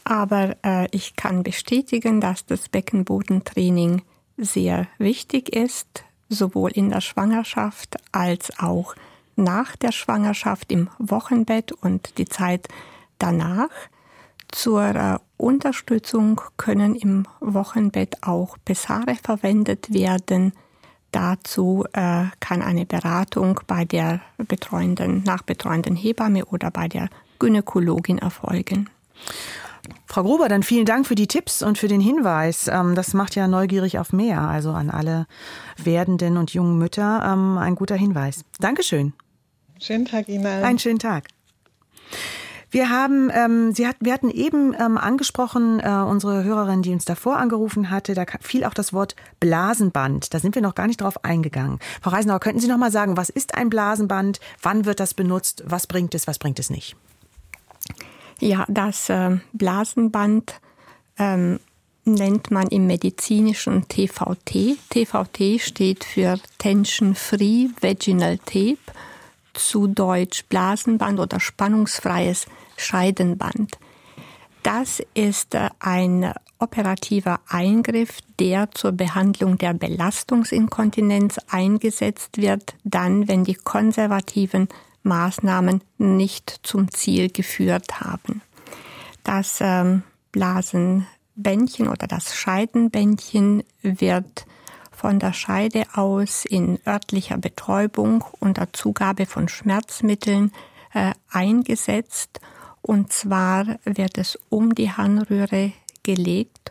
aber 0.03 0.55
äh, 0.63 0.87
ich 0.91 1.15
kann 1.15 1.43
bestätigen, 1.43 2.19
dass 2.19 2.45
das 2.45 2.69
Beckenbodentraining 2.69 4.01
sehr 4.37 4.87
wichtig 4.97 5.55
ist, 5.55 6.03
sowohl 6.29 6.71
in 6.71 6.89
der 6.89 7.01
Schwangerschaft 7.01 7.97
als 8.11 8.59
auch 8.59 8.95
nach 9.35 9.75
der 9.75 9.91
Schwangerschaft 9.91 10.71
im 10.71 10.89
Wochenbett 10.97 11.71
und 11.71 12.17
die 12.17 12.25
Zeit 12.25 12.67
danach. 13.19 13.69
Zur 14.51 14.83
äh, 14.83 15.19
Unterstützung 15.37 16.41
können 16.57 16.95
im 16.95 17.25
Wochenbett 17.39 18.23
auch 18.23 18.57
Pessare 18.65 19.15
verwendet 19.15 19.93
werden, 19.93 20.53
Dazu 21.11 21.85
äh, 21.93 22.25
kann 22.39 22.61
eine 22.61 22.85
Beratung 22.85 23.59
bei 23.67 23.85
der 23.85 24.21
betreuenden, 24.37 25.23
nachbetreuenden 25.23 25.95
Hebamme 25.95 26.45
oder 26.45 26.71
bei 26.71 26.87
der 26.87 27.09
Gynäkologin 27.39 28.17
erfolgen. 28.17 28.89
Frau 30.05 30.23
Gruber, 30.23 30.47
dann 30.47 30.63
vielen 30.63 30.85
Dank 30.85 31.07
für 31.07 31.15
die 31.15 31.27
Tipps 31.27 31.63
und 31.63 31.77
für 31.77 31.87
den 31.87 32.01
Hinweis. 32.01 32.67
Ähm, 32.67 32.95
das 32.95 33.13
macht 33.13 33.35
ja 33.35 33.47
neugierig 33.47 33.97
auf 33.99 34.13
mehr. 34.13 34.41
Also 34.41 34.71
an 34.71 34.89
alle 34.89 35.25
werdenden 35.77 36.37
und 36.37 36.53
jungen 36.53 36.77
Mütter 36.77 37.21
ähm, 37.25 37.57
ein 37.57 37.75
guter 37.75 37.95
Hinweis. 37.95 38.43
Dankeschön. 38.59 39.13
Schönen 39.79 40.05
Tag 40.05 40.29
Ihnen. 40.29 40.45
Einen 40.45 40.79
schönen 40.79 40.99
Tag. 40.99 41.27
Wir 42.71 42.89
haben, 42.89 43.29
ähm, 43.33 43.73
Sie 43.73 43.85
hat, 43.85 43.97
wir 43.99 44.13
hatten 44.13 44.29
eben 44.29 44.73
ähm, 44.73 44.97
angesprochen, 44.97 45.81
äh, 45.81 45.89
unsere 45.89 46.45
Hörerin, 46.45 46.81
die 46.81 46.93
uns 46.93 47.03
davor 47.03 47.35
angerufen 47.35 47.89
hatte, 47.89 48.13
da 48.13 48.23
fiel 48.39 48.63
auch 48.63 48.73
das 48.73 48.93
Wort 48.93 49.17
Blasenband. 49.41 50.33
Da 50.33 50.39
sind 50.39 50.55
wir 50.55 50.61
noch 50.61 50.73
gar 50.73 50.87
nicht 50.87 51.01
drauf 51.01 51.25
eingegangen. 51.25 51.79
Frau 52.01 52.11
Reisenauer, 52.11 52.39
könnten 52.39 52.61
Sie 52.61 52.69
noch 52.69 52.77
mal 52.77 52.91
sagen, 52.91 53.17
was 53.17 53.29
ist 53.29 53.55
ein 53.55 53.69
Blasenband? 53.69 54.39
Wann 54.61 54.85
wird 54.85 55.01
das 55.01 55.13
benutzt? 55.13 55.63
Was 55.67 55.85
bringt 55.85 56.15
es? 56.15 56.27
Was 56.27 56.39
bringt 56.39 56.59
es 56.59 56.69
nicht? 56.69 56.95
Ja, 58.39 58.65
das 58.69 59.09
äh, 59.09 59.37
Blasenband 59.51 60.61
ähm, 61.19 61.59
nennt 62.05 62.51
man 62.51 62.67
im 62.67 62.87
medizinischen 62.87 63.87
TVT. 63.89 64.77
TVT 64.89 65.59
steht 65.59 66.05
für 66.05 66.39
Tension 66.57 67.15
Free 67.15 67.67
Vaginal 67.81 68.37
Tape, 68.37 68.77
zu 69.53 69.87
Deutsch 69.87 70.45
Blasenband 70.49 71.19
oder 71.19 71.39
spannungsfreies 71.39 72.45
Scheidenband. 72.77 73.77
Das 74.63 75.01
ist 75.13 75.55
äh, 75.55 75.69
ein 75.79 76.33
operativer 76.59 77.39
Eingriff, 77.47 78.19
der 78.39 78.69
zur 78.71 78.91
Behandlung 78.91 79.57
der 79.57 79.73
Belastungsinkontinenz 79.73 81.39
eingesetzt 81.49 82.37
wird, 82.37 82.75
dann, 82.83 83.27
wenn 83.27 83.43
die 83.43 83.55
konservativen 83.55 84.67
Maßnahmen 85.03 85.81
nicht 85.97 86.59
zum 86.63 86.91
Ziel 86.91 87.31
geführt 87.31 88.01
haben. 88.01 88.41
Das 89.23 89.57
ähm, 89.61 90.03
Blasenbändchen 90.31 91.87
oder 91.87 92.07
das 92.07 92.35
Scheidenbändchen 92.35 93.63
wird 93.81 94.45
von 95.01 95.17
der 95.17 95.33
Scheide 95.33 95.85
aus 95.95 96.45
in 96.45 96.77
örtlicher 96.85 97.37
Betäubung 97.37 98.23
unter 98.39 98.71
Zugabe 98.71 99.25
von 99.25 99.47
Schmerzmitteln 99.47 100.51
äh, 100.93 101.13
eingesetzt. 101.31 102.39
Und 102.83 103.11
zwar 103.11 103.79
wird 103.83 104.19
es 104.19 104.37
um 104.49 104.75
die 104.75 104.91
Harnröhre 104.91 105.71
gelegt 106.03 106.69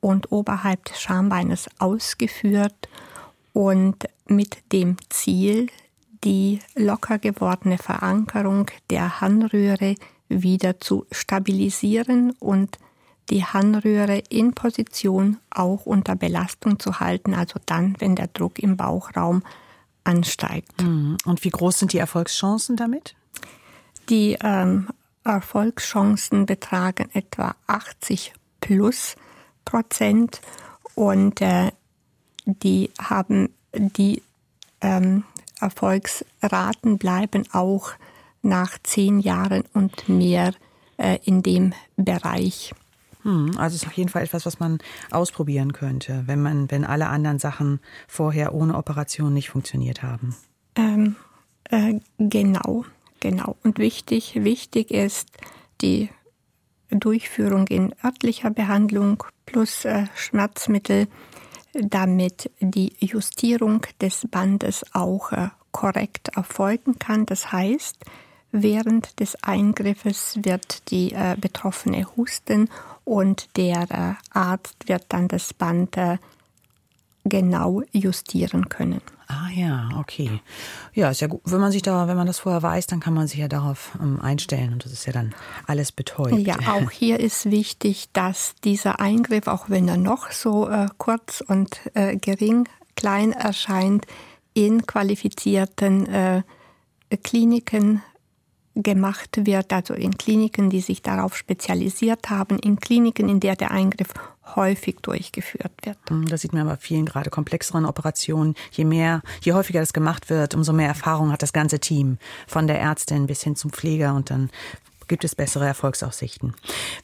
und 0.00 0.30
oberhalb 0.30 0.84
des 0.84 1.00
Schambeines 1.00 1.68
ausgeführt 1.80 2.88
und 3.52 4.06
mit 4.26 4.58
dem 4.72 4.96
Ziel, 5.08 5.66
die 6.22 6.60
locker 6.76 7.18
gewordene 7.18 7.78
Verankerung 7.78 8.70
der 8.90 9.20
Harnröhre 9.20 9.96
wieder 10.28 10.78
zu 10.78 11.04
stabilisieren 11.10 12.30
und 12.38 12.78
die 13.32 13.44
Harnröhre 13.44 14.18
in 14.28 14.52
Position 14.52 15.38
auch 15.48 15.86
unter 15.86 16.14
Belastung 16.14 16.78
zu 16.78 17.00
halten, 17.00 17.32
also 17.32 17.58
dann, 17.64 17.96
wenn 17.98 18.14
der 18.14 18.26
Druck 18.26 18.58
im 18.58 18.76
Bauchraum 18.76 19.42
ansteigt. 20.04 20.82
Mhm. 20.82 21.16
Und 21.24 21.42
wie 21.42 21.48
groß 21.48 21.78
sind 21.78 21.94
die 21.94 21.98
Erfolgschancen 21.98 22.76
damit? 22.76 23.14
Die 24.10 24.36
ähm, 24.42 24.88
Erfolgschancen 25.24 26.44
betragen 26.44 27.08
etwa 27.14 27.54
80 27.68 28.34
plus 28.60 29.16
Prozent 29.64 30.42
und 30.94 31.40
äh, 31.40 31.70
die 32.44 32.90
haben 33.00 33.48
die 33.74 34.22
ähm, 34.82 35.24
Erfolgsraten 35.58 36.98
bleiben 36.98 37.44
auch 37.52 37.92
nach 38.42 38.76
zehn 38.82 39.20
Jahren 39.20 39.64
und 39.72 40.08
mehr 40.08 40.52
äh, 40.98 41.18
in 41.24 41.42
dem 41.42 41.72
Bereich. 41.96 42.74
Hm, 43.22 43.52
also 43.56 43.76
ist 43.76 43.86
auf 43.86 43.92
jeden 43.92 44.08
Fall 44.08 44.22
etwas, 44.22 44.46
was 44.46 44.58
man 44.58 44.78
ausprobieren 45.10 45.72
könnte, 45.72 46.24
wenn 46.26 46.42
man, 46.42 46.70
wenn 46.70 46.84
alle 46.84 47.08
anderen 47.08 47.38
Sachen 47.38 47.80
vorher 48.08 48.54
ohne 48.54 48.76
Operation 48.76 49.32
nicht 49.32 49.50
funktioniert 49.50 50.02
haben. 50.02 50.34
Ähm, 50.74 51.16
äh, 51.64 52.00
genau, 52.18 52.84
genau. 53.20 53.56
Und 53.62 53.78
wichtig, 53.78 54.34
wichtig 54.42 54.90
ist 54.90 55.28
die 55.80 56.10
Durchführung 56.90 57.66
in 57.68 57.94
örtlicher 58.04 58.50
Behandlung 58.50 59.24
plus 59.46 59.84
äh, 59.84 60.06
Schmerzmittel, 60.14 61.08
damit 61.72 62.50
die 62.60 62.94
Justierung 62.98 63.86
des 64.00 64.26
Bandes 64.30 64.84
auch 64.92 65.32
äh, 65.32 65.48
korrekt 65.70 66.28
erfolgen 66.36 66.98
kann. 66.98 67.24
Das 67.26 67.50
heißt, 67.50 68.04
während 68.52 69.18
des 69.18 69.42
Eingriffes 69.42 70.38
wird 70.42 70.90
die 70.90 71.12
äh, 71.12 71.36
Betroffene 71.40 72.06
husten 72.16 72.68
und 73.04 73.56
der 73.56 73.82
äh, 73.90 74.38
Arzt 74.38 74.88
wird 74.88 75.06
dann 75.08 75.28
das 75.28 75.52
Band 75.54 75.96
äh, 75.96 76.18
genau 77.24 77.82
justieren 77.92 78.68
können. 78.68 79.00
Ah 79.28 79.48
ja, 79.54 79.88
okay. 79.98 80.40
Ja, 80.92 81.10
ist 81.10 81.22
ja 81.22 81.26
gut. 81.26 81.40
Wenn 81.44 81.60
man 81.60 81.72
sich 81.72 81.80
da, 81.80 82.06
wenn 82.06 82.16
man 82.16 82.26
das 82.26 82.40
vorher 82.40 82.62
weiß, 82.62 82.86
dann 82.88 83.00
kann 83.00 83.14
man 83.14 83.26
sich 83.26 83.38
ja 83.38 83.48
darauf 83.48 83.96
ähm, 84.00 84.20
einstellen 84.20 84.74
und 84.74 84.84
das 84.84 84.92
ist 84.92 85.06
ja 85.06 85.12
dann 85.12 85.34
alles 85.66 85.90
betäubt. 85.90 86.46
Ja, 86.46 86.56
auch 86.72 86.90
hier 86.92 87.18
ist 87.18 87.50
wichtig, 87.50 88.08
dass 88.12 88.54
dieser 88.62 89.00
Eingriff, 89.00 89.46
auch 89.46 89.70
wenn 89.70 89.88
er 89.88 89.96
noch 89.96 90.30
so 90.32 90.68
äh, 90.68 90.88
kurz 90.98 91.42
und 91.46 91.80
äh, 91.94 92.16
gering, 92.16 92.68
klein 92.94 93.32
erscheint, 93.32 94.06
in 94.52 94.86
qualifizierten 94.86 96.06
äh, 96.08 96.42
Kliniken 97.22 98.02
gemacht 98.74 99.46
wird, 99.46 99.72
also 99.72 99.94
in 99.94 100.16
Kliniken, 100.16 100.70
die 100.70 100.80
sich 100.80 101.02
darauf 101.02 101.36
spezialisiert 101.36 102.30
haben, 102.30 102.58
in 102.58 102.76
Kliniken, 102.76 103.28
in 103.28 103.40
der 103.40 103.56
der 103.56 103.70
Eingriff 103.70 104.14
häufig 104.56 104.96
durchgeführt 105.02 105.72
wird. 105.84 105.98
Hm, 106.08 106.26
das 106.26 106.42
sieht 106.42 106.52
man 106.52 106.66
bei 106.66 106.76
vielen 106.76 107.06
gerade 107.06 107.30
komplexeren 107.30 107.84
Operationen. 107.84 108.54
Je 108.70 108.84
mehr, 108.84 109.22
je 109.42 109.52
häufiger 109.52 109.80
das 109.80 109.92
gemacht 109.92 110.30
wird, 110.30 110.54
umso 110.54 110.72
mehr 110.72 110.88
Erfahrung 110.88 111.32
hat 111.32 111.42
das 111.42 111.52
ganze 111.52 111.80
Team, 111.80 112.18
von 112.46 112.66
der 112.66 112.80
Ärztin 112.80 113.26
bis 113.26 113.42
hin 113.42 113.56
zum 113.56 113.70
Pfleger 113.70 114.14
und 114.14 114.30
dann 114.30 114.50
gibt 115.08 115.24
es 115.24 115.34
bessere 115.34 115.66
Erfolgsaussichten. 115.66 116.54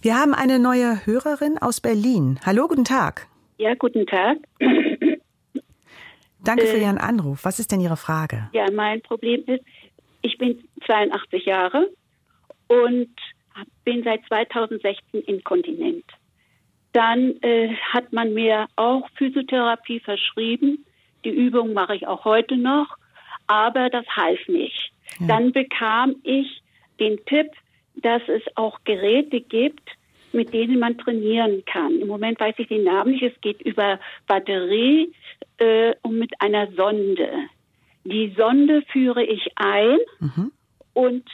Wir 0.00 0.16
haben 0.16 0.34
eine 0.34 0.58
neue 0.58 1.04
Hörerin 1.04 1.58
aus 1.58 1.80
Berlin. 1.80 2.38
Hallo, 2.46 2.66
guten 2.68 2.84
Tag. 2.84 3.26
Ja, 3.58 3.74
guten 3.74 4.06
Tag. 4.06 4.38
Danke 6.44 6.66
für 6.66 6.76
äh, 6.76 6.82
Ihren 6.82 6.98
Anruf. 6.98 7.44
Was 7.44 7.58
ist 7.58 7.72
denn 7.72 7.80
Ihre 7.80 7.96
Frage? 7.96 8.48
Ja, 8.52 8.66
mein 8.72 9.02
Problem 9.02 9.42
ist, 9.46 9.64
ich 10.22 10.38
bin 10.38 10.68
82 10.86 11.44
Jahre 11.44 11.90
und 12.68 13.10
bin 13.84 14.02
seit 14.04 14.24
2016 14.26 15.22
inkontinent. 15.22 16.04
Dann 16.92 17.36
äh, 17.42 17.74
hat 17.92 18.12
man 18.12 18.34
mir 18.34 18.66
auch 18.76 19.08
Physiotherapie 19.16 20.00
verschrieben. 20.00 20.84
Die 21.24 21.30
Übung 21.30 21.72
mache 21.72 21.96
ich 21.96 22.06
auch 22.06 22.24
heute 22.24 22.56
noch, 22.56 22.96
aber 23.46 23.90
das 23.90 24.06
half 24.08 24.38
nicht. 24.48 24.92
Ja. 25.20 25.26
Dann 25.26 25.52
bekam 25.52 26.16
ich 26.22 26.62
den 27.00 27.18
Tipp, 27.26 27.50
dass 27.96 28.22
es 28.28 28.42
auch 28.56 28.78
Geräte 28.84 29.40
gibt, 29.40 29.88
mit 30.32 30.52
denen 30.52 30.78
man 30.78 30.98
trainieren 30.98 31.64
kann. 31.64 32.00
Im 32.00 32.08
Moment 32.08 32.38
weiß 32.38 32.54
ich 32.58 32.68
den 32.68 32.84
Namen 32.84 33.12
nicht. 33.12 33.22
Es 33.22 33.40
geht 33.40 33.60
über 33.62 33.98
Batterie 34.26 35.12
äh, 35.58 35.94
und 36.02 36.18
mit 36.18 36.32
einer 36.40 36.70
Sonde. 36.72 37.30
Die 38.04 38.34
Sonde 38.36 38.82
führe 38.92 39.22
ich 39.22 39.48
ein 39.56 39.98
mhm. 40.20 40.52
und 40.94 41.24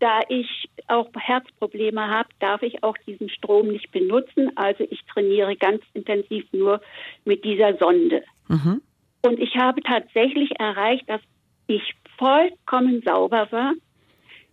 da 0.00 0.20
ich 0.28 0.68
auch 0.88 1.08
Herzprobleme 1.14 2.08
habe, 2.08 2.28
darf 2.40 2.62
ich 2.62 2.82
auch 2.82 2.96
diesen 3.06 3.28
Strom 3.28 3.68
nicht 3.68 3.92
benutzen. 3.92 4.50
Also 4.56 4.84
ich 4.88 5.04
trainiere 5.12 5.56
ganz 5.56 5.82
intensiv 5.92 6.46
nur 6.52 6.80
mit 7.24 7.44
dieser 7.44 7.76
Sonde. 7.76 8.24
Mhm. 8.48 8.80
Und 9.22 9.38
ich 9.38 9.56
habe 9.56 9.82
tatsächlich 9.82 10.58
erreicht, 10.58 11.08
dass 11.08 11.20
ich 11.66 11.94
vollkommen 12.18 13.02
sauber 13.04 13.46
war. 13.50 13.74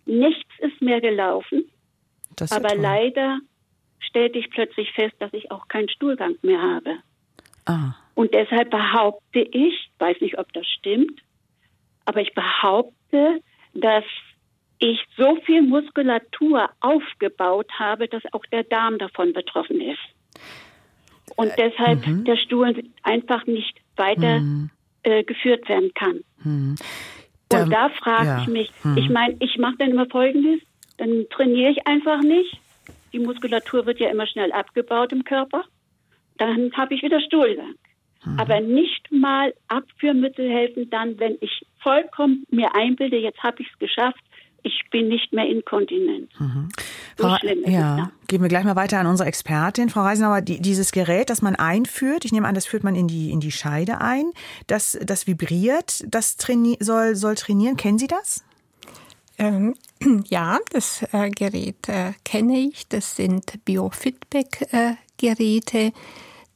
Nichts 0.04 0.50
ist 0.58 0.80
mehr 0.82 1.00
gelaufen. 1.00 1.64
aber 2.50 2.68
toll. 2.68 2.78
leider 2.80 3.38
stellte 4.00 4.38
ich 4.38 4.50
plötzlich 4.50 4.92
fest, 4.92 5.14
dass 5.18 5.32
ich 5.32 5.50
auch 5.50 5.68
keinen 5.68 5.88
Stuhlgang 5.88 6.36
mehr 6.42 6.60
habe. 6.60 6.96
Ah. 7.64 7.94
Und 8.14 8.34
deshalb 8.34 8.70
behaupte 8.70 9.40
ich, 9.40 9.90
weiß 9.98 10.20
nicht, 10.20 10.38
ob 10.38 10.52
das 10.52 10.66
stimmt, 10.66 11.20
aber 12.08 12.22
ich 12.22 12.32
behaupte, 12.32 13.40
dass 13.74 14.04
ich 14.78 14.98
so 15.18 15.36
viel 15.44 15.60
Muskulatur 15.60 16.70
aufgebaut 16.80 17.70
habe, 17.78 18.08
dass 18.08 18.22
auch 18.32 18.46
der 18.46 18.64
Darm 18.64 18.96
davon 18.96 19.34
betroffen 19.34 19.78
ist. 19.82 19.98
Und 21.36 21.48
äh, 21.48 21.68
deshalb 21.68 22.06
mhm. 22.06 22.24
der 22.24 22.36
Stuhl 22.36 22.82
einfach 23.02 23.46
nicht 23.46 23.76
weiter 23.96 24.40
mhm. 24.40 24.70
äh, 25.02 25.22
geführt 25.22 25.68
werden 25.68 25.92
kann. 25.94 26.20
Mhm. 26.42 26.76
Und 27.52 27.70
da 27.70 27.90
frage 27.90 28.26
ja. 28.26 28.40
ich 28.40 28.48
mich, 28.48 28.72
mhm. 28.82 28.96
ich 28.96 29.10
meine, 29.10 29.36
ich 29.40 29.58
mache 29.58 29.76
dann 29.78 29.90
immer 29.90 30.06
Folgendes, 30.06 30.62
dann 30.96 31.26
trainiere 31.28 31.72
ich 31.72 31.86
einfach 31.86 32.22
nicht. 32.22 32.58
Die 33.12 33.18
Muskulatur 33.18 33.84
wird 33.84 34.00
ja 34.00 34.08
immer 34.08 34.26
schnell 34.26 34.52
abgebaut 34.52 35.12
im 35.12 35.24
Körper. 35.24 35.64
Dann 36.38 36.72
habe 36.74 36.94
ich 36.94 37.02
wieder 37.02 37.20
Stuhlgang. 37.20 37.74
Mhm. 38.24 38.40
Aber 38.40 38.60
nicht 38.60 39.10
mal 39.10 39.54
Abführmittel 39.68 40.50
helfen 40.50 40.90
dann, 40.90 41.18
wenn 41.18 41.36
ich 41.40 41.64
vollkommen 41.82 42.44
mir 42.50 42.74
einbilde, 42.74 43.16
jetzt 43.16 43.42
habe 43.42 43.62
ich 43.62 43.68
es 43.72 43.78
geschafft, 43.78 44.20
ich 44.62 44.82
bin 44.90 45.08
nicht 45.08 45.32
mehr 45.32 45.46
inkontinent. 45.46 46.28
Mhm. 46.38 46.68
So 47.16 47.34
schlimm 47.36 47.64
ist 47.64 47.72
ja, 47.72 48.10
es 48.20 48.28
gehen 48.28 48.42
wir 48.42 48.48
gleich 48.48 48.64
mal 48.64 48.76
weiter 48.76 48.98
an 48.98 49.06
unsere 49.06 49.28
Expertin, 49.28 49.88
Frau 49.88 50.02
Reisenauer. 50.02 50.40
Die, 50.40 50.60
dieses 50.60 50.92
Gerät, 50.92 51.30
das 51.30 51.42
man 51.42 51.56
einführt, 51.56 52.24
ich 52.24 52.32
nehme 52.32 52.46
an, 52.46 52.54
das 52.54 52.66
führt 52.66 52.84
man 52.84 52.94
in 52.94 53.08
die, 53.08 53.30
in 53.30 53.40
die 53.40 53.52
Scheide 53.52 54.00
ein, 54.00 54.32
das, 54.66 54.98
das 55.02 55.26
vibriert, 55.26 56.04
das 56.06 56.36
traini 56.36 56.76
soll, 56.80 57.16
soll 57.16 57.34
trainieren. 57.34 57.76
Kennen 57.76 57.98
Sie 57.98 58.06
das? 58.06 58.44
Ähm, 59.38 59.74
ja, 60.28 60.58
das 60.70 61.02
äh, 61.12 61.30
Gerät 61.30 61.88
äh, 61.88 62.12
kenne 62.24 62.58
ich. 62.58 62.86
Das 62.88 63.16
sind 63.16 63.64
Biofeedback-Geräte. 63.64 65.78
Äh, 65.78 65.92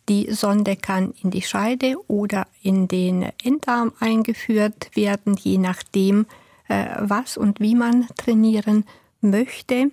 die 0.09 0.32
Sonde 0.32 0.76
kann 0.76 1.14
in 1.22 1.30
die 1.30 1.42
Scheide 1.42 1.96
oder 2.09 2.46
in 2.62 2.88
den 2.88 3.30
Enddarm 3.42 3.92
eingeführt 4.00 4.90
werden, 4.94 5.36
je 5.36 5.59
nachdem, 5.59 6.26
äh, 6.68 6.86
was 6.98 7.36
und 7.36 7.61
wie 7.61 7.74
man 7.74 8.09
trainieren 8.16 8.84
möchte. 9.20 9.90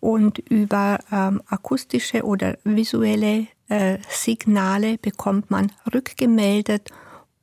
Und 0.00 0.38
über 0.38 0.98
ähm, 1.12 1.42
akustische 1.46 2.24
oder 2.24 2.58
visuelle 2.64 3.46
äh, 3.68 3.98
Signale 4.08 4.98
bekommt 4.98 5.50
man 5.50 5.72
rückgemeldet, 5.92 6.90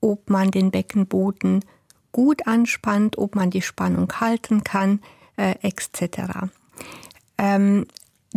ob 0.02 0.30
man 0.30 0.52
den 0.52 0.72
Beckenboden 0.72 1.64
gut 2.12 2.48
anspannt, 2.48 3.18
ob 3.18 3.36
man 3.36 3.52
die 3.52 3.62
Spannung 3.62 4.12
halten 4.20 4.64
kann, 4.64 5.02
äh, 5.38 5.56
etc. 5.62 6.50
Ähm, 7.38 7.86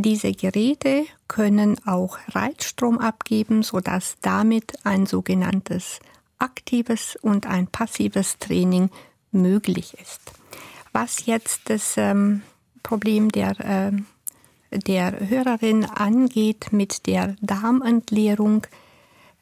diese 0.02 0.32
Geräte 0.32 1.06
können 1.28 1.76
auch 1.86 2.18
Reizstrom 2.28 2.98
abgeben, 2.98 3.62
sodass 3.62 4.16
damit 4.20 4.74
ein 4.84 5.06
sogenanntes 5.06 6.00
aktives 6.38 7.16
und 7.16 7.46
ein 7.46 7.66
passives 7.66 8.38
Training 8.38 8.90
möglich 9.32 9.94
ist. 10.00 10.20
Was 10.92 11.26
jetzt 11.26 11.70
das 11.70 11.94
ähm, 11.96 12.42
Problem 12.82 13.30
der, 13.30 13.60
äh, 13.60 13.92
der 14.78 15.28
Hörerin 15.28 15.84
angeht 15.84 16.72
mit 16.72 17.06
der 17.06 17.36
Darmentleerung, 17.40 18.66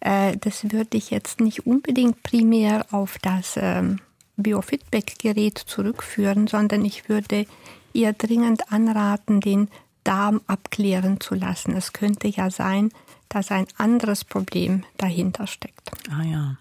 Äh, 0.01 0.37
das 0.39 0.71
würde 0.71 0.97
ich 0.97 1.11
jetzt 1.11 1.41
nicht 1.41 1.67
unbedingt 1.67 2.23
primär 2.23 2.87
auf 2.93 3.19
das 3.21 3.57
ähm, 3.57 3.99
Biofeedback-Gerät 4.37 5.59
zurückführen, 5.59 6.47
sondern 6.47 6.85
ich 6.85 7.09
würde 7.09 7.47
ihr 7.93 8.13
dringend 8.13 8.71
anraten, 8.71 9.41
den 9.41 9.69
Darm 10.09 10.41
abklären 10.47 11.21
zu 11.21 11.35
lassen. 11.35 11.77
Es 11.77 11.93
könnte 11.93 12.29
ja 12.29 12.51
sein, 12.51 12.89
dass 13.29 13.51
ein 13.51 13.67
anderes 13.77 14.25
Problem 14.25 14.85
dahinter 14.97 15.47
steckt. 15.47 15.91
Ah 16.11 16.23
ja. 16.23 16.57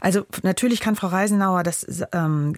Also 0.00 0.26
natürlich 0.42 0.80
kann 0.80 0.96
Frau 0.96 1.06
Reisenauer 1.06 1.62
das 1.62 1.86
ähm, 2.12 2.56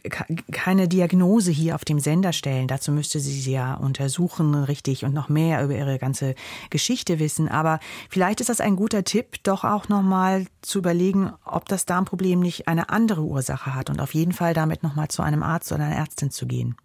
keine 0.50 0.88
Diagnose 0.88 1.50
hier 1.50 1.74
auf 1.74 1.84
dem 1.84 2.00
Sender 2.00 2.32
stellen. 2.32 2.68
Dazu 2.68 2.90
müsste 2.90 3.20
sie 3.20 3.38
sie 3.38 3.52
ja 3.52 3.74
untersuchen, 3.74 4.54
richtig, 4.54 5.04
und 5.04 5.12
noch 5.12 5.28
mehr 5.28 5.62
über 5.62 5.74
ihre 5.74 5.98
ganze 5.98 6.34
Geschichte 6.70 7.18
wissen. 7.18 7.50
Aber 7.50 7.78
vielleicht 8.08 8.40
ist 8.40 8.48
das 8.48 8.62
ein 8.62 8.76
guter 8.76 9.04
Tipp, 9.04 9.42
doch 9.42 9.62
auch 9.62 9.90
nochmal 9.90 10.46
zu 10.62 10.78
überlegen, 10.78 11.34
ob 11.44 11.68
das 11.68 11.84
Darmproblem 11.84 12.40
nicht 12.40 12.66
eine 12.66 12.88
andere 12.88 13.20
Ursache 13.20 13.74
hat 13.74 13.90
und 13.90 14.00
auf 14.00 14.14
jeden 14.14 14.32
Fall 14.32 14.54
damit 14.54 14.82
nochmal 14.82 15.08
zu 15.08 15.20
einem 15.20 15.42
Arzt 15.42 15.70
oder 15.70 15.84
einer 15.84 15.96
Ärztin 15.96 16.30
zu 16.30 16.46
gehen 16.46 16.76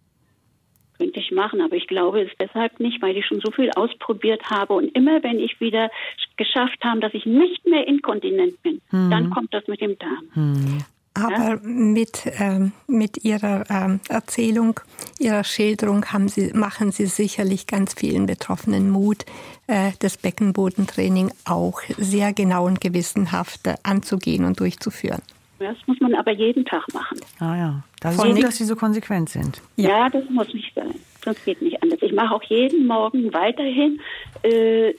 könnte 1.00 1.20
ich 1.20 1.32
machen, 1.32 1.62
aber 1.62 1.76
ich 1.76 1.88
glaube 1.88 2.22
es 2.22 2.32
deshalb 2.40 2.80
nicht, 2.80 3.02
weil 3.02 3.18
ich 3.18 3.26
schon 3.26 3.40
so 3.40 3.52
viel 3.52 3.72
ausprobiert 3.72 4.44
habe 4.50 4.74
und 4.74 4.90
immer 4.96 5.24
wenn 5.24 5.40
ich 5.40 5.60
wieder 5.60 5.90
geschafft 6.38 6.84
habe, 6.84 7.00
dass 7.00 7.14
ich 7.14 7.26
nicht 7.26 7.66
mehr 7.66 7.88
inkontinent 7.88 8.62
bin, 8.62 8.82
hm. 8.90 9.10
dann 9.10 9.30
kommt 9.30 9.54
das 9.54 9.68
mit 9.68 9.82
dem 9.82 9.98
Darm. 9.98 10.24
Hm. 10.34 10.84
Aber 11.16 11.50
ja? 11.50 11.60
mit, 11.64 12.24
ähm, 12.40 12.72
mit 12.88 13.24
Ihrer 13.26 13.66
ähm, 13.70 14.00
Erzählung, 14.10 14.80
Ihrer 15.20 15.44
Schilderung 15.44 16.06
haben 16.06 16.28
Sie, 16.28 16.54
machen 16.54 16.92
Sie 16.92 17.08
sicherlich 17.08 17.68
ganz 17.68 17.94
vielen 17.94 18.26
Betroffenen 18.26 18.90
Mut, 18.90 19.26
äh, 19.68 19.92
das 20.00 20.18
Beckenbodentraining 20.18 21.32
auch 21.46 21.82
sehr 21.98 22.32
genau 22.34 22.66
und 22.66 22.80
gewissenhaft 22.80 23.68
äh, 23.68 23.76
anzugehen 23.84 24.46
und 24.46 24.60
durchzuführen. 24.60 25.22
Das 25.60 25.76
muss 25.86 26.00
man 26.00 26.16
aber 26.16 26.32
jeden 26.32 26.66
Tag 26.66 26.86
machen. 26.94 27.20
Ah 27.40 27.56
ja, 27.56 27.84
das 28.00 28.16
ist 28.16 28.24
gut, 28.24 28.44
dass 28.44 28.58
Sie 28.58 28.64
so 28.66 28.76
konsequent 28.76 29.30
sind. 29.30 29.62
Ja. 29.76 29.90
ja. 29.90 30.10
das 30.10 30.24
muss 30.30 30.54
nicht 30.54 30.74
sein. 30.74 30.96
Sonst 31.24 31.44
geht 31.44 31.62
nicht 31.62 31.82
anders. 31.84 32.00
Ich 32.02 32.14
mache 32.14 32.34
auch 32.34 32.44
jeden 32.44 32.88
Morgen 32.88 33.34
weiterhin. 33.34 34.00
Äh, 34.44 34.94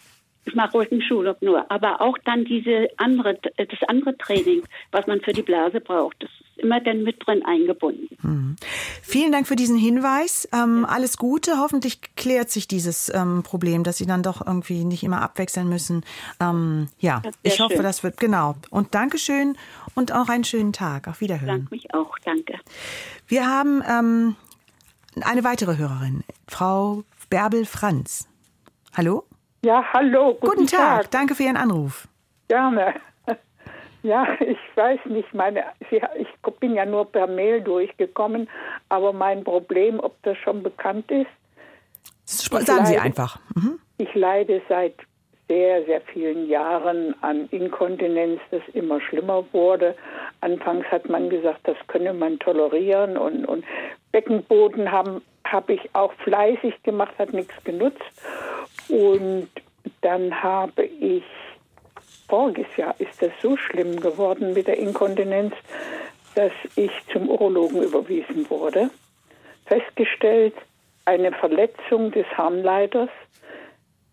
ich 0.44 0.54
mache 0.54 0.78
Rückenschulung 0.78 1.36
nur, 1.40 1.70
aber 1.70 2.00
auch 2.00 2.16
dann 2.24 2.44
diese 2.44 2.88
andere, 2.96 3.38
das 3.56 3.88
andere 3.88 4.16
Training, 4.16 4.62
was 4.90 5.06
man 5.06 5.20
für 5.20 5.32
die 5.32 5.42
Blase 5.42 5.80
braucht. 5.80 6.16
Das 6.20 6.30
ist 6.30 6.58
immer 6.62 6.80
dann 6.80 7.02
mit 7.02 7.24
drin 7.24 7.44
eingebunden. 7.44 8.08
Mhm. 8.22 8.56
Vielen 9.02 9.32
Dank 9.32 9.46
für 9.46 9.56
diesen 9.56 9.76
Hinweis. 9.76 10.48
Ähm, 10.52 10.84
alles 10.84 11.18
Gute. 11.18 11.58
Hoffentlich 11.58 12.00
klärt 12.16 12.50
sich 12.50 12.68
dieses 12.68 13.12
ähm, 13.14 13.42
Problem, 13.42 13.84
dass 13.84 13.98
Sie 13.98 14.06
dann 14.06 14.22
doch 14.22 14.46
irgendwie 14.46 14.84
nicht 14.84 15.02
immer 15.02 15.22
abwechseln 15.22 15.68
müssen. 15.68 16.04
Ähm, 16.40 16.88
ja, 16.98 17.22
ich 17.42 17.60
hoffe, 17.60 17.74
schön. 17.74 17.82
das 17.82 18.02
wird 18.02 18.18
genau. 18.18 18.56
Und 18.70 18.94
Dankeschön 18.94 19.56
und 19.94 20.12
auch 20.12 20.28
einen 20.28 20.44
schönen 20.44 20.72
Tag. 20.72 21.06
Auf 21.08 21.20
Wiederhören. 21.20 21.46
Danke 21.46 21.74
mich 21.74 21.94
auch. 21.94 22.18
Danke. 22.24 22.58
Wir 23.26 23.46
haben 23.46 23.82
ähm, 23.88 24.36
eine 25.20 25.44
weitere 25.44 25.76
Hörerin, 25.76 26.24
Frau 26.48 27.04
Bärbel 27.28 27.64
Franz. 27.64 28.28
Hallo? 28.96 29.24
Ja, 29.64 29.84
hallo. 29.92 30.34
Guten, 30.34 30.56
guten 30.56 30.66
Tag. 30.66 31.02
Tag. 31.02 31.10
Danke 31.10 31.34
für 31.34 31.42
Ihren 31.42 31.56
Anruf. 31.56 32.08
Gerne. 32.48 32.94
Ja, 34.02 34.26
ich 34.40 34.56
weiß 34.76 35.00
nicht, 35.10 35.34
meine, 35.34 35.62
ich 35.90 36.00
bin 36.58 36.74
ja 36.74 36.86
nur 36.86 37.04
per 37.04 37.26
Mail 37.26 37.60
durchgekommen, 37.60 38.48
aber 38.88 39.12
mein 39.12 39.44
Problem, 39.44 40.00
ob 40.00 40.16
das 40.22 40.38
schon 40.38 40.62
bekannt 40.62 41.10
ist. 41.10 41.26
Sagen 42.24 42.64
leide, 42.64 42.86
Sie 42.86 42.98
einfach. 42.98 43.38
Mhm. 43.54 43.78
Ich 43.98 44.14
leide 44.14 44.62
seit 44.70 44.94
sehr, 45.48 45.84
sehr 45.84 46.00
vielen 46.00 46.48
Jahren 46.48 47.14
an 47.20 47.46
Inkontinenz, 47.50 48.40
das 48.50 48.62
immer 48.72 49.02
schlimmer 49.02 49.44
wurde. 49.52 49.94
Anfangs 50.40 50.86
hat 50.86 51.10
man 51.10 51.28
gesagt, 51.28 51.60
das 51.64 51.76
könne 51.88 52.14
man 52.14 52.38
tolerieren 52.38 53.18
und, 53.18 53.44
und 53.44 53.66
Beckenboden 54.12 54.90
haben 54.90 55.20
habe 55.44 55.74
ich 55.74 55.94
auch 55.94 56.12
fleißig 56.24 56.82
gemacht, 56.82 57.12
hat 57.18 57.32
nichts 57.32 57.54
genutzt. 57.64 58.00
Und 58.90 59.48
dann 60.00 60.42
habe 60.42 60.84
ich, 60.84 61.24
voriges 62.28 62.66
Jahr 62.76 62.94
ist 62.98 63.22
das 63.22 63.30
so 63.40 63.56
schlimm 63.56 64.00
geworden 64.00 64.52
mit 64.52 64.66
der 64.66 64.78
Inkontinenz, 64.78 65.54
dass 66.34 66.52
ich 66.76 66.90
zum 67.12 67.28
Urologen 67.28 67.82
überwiesen 67.82 68.48
wurde. 68.50 68.90
Festgestellt, 69.66 70.54
eine 71.04 71.32
Verletzung 71.32 72.10
des 72.10 72.26
Harnleiters, 72.36 73.10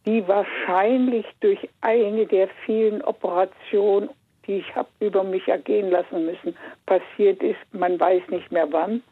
die 0.05 0.28
wahrscheinlich 0.28 1.25
durch 1.41 1.67
eine 1.82 2.25
der 2.25 2.47
vielen 2.65 3.01
Operationen, 3.01 4.09
die 4.45 4.59
ich 4.59 4.75
habe 4.75 4.88
über 4.99 5.23
mich 5.23 5.47
ergehen 5.47 5.91
lassen 5.91 6.25
müssen, 6.25 6.55
passiert 6.86 7.43
ist. 7.43 7.59
Man 7.71 7.99
weiß 7.99 8.23
nicht 8.30 8.51
mehr 8.51 8.71
wann. 8.71 9.03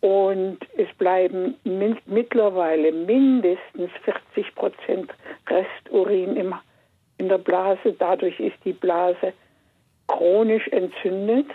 Und 0.00 0.58
es 0.76 0.88
bleiben 0.96 1.56
min 1.64 1.98
mittlerweile 2.06 2.92
mindestens 2.92 3.90
40 4.34 4.54
Prozent 4.54 5.12
Resturin 5.48 6.36
im, 6.36 6.54
in 7.18 7.28
der 7.28 7.38
Blase. 7.38 7.94
Dadurch 7.98 8.38
ist 8.38 8.56
die 8.64 8.72
Blase 8.72 9.32
chronisch 10.06 10.68
entzündet. 10.68 11.46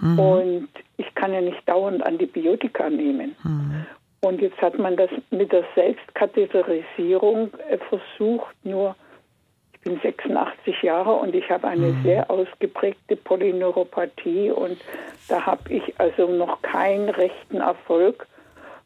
Mhm. 0.00 0.18
Und 0.18 0.68
ich 0.98 1.14
kann 1.14 1.32
ja 1.32 1.40
nicht 1.40 1.68
dauernd 1.68 2.04
Antibiotika 2.04 2.88
nehmen. 2.88 3.34
Mhm. 3.42 3.86
Und 4.22 4.40
jetzt 4.40 4.60
hat 4.60 4.78
man 4.78 4.96
das 4.96 5.10
mit 5.30 5.50
der 5.50 5.64
Selbstkatheterisierung 5.74 7.50
äh, 7.68 7.78
versucht, 7.78 8.54
nur 8.64 8.94
ich 9.82 9.90
bin 9.90 10.00
86 10.00 10.82
Jahre 10.82 11.12
und 11.12 11.34
ich 11.34 11.48
habe 11.50 11.66
eine 11.66 11.88
mhm. 11.88 12.02
sehr 12.02 12.30
ausgeprägte 12.30 13.16
Polyneuropathie 13.16 14.50
und 14.50 14.78
da 15.28 15.46
habe 15.46 15.72
ich 15.72 15.98
also 15.98 16.26
noch 16.28 16.60
keinen 16.60 17.08
rechten 17.08 17.56
Erfolg, 17.56 18.26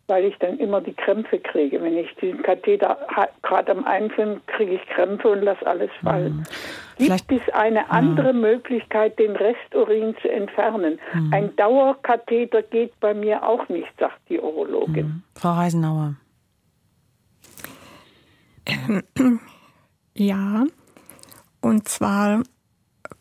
weil 0.07 0.25
ich 0.25 0.37
dann 0.39 0.59
immer 0.59 0.81
die 0.81 0.93
Krämpfe 0.93 1.41
kriege. 1.41 1.83
Wenn 1.83 1.97
ich 1.97 2.15
diesen 2.21 2.43
Katheter 2.43 2.99
gerade 3.43 3.73
am 3.73 3.85
Einführen 3.85 4.41
kriege 4.47 4.75
ich 4.75 4.87
Krämpfe 4.87 5.31
und 5.31 5.43
lasse 5.43 5.67
alles 5.67 5.91
fallen. 6.03 6.47
Mhm. 6.99 7.07
Gibt 7.07 7.33
es 7.33 7.55
eine 7.55 7.81
mhm. 7.81 7.91
andere 7.91 8.33
mhm. 8.33 8.41
Möglichkeit, 8.43 9.19
den 9.19 9.35
Resturin 9.35 10.15
zu 10.23 10.31
entfernen? 10.31 11.01
Mhm. 11.13 11.35
Ein 11.35 11.57
Dauerkatheter 11.57 12.63
geht 12.63 12.93
bei 13.01 13.15
mir 13.15 13.43
auch 13.43 13.69
nicht, 13.69 13.91
sagt 13.99 14.21
die 14.29 14.39
Urologin. 14.39 15.07
Mhm. 15.07 15.23
Frau 15.35 15.55
Reisenauer. 15.55 16.15
Ja, 20.17 20.65
und 21.65 21.89
zwar 21.89 22.43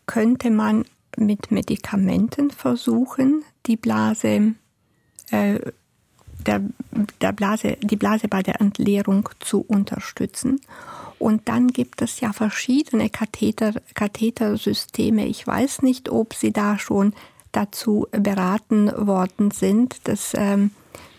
könnte 0.04 0.50
man 0.50 0.84
mit 1.16 1.50
Medikamenten 1.50 2.50
versuchen, 2.50 3.42
die 3.64 3.78
Blase, 3.78 4.54
äh, 5.30 5.58
der, 6.44 6.60
der 7.22 7.32
Blase, 7.32 7.78
die 7.80 7.96
Blase 7.96 8.28
bei 8.28 8.42
der 8.42 8.60
Entleerung 8.60 9.30
zu 9.40 9.62
unterstützen. 9.62 10.60
Und 11.18 11.48
dann 11.48 11.68
gibt 11.68 12.02
es 12.02 12.20
ja 12.20 12.34
verschiedene 12.34 13.08
Katheter, 13.08 13.80
Kathetersysteme. 13.94 15.26
Ich 15.26 15.46
weiß 15.46 15.80
nicht, 15.80 16.10
ob 16.10 16.34
Sie 16.34 16.52
da 16.52 16.78
schon 16.78 17.14
dazu 17.52 18.08
beraten 18.10 18.92
worden 19.06 19.52
sind. 19.52 19.96
Das 20.04 20.32
ähm, 20.34 20.72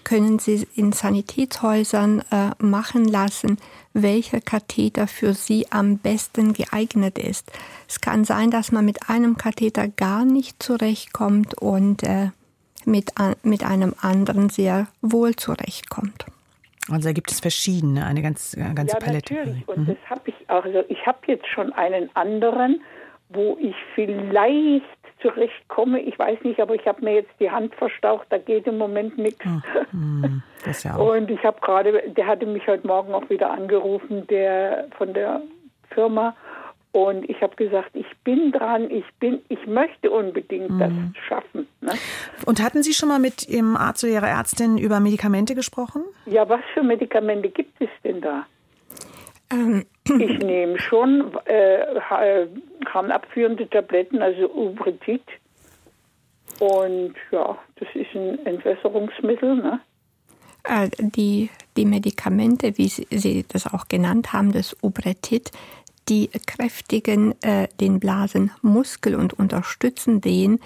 können 0.05 0.39
Sie 0.39 0.65
in 0.75 0.93
Sanitätshäusern 0.93 2.23
äh, 2.31 2.51
machen 2.59 3.03
lassen 3.05 3.57
welcher 3.95 4.41
Katheter 4.41 5.07
für 5.07 5.33
Sie 5.33 5.67
am 5.71 5.97
besten 5.97 6.53
geeignet 6.53 7.17
ist. 7.17 7.51
Es 7.87 8.01
kann 8.01 8.25
sein, 8.25 8.51
dass 8.51 8.71
man 8.71 8.85
mit 8.85 9.09
einem 9.09 9.37
Katheter 9.37 9.87
gar 9.87 10.25
nicht 10.25 10.61
zurechtkommt 10.61 11.59
und 11.59 12.03
äh, 12.03 12.29
mit, 12.85 13.11
mit 13.41 13.63
einem 13.63 13.95
anderen 13.99 14.49
sehr 14.49 14.87
wohl 15.01 15.35
zurechtkommt. 15.35 16.25
Also 16.91 17.09
da 17.09 17.13
gibt 17.13 17.31
es 17.31 17.39
verschiedene, 17.39 18.05
eine 18.05 18.21
ganz, 18.21 18.53
eine 18.55 18.75
ganze 18.75 18.93
ja, 18.93 18.99
Palette. 18.99 19.33
Natürlich. 19.33 19.67
Und 19.67 19.79
mhm. 19.79 19.85
das 19.87 20.09
habe 20.09 20.21
ich 20.25 20.49
auch. 20.49 20.65
Also 20.65 20.83
ich 20.89 21.03
habe 21.07 21.17
jetzt 21.27 21.47
schon 21.47 21.71
einen 21.73 22.13
anderen, 22.15 22.81
wo 23.29 23.57
ich 23.59 23.75
vielleicht 23.95 24.85
zurechtkomme. 25.25 25.99
Ich 26.01 26.17
weiß 26.19 26.39
nicht, 26.43 26.59
aber 26.59 26.75
ich 26.75 26.85
habe 26.85 27.03
mir 27.03 27.15
jetzt 27.15 27.31
die 27.39 27.49
Hand 27.49 27.73
verstaucht, 27.75 28.27
da 28.29 28.37
geht 28.37 28.67
im 28.67 28.77
Moment 28.77 29.17
nichts. 29.17 29.43
Hm, 29.91 30.43
ja 30.83 30.95
und 30.97 31.31
ich 31.31 31.43
habe 31.43 31.59
gerade, 31.61 32.03
der 32.15 32.27
hatte 32.27 32.45
mich 32.45 32.67
heute 32.67 32.85
Morgen 32.85 33.13
auch 33.13 33.27
wieder 33.29 33.49
angerufen, 33.49 34.27
der 34.27 34.87
von 34.97 35.13
der 35.13 35.41
Firma. 35.89 36.35
Und 36.91 37.29
ich 37.29 37.41
habe 37.41 37.55
gesagt, 37.57 37.89
ich 37.93 38.05
bin 38.23 38.53
dran, 38.53 38.89
ich 38.89 39.03
bin, 39.19 39.41
ich 39.49 39.67
möchte 39.67 40.09
unbedingt 40.11 40.69
hm. 40.69 40.79
das 40.79 40.91
schaffen. 41.27 41.67
Ne? 41.81 41.91
Und 42.45 42.63
hatten 42.63 42.83
Sie 42.83 42.93
schon 42.93 43.09
mal 43.09 43.19
mit 43.19 43.49
Ihrem 43.49 43.75
Arzt 43.75 44.05
oder 44.05 44.13
Ihrer 44.13 44.29
Ärztin 44.29 44.77
über 44.77 45.01
Medikamente 45.01 45.55
gesprochen? 45.55 46.03
Ja, 46.25 46.47
was 46.47 46.61
für 46.73 46.83
Medikamente 46.83 47.49
gibt 47.49 47.81
es 47.81 47.89
denn 48.03 48.21
da? 48.21 48.45
Ähm. 49.51 49.85
Ich 50.07 50.39
nehme 50.43 50.79
schon 50.79 51.35
äh, 51.45 51.99
harnabführende 52.95 53.69
Tabletten, 53.69 54.21
also 54.21 54.49
Ubretit. 54.51 55.21
Und 56.59 57.13
ja, 57.31 57.57
das 57.75 57.89
ist 57.93 58.15
ein 58.15 58.43
Entwässerungsmittel. 58.45 59.55
Ne? 59.57 59.79
Äh, 60.63 60.89
die, 60.99 61.49
die 61.77 61.85
Medikamente, 61.85 62.77
wie 62.77 62.87
Sie 62.87 63.45
das 63.47 63.71
auch 63.71 63.87
genannt 63.87 64.33
haben, 64.33 64.51
das 64.51 64.75
Ubretit, 64.81 65.51
Die 66.07 66.29
kräftigen 66.45 67.33
äh, 67.41 67.67
den 67.79 67.99
Blasenmuskel 67.99 69.15
und 69.15 69.33
unterstützen 69.33 70.21
den 70.21 70.59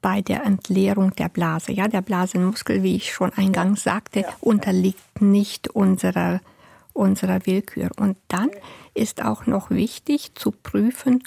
bei 0.00 0.22
der 0.22 0.44
Entleerung 0.44 1.14
der 1.16 1.28
Blase. 1.28 1.72
Ja, 1.72 1.86
der 1.86 2.00
Blasenmuskel, 2.00 2.82
wie 2.82 2.96
ich 2.96 3.12
schon 3.12 3.30
eingangs 3.34 3.82
sagte, 3.82 4.20
ja. 4.20 4.28
unterliegt 4.40 5.20
nicht 5.20 5.68
unserer, 5.68 6.40
unserer 6.94 7.44
Willkür. 7.44 7.90
Und 7.98 8.16
dann 8.28 8.50
ist 8.94 9.22
auch 9.22 9.46
noch 9.46 9.68
wichtig 9.68 10.34
zu 10.34 10.50
prüfen, 10.50 11.22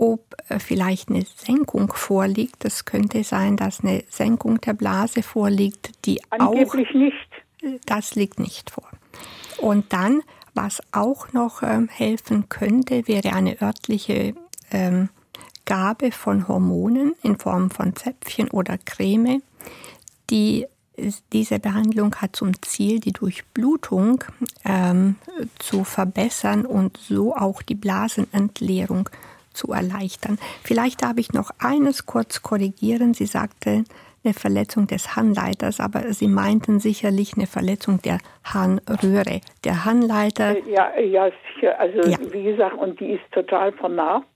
ob 0.00 0.34
äh, 0.48 0.58
vielleicht 0.58 1.10
eine 1.10 1.24
Senkung 1.36 1.92
vorliegt. 1.92 2.64
Es 2.64 2.86
könnte 2.86 3.22
sein, 3.22 3.58
dass 3.58 3.80
eine 3.80 4.02
Senkung 4.08 4.58
der 4.60 4.72
Blase 4.72 5.22
vorliegt, 5.22 6.06
die 6.06 6.20
Angeblich 6.30 6.88
auch 6.88 6.94
nicht. 6.94 7.84
Das 7.84 8.14
liegt 8.14 8.40
nicht 8.40 8.70
vor. 8.70 8.88
Und 9.58 9.92
dann, 9.92 10.22
was 10.54 10.80
auch 10.92 11.34
noch 11.34 11.62
ähm, 11.62 11.88
helfen 11.88 12.48
könnte, 12.48 13.06
wäre 13.06 13.34
eine 13.34 13.60
örtliche 13.60 14.34
ähm, 14.70 15.10
Gabe 15.66 16.12
von 16.12 16.48
Hormonen 16.48 17.14
in 17.22 17.38
Form 17.38 17.70
von 17.70 17.94
Zäpfchen 17.94 18.48
oder 18.48 18.78
Creme. 18.78 19.42
Die, 20.30 20.66
diese 21.34 21.58
Behandlung 21.58 22.14
hat 22.14 22.36
zum 22.36 22.60
Ziel, 22.62 23.00
die 23.00 23.12
Durchblutung 23.12 24.24
ähm, 24.64 25.16
zu 25.58 25.84
verbessern 25.84 26.64
und 26.64 26.96
so 26.96 27.36
auch 27.36 27.60
die 27.60 27.74
Blasenentleerung 27.74 29.10
zu 29.10 29.29
erleichtern. 29.68 30.38
Vielleicht 30.62 31.02
darf 31.02 31.16
ich 31.16 31.32
noch 31.32 31.50
eines 31.58 32.06
kurz 32.06 32.42
korrigieren. 32.42 33.14
Sie 33.14 33.26
sagte, 33.26 33.84
eine 34.22 34.34
Verletzung 34.34 34.86
des 34.86 35.16
Harnleiters, 35.16 35.80
aber 35.80 36.12
Sie 36.12 36.28
meinten 36.28 36.78
sicherlich 36.78 37.34
eine 37.36 37.46
Verletzung 37.46 38.02
der 38.02 38.18
Harnröhre. 38.44 39.40
Der 39.64 39.84
Harnleiter. 39.84 40.56
Äh, 40.56 40.70
ja, 40.70 40.98
ja, 40.98 41.30
sicher. 41.54 41.78
Also 41.78 42.08
ja. 42.08 42.18
wie 42.32 42.42
gesagt, 42.42 42.76
und 42.76 43.00
die 43.00 43.12
ist 43.12 43.32
total 43.32 43.72
vernarbt. 43.72 44.26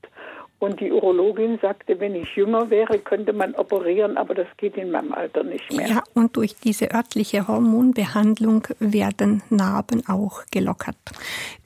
Und 0.65 0.81
die 0.81 0.91
Urologin 0.91 1.59
sagte, 1.61 2.01
wenn 2.01 2.15
ich 2.15 2.37
jünger 2.37 2.71
wäre, 2.71 2.99
könnte 2.99 3.35
man 3.35 3.55
operieren, 3.55 4.17
aber 4.17 4.35
das 4.35 4.47
geht 4.57 4.79
in 4.79 4.91
meinem 4.91 5.13
Alter 5.13 5.45
nicht 5.45 5.71
mehr. 5.71 5.87
Ja, 5.87 6.03
und 6.15 6.39
durch 6.39 6.57
diese 6.57 6.91
örtliche 6.91 7.47
Hormonbehandlung 7.47 8.67
werden 8.79 9.43
Narben 9.51 10.09
auch 10.09 10.43
gelockert. 10.51 10.97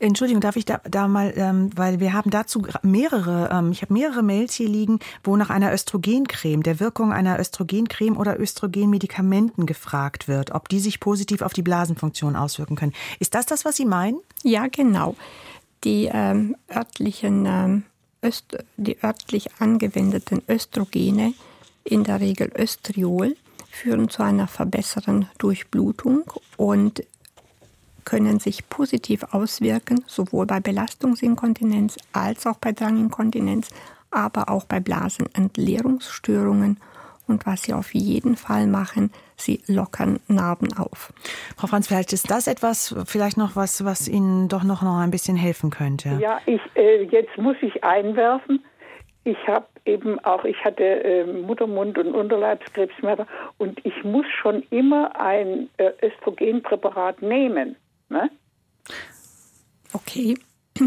Entschuldigung, 0.00 0.40
darf 0.40 0.56
ich 0.56 0.64
da, 0.64 0.80
da 0.90 1.06
mal, 1.06 1.32
ähm, 1.36 1.70
weil 1.76 2.00
wir 2.00 2.12
haben 2.12 2.32
dazu 2.32 2.66
mehrere, 2.82 3.50
ähm, 3.52 3.70
ich 3.70 3.82
habe 3.82 3.92
mehrere 3.92 4.24
Mails 4.24 4.54
hier 4.54 4.68
liegen, 4.68 4.98
wo 5.22 5.36
nach 5.36 5.50
einer 5.50 5.72
Östrogencreme, 5.72 6.64
der 6.64 6.80
Wirkung 6.80 7.12
einer 7.12 7.38
Östrogencreme 7.38 8.16
oder 8.16 8.40
Östrogenmedikamenten 8.40 9.64
gefragt 9.64 10.26
wird, 10.26 10.50
ob 10.50 10.68
die 10.68 10.80
sich 10.80 10.98
positiv 10.98 11.42
auf 11.42 11.52
die 11.52 11.62
Blasenfunktion 11.62 12.34
auswirken 12.34 12.74
können. 12.74 12.94
Ist 13.20 13.36
das 13.36 13.46
das, 13.46 13.64
was 13.64 13.76
Sie 13.76 13.86
meinen? 13.86 14.18
Ja, 14.42 14.66
genau. 14.66 15.14
Die 15.84 16.10
ähm, 16.12 16.56
örtlichen 16.68 17.46
ähm, 17.46 17.84
Öst 18.22 18.56
die 18.76 19.02
örtlich 19.02 19.48
angewendeten 19.60 20.42
Östrogene, 20.48 21.34
in 21.84 22.04
der 22.04 22.20
Regel 22.20 22.50
Östriol, 22.56 23.36
führen 23.70 24.08
zu 24.08 24.22
einer 24.22 24.48
verbesserten 24.48 25.28
Durchblutung 25.38 26.24
und 26.56 27.04
können 28.04 28.40
sich 28.40 28.68
positiv 28.68 29.22
auswirken, 29.30 30.04
sowohl 30.06 30.46
bei 30.46 30.60
Belastungsinkontinenz 30.60 31.96
als 32.12 32.46
auch 32.46 32.56
bei 32.56 32.72
Dranginkontinenz, 32.72 33.68
aber 34.10 34.48
auch 34.48 34.64
bei 34.64 34.80
Blasenentleerungsstörungen 34.80 36.78
und 37.28 37.46
was 37.46 37.62
sie 37.62 37.74
auf 37.74 37.94
jeden 37.94 38.36
Fall 38.36 38.66
machen, 38.66 39.12
sie 39.36 39.62
lockern 39.66 40.20
Narben 40.28 40.72
auf. 40.76 41.12
Frau 41.56 41.66
Franz, 41.66 41.88
vielleicht 41.88 42.12
ist 42.12 42.30
das 42.30 42.46
etwas, 42.46 42.94
vielleicht 43.06 43.36
noch 43.36 43.56
was, 43.56 43.84
was 43.84 44.08
Ihnen 44.08 44.48
doch 44.48 44.64
noch, 44.64 44.82
noch 44.82 44.98
ein 44.98 45.10
bisschen 45.10 45.36
helfen 45.36 45.70
könnte. 45.70 46.18
Ja, 46.20 46.40
ich, 46.46 46.60
äh, 46.74 47.04
jetzt 47.04 47.36
muss 47.38 47.56
ich 47.60 47.84
einwerfen. 47.84 48.64
Ich 49.24 49.36
habe 49.46 49.66
eben 49.84 50.18
auch, 50.20 50.44
ich 50.44 50.56
hatte 50.64 50.84
äh, 50.84 51.24
Muttermund- 51.24 51.98
und 51.98 52.14
Unterleibskrebs 52.14 52.94
und 53.58 53.84
ich 53.84 54.04
muss 54.04 54.26
schon 54.40 54.62
immer 54.70 55.20
ein 55.20 55.68
äh, 55.76 55.90
Östrogenpräparat 56.02 57.20
nehmen. 57.20 57.76
Ne? 58.08 58.30
Okay. 59.92 60.36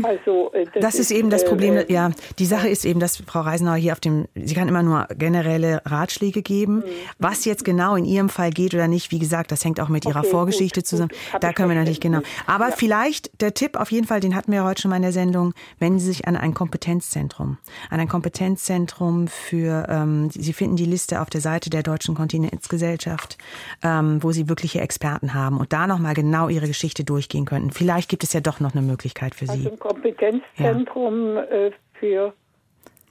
Also, 0.04 0.52
äh, 0.54 0.66
das, 0.66 0.82
das 0.82 0.94
ist, 0.96 1.00
ist, 1.00 1.12
eben 1.12 1.30
das 1.30 1.46
Problem. 1.46 1.78
Äh, 1.78 1.92
ja, 1.92 2.12
die 2.40 2.46
Sache 2.46 2.68
ist 2.68 2.86
eben, 2.86 3.00
dass 3.00 3.18
Frau 3.18 3.42
Reisenauer 3.42 3.76
hier 3.76 3.94
auf 3.94 4.00
dem, 4.00 4.28
sie 4.36 4.54
kann 4.54 4.68
immer 4.68 4.84
nur 4.84 5.08
generelle 5.18 5.82
Ratschläge 5.86 6.42
geben. 6.42 6.78
Mhm. 6.78 6.84
Was 7.20 7.46
jetzt 7.46 7.66
genau 7.66 7.96
in 7.96 8.06
ihrem 8.06 8.30
Fall 8.30 8.52
geht 8.52 8.74
oder 8.74 8.88
nicht, 8.88 9.12
wie 9.12 9.20
gesagt, 9.20 9.52
das 9.52 9.64
hängt 9.64 9.80
auch 9.80 9.90
mit 9.90 10.06
okay, 10.06 10.16
ihrer 10.16 10.24
Vorgeschichte 10.24 10.82
gut, 10.82 10.88
zusammen. 10.88 11.12
Gut, 11.32 11.44
da 11.44 11.54
können 11.54 11.70
wir 11.70 11.76
natürlich 11.76 12.00
genau. 12.00 12.22
Aber 12.48 12.70
ja. 12.70 12.76
vielleicht 12.76 13.42
der 13.42 13.54
Tipp 13.54 13.78
auf 13.78 13.92
jeden 13.92 14.08
Fall, 14.08 14.20
den 14.20 14.36
hatten 14.36 14.52
wir 14.52 14.64
heute 14.64 14.82
schon 14.82 14.90
mal 14.90 14.98
in 14.98 15.02
der 15.02 15.12
Sendung, 15.12 15.54
wenden 15.80 16.00
Sie 16.00 16.08
sich 16.08 16.28
an 16.28 16.36
ein 16.36 16.54
Kompetenzzentrum, 16.54 17.58
an 17.90 18.00
ein 18.00 18.08
Kompetenzzentrum 18.08 19.28
für. 19.28 19.86
Ähm, 19.90 20.30
sie 20.32 20.54
finden 20.54 20.76
die 20.76 20.86
Liste 20.86 21.22
auf 21.22 21.30
der 21.30 21.42
Seite 21.42 21.70
der 21.70 21.84
Deutschen 21.84 22.16
Kontinenzgesellschaft, 22.16 23.38
ähm, 23.84 24.22
wo 24.22 24.32
Sie 24.32 24.50
wirkliche 24.50 24.82
Experten 24.82 25.34
haben 25.34 25.58
und 25.58 25.74
da 25.74 25.88
noch 25.88 26.00
mal 26.00 26.14
genau 26.14 26.50
Ihre 26.50 26.68
Geschichte 26.68 27.04
durchgehen 27.04 27.46
könnten. 27.46 27.72
Vielleicht 27.72 28.10
gibt 28.10 28.24
es 28.24 28.34
ja 28.34 28.42
doch 28.42 28.60
noch 28.60 28.74
eine 28.74 28.82
Möglichkeit 28.82 29.36
für 29.36 29.46
Sie. 29.46 29.52
Also 29.52 29.72
Kompetenzzentrum 29.82 31.36
ja. 31.36 31.44
äh, 31.44 31.72
für 32.00 32.34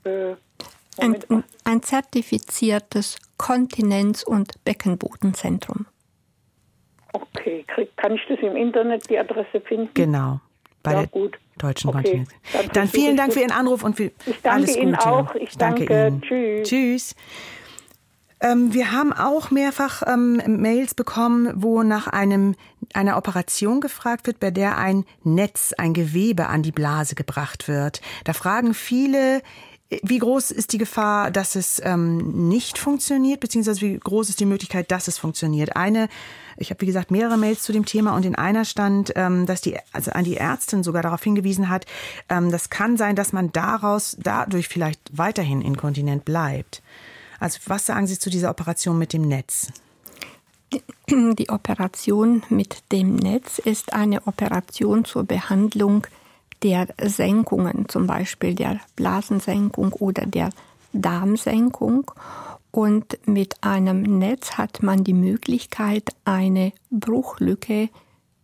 äh, 0.05 0.35
ein, 0.99 1.45
ein, 1.65 1.83
zertifiziertes 1.83 3.19
Kontinenz- 3.37 4.23
und 4.23 4.65
Beckenbodenzentrum. 4.65 5.87
Okay, 7.13 7.65
Krieg, 7.67 7.97
kann 7.97 8.15
ich 8.15 8.21
das 8.29 8.39
im 8.39 8.55
Internet 8.57 9.11
die 9.11 9.19
Adresse 9.19 9.61
finden? 9.61 9.91
Genau. 9.95 10.41
Bei 10.83 10.93
ja, 10.93 10.99
der 11.01 11.09
gut. 11.09 11.39
Deutschen 11.59 11.91
okay. 11.91 12.03
Kontinenz. 12.03 12.31
Dann, 12.53 12.69
Dann 12.73 12.89
vielen 12.89 13.17
Dank 13.17 13.33
für 13.33 13.41
Ihren 13.41 13.53
Anruf 13.53 13.83
und 13.83 13.97
für 13.97 14.05
ich 14.05 14.41
danke 14.43 14.51
alles 14.51 14.75
Gute. 14.75 14.81
Ihnen 14.81 14.95
auch. 14.95 15.35
Ich 15.35 15.57
danke, 15.59 15.85
danke 15.87 16.09
Ihnen. 16.09 16.23
Tschüss. 16.23 16.69
Tschüss. 16.69 17.17
Ähm, 18.41 18.73
wir 18.73 18.93
haben 18.93 19.13
auch 19.13 19.51
mehrfach 19.51 20.03
ähm, 20.07 20.41
Mails 20.47 20.95
bekommen, 20.95 21.53
wo 21.55 21.83
nach 21.83 22.07
einem, 22.07 22.55
einer 22.95 23.17
Operation 23.17 23.81
gefragt 23.81 24.27
wird, 24.27 24.41
bei 24.41 24.51
der 24.51 24.79
ein 24.79 25.05
Netz, 25.23 25.73
ein 25.77 25.95
Gewebe 25.95 26.47
an 26.47 26.63
die 26.63 26.73
Blase 26.73 27.15
gebracht 27.15 27.69
wird. 27.69 28.01
Da 28.25 28.33
fragen 28.33 28.73
viele, 28.73 29.43
wie 30.03 30.19
groß 30.19 30.53
ist 30.53 30.73
die 30.73 30.79
Gefahr, 30.79 31.31
dass 31.31 31.57
es 31.57 31.83
ähm, 31.85 32.49
nicht 32.49 32.79
funktioniert, 32.79 33.41
beziehungsweise 33.41 33.81
wie 33.81 33.99
groß 33.99 34.29
ist 34.29 34.41
die 34.41 34.47
Möglichkeit, 34.47 34.91
dass 34.91 35.09
es 35.09 35.19
funktioniert? 35.19 35.75
Eine, 35.75 36.09
ich 36.57 36.71
habe 36.71 36.81
wie 36.83 36.87
gesagt 36.87 37.11
mehrere 37.11 37.37
Mails 37.37 37.63
zu 37.63 37.73
dem 37.73 37.85
Thema 37.85 38.15
und 38.15 38.25
in 38.25 38.37
einer 38.37 38.65
stand, 38.65 39.13
ähm, 39.17 39.47
dass 39.47 39.61
die, 39.61 39.77
also 39.93 40.13
an 40.13 40.25
die 40.25 40.37
Ärztin 40.37 40.85
sogar 40.85 41.03
darauf 41.03 41.23
hingewiesen 41.23 41.69
hat, 41.69 41.87
ähm, 42.29 42.53
das 42.53 42.71
kann 42.71 42.97
sein, 42.97 43.17
dass 43.17 43.33
man 43.33 43.51
daraus 43.51 44.17
dadurch 44.21 44.69
vielleicht 44.69 45.01
weiterhin 45.13 45.61
inkontinent 45.61 46.25
bleibt. 46.25 46.83
Also 47.41 47.59
was 47.67 47.87
sagen 47.87 48.07
Sie 48.07 48.19
zu 48.19 48.31
dieser 48.31 48.51
Operation 48.51 48.99
mit 48.99 49.13
dem 49.13 49.23
Netz? 49.23 49.73
Die 51.11 51.49
Operation 51.49 52.43
mit 52.51 52.93
dem 52.93 53.17
Netz 53.17 53.59
ist 53.59 53.93
eine 53.93 54.27
Operation 54.27 55.05
zur 55.05 55.25
Behandlung 55.25 56.07
der 56.63 56.87
Senkungen, 57.03 57.89
zum 57.89 58.07
Beispiel 58.07 58.55
der 58.55 58.79
Blasensenkung 58.95 59.93
oder 59.95 60.27
der 60.27 60.51
Darmsenkung. 60.93 62.13
Und 62.71 63.19
mit 63.27 63.65
einem 63.65 64.03
Netz 64.19 64.53
hat 64.53 64.83
man 64.83 65.03
die 65.03 65.15
Möglichkeit, 65.15 66.11
eine 66.25 66.73
Bruchlücke 66.91 67.89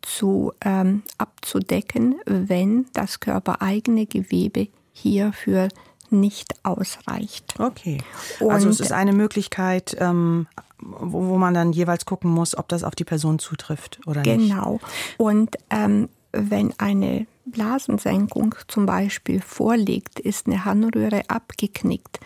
zu, 0.02 0.52
ähm, 0.64 1.02
abzudecken, 1.18 2.16
wenn 2.24 2.86
das 2.92 3.20
körpereigene 3.20 4.06
Gewebe 4.06 4.68
hierfür 4.92 5.68
nicht 6.12 6.54
ausreicht. 6.64 7.54
Okay. 7.58 7.98
Und 8.40 8.50
also 8.50 8.68
es 8.68 8.80
ist 8.80 8.92
eine 8.92 9.12
Möglichkeit, 9.12 9.96
ähm, 10.00 10.46
wo, 10.78 11.28
wo, 11.28 11.38
man 11.38 11.54
dann 11.54 11.72
jeweils 11.72 12.04
gucken 12.04 12.30
muss, 12.30 12.56
ob 12.56 12.68
das 12.68 12.84
auf 12.84 12.94
die 12.94 13.04
Person 13.04 13.38
zutrifft 13.38 14.00
oder 14.06 14.22
genau. 14.22 14.36
nicht. 14.36 14.50
Genau. 14.50 14.80
Und 15.16 15.56
ähm, 15.70 16.08
wenn 16.32 16.74
eine 16.78 17.26
Blasensenkung 17.46 18.54
zum 18.68 18.86
Beispiel 18.86 19.40
vorliegt, 19.40 20.20
ist 20.20 20.46
eine 20.46 20.64
Harnröhre 20.64 21.22
abgeknickt, 21.28 22.20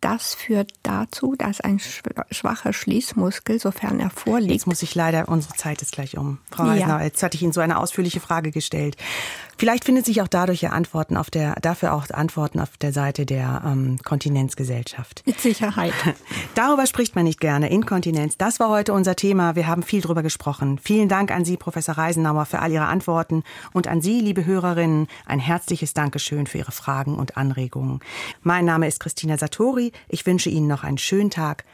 das 0.00 0.34
führt 0.34 0.72
dazu, 0.84 1.34
dass 1.36 1.60
ein 1.60 1.80
schwacher 1.80 2.72
Schließmuskel, 2.72 3.58
sofern 3.58 3.98
er 3.98 4.10
vorliegt. 4.10 4.52
Jetzt 4.52 4.66
muss 4.68 4.82
ich 4.82 4.94
leider, 4.94 5.28
unsere 5.28 5.54
Zeit 5.54 5.82
ist 5.82 5.92
gleich 5.92 6.16
um. 6.16 6.38
Frau 6.50 6.64
Reisner, 6.64 6.98
ja. 6.98 7.02
jetzt 7.02 7.22
hatte 7.22 7.36
ich 7.36 7.42
Ihnen 7.42 7.52
so 7.52 7.60
eine 7.60 7.78
ausführliche 7.78 8.20
Frage 8.20 8.52
gestellt. 8.52 8.96
Vielleicht 9.58 9.84
findet 9.84 10.06
sich 10.06 10.22
auch 10.22 10.28
dadurch 10.28 10.62
ja 10.62 10.70
Antworten 10.70 11.16
auf 11.16 11.30
der, 11.30 11.56
dafür 11.60 11.92
auch 11.92 12.08
Antworten 12.10 12.60
auf 12.60 12.76
der 12.76 12.92
Seite 12.92 13.26
der 13.26 13.62
ähm, 13.66 13.98
Kontinenzgesellschaft. 14.04 15.24
Mit 15.26 15.40
Sicherheit. 15.40 15.92
Darüber 16.54 16.86
spricht 16.86 17.16
man 17.16 17.24
nicht 17.24 17.40
gerne. 17.40 17.68
Inkontinenz. 17.68 18.36
Das 18.38 18.60
war 18.60 18.68
heute 18.70 18.92
unser 18.92 19.16
Thema. 19.16 19.56
Wir 19.56 19.66
haben 19.66 19.82
viel 19.82 20.00
drüber 20.00 20.22
gesprochen. 20.22 20.78
Vielen 20.80 21.08
Dank 21.08 21.32
an 21.32 21.44
Sie, 21.44 21.56
Professor 21.56 21.98
Reisenauer, 21.98 22.46
für 22.46 22.60
all 22.60 22.70
Ihre 22.70 22.86
Antworten 22.86 23.42
und 23.72 23.88
an 23.88 24.00
Sie, 24.00 24.20
liebe 24.20 24.44
Hörerinnen, 24.44 25.08
ein 25.26 25.40
herzliches 25.40 25.92
Dankeschön 25.92 26.46
für 26.46 26.58
Ihre 26.58 26.72
Fragen 26.72 27.16
und 27.16 27.36
Anregungen. 27.36 27.98
Mein 28.42 28.64
Name 28.64 28.86
ist 28.86 29.00
Christina 29.00 29.38
Satori. 29.38 29.90
Ich 30.08 30.24
wünsche 30.24 30.50
Ihnen 30.50 30.68
noch 30.68 30.84
einen 30.84 30.98
schönen 30.98 31.30
Tag. 31.30 31.64